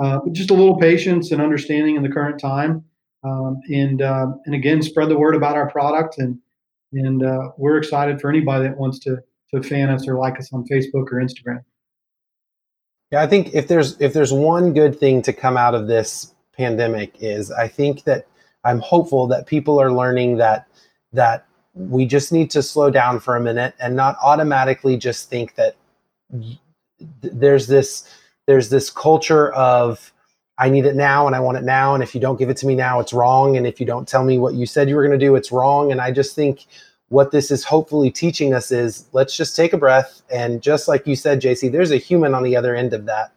Uh, 0.00 0.20
just 0.32 0.50
a 0.50 0.54
little 0.54 0.76
patience 0.78 1.30
and 1.30 1.40
understanding 1.40 1.96
in 1.96 2.02
the 2.02 2.08
current 2.08 2.38
time, 2.38 2.84
um, 3.24 3.58
and 3.70 4.02
uh, 4.02 4.26
and 4.46 4.54
again, 4.54 4.82
spread 4.82 5.08
the 5.08 5.18
word 5.18 5.34
about 5.34 5.56
our 5.56 5.68
product, 5.70 6.18
and 6.18 6.38
and 6.92 7.24
uh, 7.24 7.50
we're 7.56 7.78
excited 7.78 8.20
for 8.20 8.30
anybody 8.30 8.68
that 8.68 8.76
wants 8.76 8.98
to 9.00 9.18
to 9.52 9.62
fan 9.62 9.88
us 9.88 10.06
or 10.06 10.16
like 10.16 10.38
us 10.38 10.52
on 10.52 10.64
Facebook 10.70 11.06
or 11.10 11.20
Instagram. 11.20 11.64
Yeah, 13.10 13.22
I 13.22 13.26
think 13.26 13.54
if 13.54 13.66
there's 13.66 14.00
if 14.00 14.12
there's 14.12 14.32
one 14.32 14.72
good 14.72 14.98
thing 14.98 15.22
to 15.22 15.32
come 15.32 15.56
out 15.56 15.74
of 15.74 15.88
this 15.88 16.34
pandemic 16.56 17.16
is 17.20 17.50
I 17.50 17.66
think 17.66 18.04
that 18.04 18.26
I'm 18.64 18.78
hopeful 18.78 19.26
that 19.28 19.46
people 19.46 19.80
are 19.80 19.92
learning 19.92 20.36
that 20.36 20.66
that 21.12 21.46
we 21.74 22.06
just 22.06 22.32
need 22.32 22.50
to 22.50 22.62
slow 22.62 22.90
down 22.90 23.18
for 23.20 23.36
a 23.36 23.40
minute 23.40 23.74
and 23.80 23.96
not 23.96 24.16
automatically 24.22 24.96
just 24.96 25.28
think 25.28 25.56
that 25.56 25.76
there's 27.22 27.66
this 27.66 28.08
there's 28.46 28.68
this 28.70 28.90
culture 28.90 29.52
of 29.54 30.12
I 30.58 30.68
need 30.68 30.84
it 30.84 30.94
now 30.94 31.26
and 31.26 31.34
I 31.34 31.40
want 31.40 31.58
it 31.58 31.64
now 31.64 31.94
and 31.94 32.02
if 32.02 32.14
you 32.14 32.20
don't 32.20 32.38
give 32.38 32.50
it 32.50 32.56
to 32.58 32.66
me 32.66 32.76
now 32.76 33.00
it's 33.00 33.12
wrong 33.12 33.56
and 33.56 33.66
if 33.66 33.80
you 33.80 33.86
don't 33.86 34.06
tell 34.06 34.22
me 34.22 34.38
what 34.38 34.54
you 34.54 34.66
said 34.66 34.88
you 34.88 34.94
were 34.94 35.06
going 35.06 35.18
to 35.18 35.26
do 35.26 35.34
it's 35.34 35.50
wrong. 35.50 35.90
And 35.90 36.00
I 36.00 36.12
just 36.12 36.36
think 36.36 36.66
what 37.10 37.30
this 37.30 37.50
is 37.50 37.64
hopefully 37.64 38.10
teaching 38.10 38.54
us 38.54 38.72
is 38.72 39.08
let's 39.12 39.36
just 39.36 39.54
take 39.54 39.72
a 39.72 39.78
breath 39.78 40.22
and 40.32 40.62
just 40.62 40.88
like 40.88 41.06
you 41.06 41.14
said 41.14 41.40
JC 41.40 41.70
there's 41.70 41.90
a 41.90 41.96
human 41.96 42.34
on 42.34 42.42
the 42.42 42.56
other 42.56 42.74
end 42.74 42.92
of 42.92 43.06
that 43.06 43.32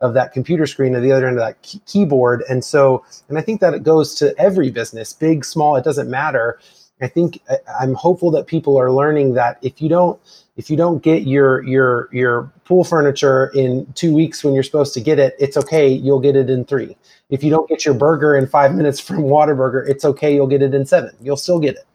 of 0.00 0.14
that 0.14 0.32
computer 0.32 0.66
screen 0.66 0.94
at 0.94 1.02
the 1.02 1.12
other 1.12 1.26
end 1.26 1.38
of 1.38 1.44
that 1.44 1.60
key- 1.62 1.82
keyboard 1.86 2.42
and 2.48 2.64
so 2.64 3.04
and 3.28 3.38
I 3.38 3.42
think 3.42 3.60
that 3.60 3.74
it 3.74 3.82
goes 3.82 4.14
to 4.16 4.36
every 4.38 4.70
business 4.70 5.12
big 5.12 5.44
small 5.44 5.76
it 5.76 5.84
doesn't 5.84 6.10
matter 6.10 6.58
I 7.00 7.08
think 7.08 7.40
I'm 7.80 7.94
hopeful 7.94 8.30
that 8.32 8.46
people 8.46 8.76
are 8.78 8.92
learning 8.92 9.34
that 9.34 9.58
if 9.62 9.80
you 9.80 9.88
don't 9.88 10.20
if 10.56 10.68
you 10.68 10.76
don't 10.76 11.02
get 11.02 11.22
your 11.22 11.62
your 11.64 12.08
your 12.12 12.52
pool 12.64 12.84
furniture 12.84 13.52
in 13.54 13.90
two 13.94 14.12
weeks 14.12 14.42
when 14.42 14.54
you're 14.54 14.64
supposed 14.64 14.92
to 14.94 15.00
get 15.00 15.18
it, 15.18 15.36
it's 15.38 15.56
okay. 15.56 15.88
You'll 15.88 16.20
get 16.20 16.34
it 16.34 16.50
in 16.50 16.64
three. 16.64 16.96
If 17.30 17.44
you 17.44 17.50
don't 17.50 17.68
get 17.68 17.84
your 17.84 17.94
burger 17.94 18.36
in 18.36 18.46
five 18.46 18.74
minutes 18.74 18.98
from 19.00 19.22
Whataburger, 19.24 19.88
it's 19.88 20.04
okay. 20.04 20.34
You'll 20.34 20.48
get 20.48 20.62
it 20.62 20.74
in 20.74 20.84
seven. 20.84 21.14
You'll 21.20 21.36
still 21.36 21.60
get 21.60 21.76
it. 21.76 21.87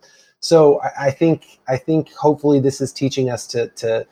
So 0.43 0.81
I, 0.81 1.05
I 1.07 1.11
think 1.11 1.59
I 1.67 1.77
think 1.77 2.11
hopefully 2.13 2.59
this 2.59 2.81
is 2.81 2.91
teaching 2.91 3.29
us 3.29 3.47
to 3.47 3.69
to 3.69 4.05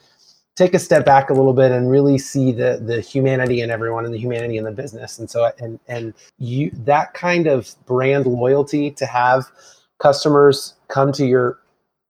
take 0.55 0.73
a 0.73 0.79
step 0.79 1.05
back 1.05 1.29
a 1.29 1.33
little 1.33 1.53
bit 1.53 1.71
and 1.71 1.89
really 1.91 2.17
see 2.17 2.51
the 2.53 2.81
the 2.83 3.01
humanity 3.01 3.61
in 3.61 3.69
everyone 3.69 4.05
and 4.05 4.13
the 4.13 4.17
humanity 4.17 4.57
in 4.57 4.63
the 4.63 4.71
business. 4.71 5.19
And 5.19 5.29
so 5.29 5.51
and 5.59 5.79
and 5.87 6.13
you 6.39 6.71
that 6.85 7.13
kind 7.13 7.47
of 7.47 7.75
brand 7.85 8.25
loyalty 8.25 8.91
to 8.91 9.05
have 9.05 9.51
customers 9.99 10.75
come 10.87 11.11
to 11.13 11.25
your 11.25 11.59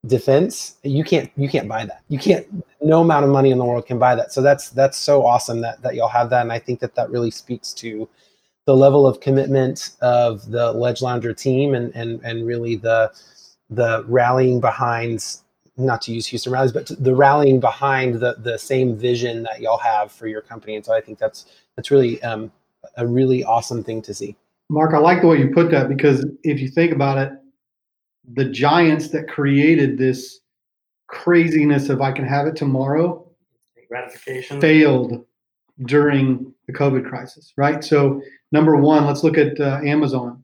defense 0.06 0.76
you 0.82 1.04
can't 1.04 1.30
you 1.36 1.48
can't 1.48 1.68
buy 1.68 1.84
that. 1.84 2.02
You 2.08 2.18
can't 2.18 2.46
no 2.80 3.00
amount 3.00 3.24
of 3.24 3.30
money 3.30 3.50
in 3.50 3.58
the 3.58 3.64
world 3.64 3.86
can 3.86 3.98
buy 3.98 4.14
that. 4.14 4.32
So 4.32 4.40
that's 4.40 4.70
that's 4.70 4.98
so 4.98 5.26
awesome 5.26 5.60
that 5.62 5.82
that 5.82 5.96
y'all 5.96 6.08
have 6.08 6.30
that. 6.30 6.42
And 6.42 6.52
i 6.52 6.60
think 6.60 6.78
that 6.80 6.94
that 6.94 7.10
really 7.10 7.32
speaks 7.32 7.72
to 7.74 8.08
the 8.66 8.76
level 8.76 9.04
of 9.04 9.18
commitment 9.18 9.90
of 10.00 10.48
the 10.48 10.72
ledge 10.72 11.02
lounger 11.02 11.34
team 11.34 11.74
and 11.74 11.92
and 11.96 12.20
and 12.22 12.46
really 12.46 12.76
the 12.76 13.10
the 13.74 14.04
rallying 14.08 14.60
behind 14.60 15.38
not 15.76 16.02
to 16.02 16.12
use 16.12 16.26
houston 16.26 16.52
rallies 16.52 16.72
but 16.72 16.90
the 17.02 17.14
rallying 17.14 17.58
behind 17.58 18.14
the 18.16 18.34
the 18.38 18.58
same 18.58 18.96
vision 18.96 19.42
that 19.42 19.60
y'all 19.60 19.78
have 19.78 20.12
for 20.12 20.26
your 20.26 20.42
company 20.42 20.76
and 20.76 20.84
so 20.84 20.92
i 20.94 21.00
think 21.00 21.18
that's 21.18 21.46
that's 21.76 21.90
really 21.90 22.22
um, 22.22 22.52
a 22.96 23.06
really 23.06 23.42
awesome 23.44 23.82
thing 23.82 24.02
to 24.02 24.12
see 24.12 24.36
mark 24.68 24.94
i 24.94 24.98
like 24.98 25.20
the 25.20 25.26
way 25.26 25.38
you 25.38 25.50
put 25.52 25.70
that 25.70 25.88
because 25.88 26.26
if 26.42 26.60
you 26.60 26.68
think 26.68 26.92
about 26.92 27.18
it 27.18 27.32
the 28.34 28.44
giants 28.44 29.08
that 29.08 29.28
created 29.28 29.98
this 29.98 30.40
craziness 31.12 31.88
of 31.88 32.00
I 32.00 32.10
can 32.12 32.26
have 32.26 32.46
it 32.46 32.56
tomorrow 32.56 33.26
gratification 33.88 34.60
failed 34.60 35.24
during 35.84 36.52
the 36.66 36.72
COVID 36.72 37.06
crisis, 37.06 37.52
right? 37.56 37.84
So, 37.84 38.22
number 38.50 38.76
one, 38.76 39.04
let's 39.04 39.22
look 39.22 39.36
at 39.36 39.60
uh, 39.60 39.80
Amazon. 39.84 40.42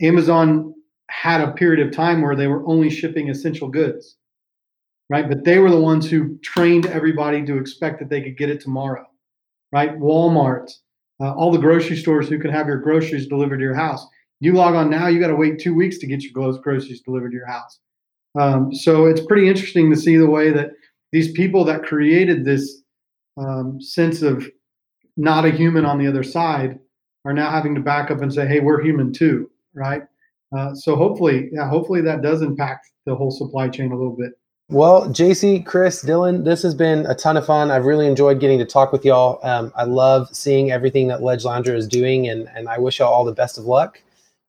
Amazon 0.00 0.74
had 1.10 1.40
a 1.40 1.52
period 1.52 1.86
of 1.86 1.94
time 1.94 2.22
where 2.22 2.36
they 2.36 2.46
were 2.46 2.66
only 2.66 2.90
shipping 2.90 3.30
essential 3.30 3.68
goods, 3.68 4.16
right? 5.10 5.28
But 5.28 5.44
they 5.44 5.58
were 5.58 5.70
the 5.70 5.80
ones 5.80 6.08
who 6.08 6.38
trained 6.38 6.86
everybody 6.86 7.44
to 7.44 7.58
expect 7.58 7.98
that 8.00 8.08
they 8.08 8.22
could 8.22 8.38
get 8.38 8.50
it 8.50 8.60
tomorrow, 8.60 9.06
right? 9.72 9.98
Walmart, 9.98 10.70
uh, 11.20 11.32
all 11.34 11.52
the 11.52 11.58
grocery 11.58 11.96
stores 11.96 12.28
who 12.28 12.38
can 12.38 12.50
have 12.50 12.66
your 12.66 12.78
groceries 12.78 13.26
delivered 13.26 13.58
to 13.58 13.64
your 13.64 13.74
house. 13.74 14.06
You 14.40 14.54
log 14.54 14.74
on 14.74 14.90
now, 14.90 15.06
you 15.08 15.20
got 15.20 15.28
to 15.28 15.36
wait 15.36 15.60
two 15.60 15.74
weeks 15.74 15.98
to 15.98 16.06
get 16.06 16.22
your 16.22 16.32
groceries 16.58 17.02
delivered 17.02 17.30
to 17.30 17.36
your 17.36 17.46
house. 17.46 17.78
Um, 18.38 18.74
so 18.74 19.06
it's 19.06 19.24
pretty 19.24 19.48
interesting 19.48 19.90
to 19.90 19.96
see 19.96 20.16
the 20.16 20.28
way 20.28 20.50
that 20.50 20.70
these 21.12 21.32
people 21.32 21.64
that 21.64 21.84
created 21.84 22.44
this 22.44 22.82
um, 23.36 23.80
sense 23.80 24.22
of 24.22 24.48
not 25.16 25.44
a 25.44 25.50
human 25.50 25.84
on 25.84 25.98
the 25.98 26.06
other 26.06 26.22
side 26.22 26.78
are 27.24 27.32
now 27.32 27.50
having 27.50 27.74
to 27.74 27.80
back 27.80 28.10
up 28.10 28.22
and 28.22 28.32
say, 28.32 28.46
"Hey, 28.46 28.60
we're 28.60 28.82
human 28.82 29.12
too," 29.12 29.50
right? 29.74 30.02
Uh, 30.56 30.74
so 30.74 30.96
hopefully, 30.96 31.48
yeah, 31.52 31.68
hopefully 31.68 32.00
that 32.02 32.22
does 32.22 32.42
impact 32.42 32.90
the 33.06 33.14
whole 33.14 33.30
supply 33.30 33.68
chain 33.68 33.92
a 33.92 33.96
little 33.96 34.16
bit. 34.16 34.32
Well, 34.68 35.08
JC, 35.08 35.66
Chris, 35.66 36.02
Dylan, 36.02 36.44
this 36.44 36.62
has 36.62 36.74
been 36.74 37.04
a 37.06 37.14
ton 37.14 37.36
of 37.36 37.44
fun. 37.44 37.70
I've 37.70 37.84
really 37.84 38.06
enjoyed 38.06 38.40
getting 38.40 38.58
to 38.58 38.64
talk 38.64 38.92
with 38.92 39.04
y'all. 39.04 39.38
Um, 39.42 39.72
I 39.76 39.84
love 39.84 40.34
seeing 40.34 40.70
everything 40.70 41.08
that 41.08 41.22
Ledge 41.22 41.44
Lounger 41.44 41.74
is 41.74 41.86
doing, 41.86 42.28
and, 42.28 42.48
and 42.54 42.68
I 42.68 42.78
wish 42.78 42.98
y'all 42.98 43.12
all 43.12 43.24
the 43.24 43.32
best 43.32 43.58
of 43.58 43.64
luck. 43.64 44.00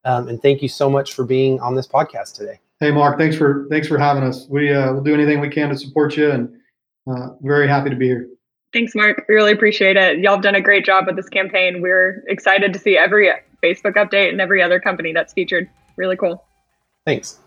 Um, 0.05 0.27
and 0.27 0.41
thank 0.41 0.61
you 0.61 0.69
so 0.69 0.89
much 0.89 1.13
for 1.13 1.25
being 1.25 1.59
on 1.59 1.75
this 1.75 1.87
podcast 1.87 2.35
today. 2.35 2.59
Hey, 2.79 2.91
Mark, 2.91 3.17
thanks 3.17 3.35
for 3.35 3.65
thanks 3.69 3.87
for 3.87 3.97
having 3.97 4.23
us. 4.23 4.47
We 4.49 4.73
uh, 4.73 4.93
will 4.93 5.03
do 5.03 5.13
anything 5.13 5.39
we 5.39 5.49
can 5.49 5.69
to 5.69 5.77
support 5.77 6.17
you, 6.17 6.31
and 6.31 6.53
uh, 7.07 7.29
very 7.41 7.67
happy 7.67 7.89
to 7.89 7.95
be 7.95 8.07
here. 8.07 8.27
Thanks, 8.73 8.95
Mark. 8.95 9.25
We 9.29 9.35
really 9.35 9.51
appreciate 9.51 9.97
it. 9.97 10.19
Y'all 10.19 10.33
have 10.33 10.41
done 10.41 10.55
a 10.55 10.61
great 10.61 10.83
job 10.83 11.05
with 11.05 11.15
this 11.15 11.29
campaign. 11.29 11.81
We're 11.81 12.23
excited 12.27 12.73
to 12.73 12.79
see 12.79 12.97
every 12.97 13.29
Facebook 13.63 13.95
update 13.95 14.29
and 14.29 14.41
every 14.41 14.61
other 14.61 14.79
company 14.79 15.13
that's 15.13 15.31
featured. 15.31 15.69
Really 15.95 16.17
cool. 16.17 16.43
Thanks. 17.05 17.39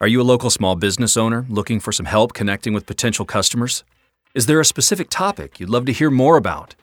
Are 0.00 0.08
you 0.08 0.20
a 0.20 0.22
local 0.22 0.50
small 0.50 0.76
business 0.76 1.16
owner 1.16 1.46
looking 1.48 1.80
for 1.80 1.92
some 1.92 2.06
help 2.06 2.32
connecting 2.34 2.74
with 2.74 2.86
potential 2.86 3.24
customers? 3.24 3.84
Is 4.34 4.46
there 4.46 4.60
a 4.60 4.64
specific 4.64 5.08
topic 5.10 5.60
you'd 5.60 5.70
love 5.70 5.86
to 5.86 5.92
hear 5.92 6.10
more 6.10 6.36
about? 6.36 6.74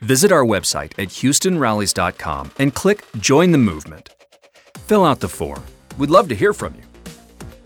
Visit 0.00 0.32
our 0.32 0.44
website 0.44 0.92
at 0.98 1.08
houstonrallies.com 1.08 2.52
and 2.58 2.74
click 2.74 3.04
Join 3.18 3.52
the 3.52 3.58
Movement. 3.58 4.10
Fill 4.86 5.04
out 5.04 5.20
the 5.20 5.28
form. 5.28 5.62
We'd 5.98 6.10
love 6.10 6.28
to 6.30 6.34
hear 6.34 6.52
from 6.52 6.74
you. 6.74 6.82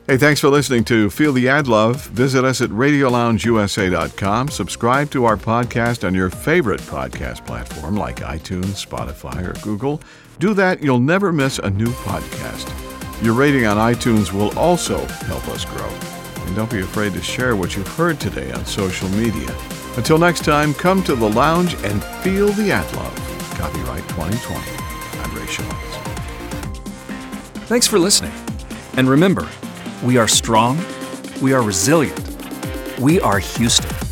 Hey, 0.09 0.17
thanks 0.17 0.41
for 0.41 0.49
listening 0.49 0.83
to 0.85 1.09
Feel 1.11 1.33
the 1.33 1.49
Ad 1.49 1.69
Love. 1.69 2.09
Visit 2.09 2.45
us 2.45 2.61
at 2.61 2.71
RadioLoungeUSA.com. 2.71 4.49
Subscribe 4.49 5.11
to 5.13 5.25
our 5.25 5.37
podcast 5.37 6.05
on 6.05 6.13
your 6.13 6.29
favorite 6.29 6.81
podcast 6.81 7.47
platform 7.47 7.97
like 7.97 8.17
iTunes, 8.17 8.85
Spotify, 8.85 9.47
or 9.49 9.53
Google. 9.63 10.01
Do 10.43 10.55
that, 10.55 10.83
you'll 10.83 10.99
never 10.99 11.33
miss 11.33 11.61
a 11.61 11.71
new 11.71 11.93
podcast. 12.03 12.67
Your 13.23 13.33
rating 13.33 13.65
on 13.65 13.77
iTunes 13.77 14.33
will 14.33 14.51
also 14.59 14.99
help 15.07 15.47
us 15.47 15.65
grow. 15.65 15.89
And 16.45 16.57
don't 16.57 16.69
be 16.69 16.81
afraid 16.81 17.13
to 17.13 17.23
share 17.23 17.55
what 17.55 17.77
you've 17.77 17.87
heard 17.87 18.19
today 18.19 18.51
on 18.51 18.67
social 18.67 19.09
media. 19.11 19.57
Until 19.97 20.19
next 20.19 20.45
time, 20.45 20.75
come 20.75 21.01
to 21.05 21.15
the 21.15 21.29
lounge 21.29 21.75
and 21.85 22.03
feel 22.25 22.49
the 22.49 22.73
ad 22.73 22.93
love. 22.97 23.15
Copyright 23.57 24.03
2020. 24.09 24.61
I'm 25.23 25.33
Ray 25.37 25.47
Shawns. 25.47 25.69
Thanks 27.69 27.87
for 27.87 28.01
listening. 28.01 28.33
And 28.97 29.09
remember, 29.09 29.49
we 30.03 30.17
are 30.17 30.27
strong, 30.27 30.77
we 31.41 31.53
are 31.53 31.63
resilient, 31.63 32.21
we 32.99 33.21
are 33.21 33.39
Houston. 33.39 34.12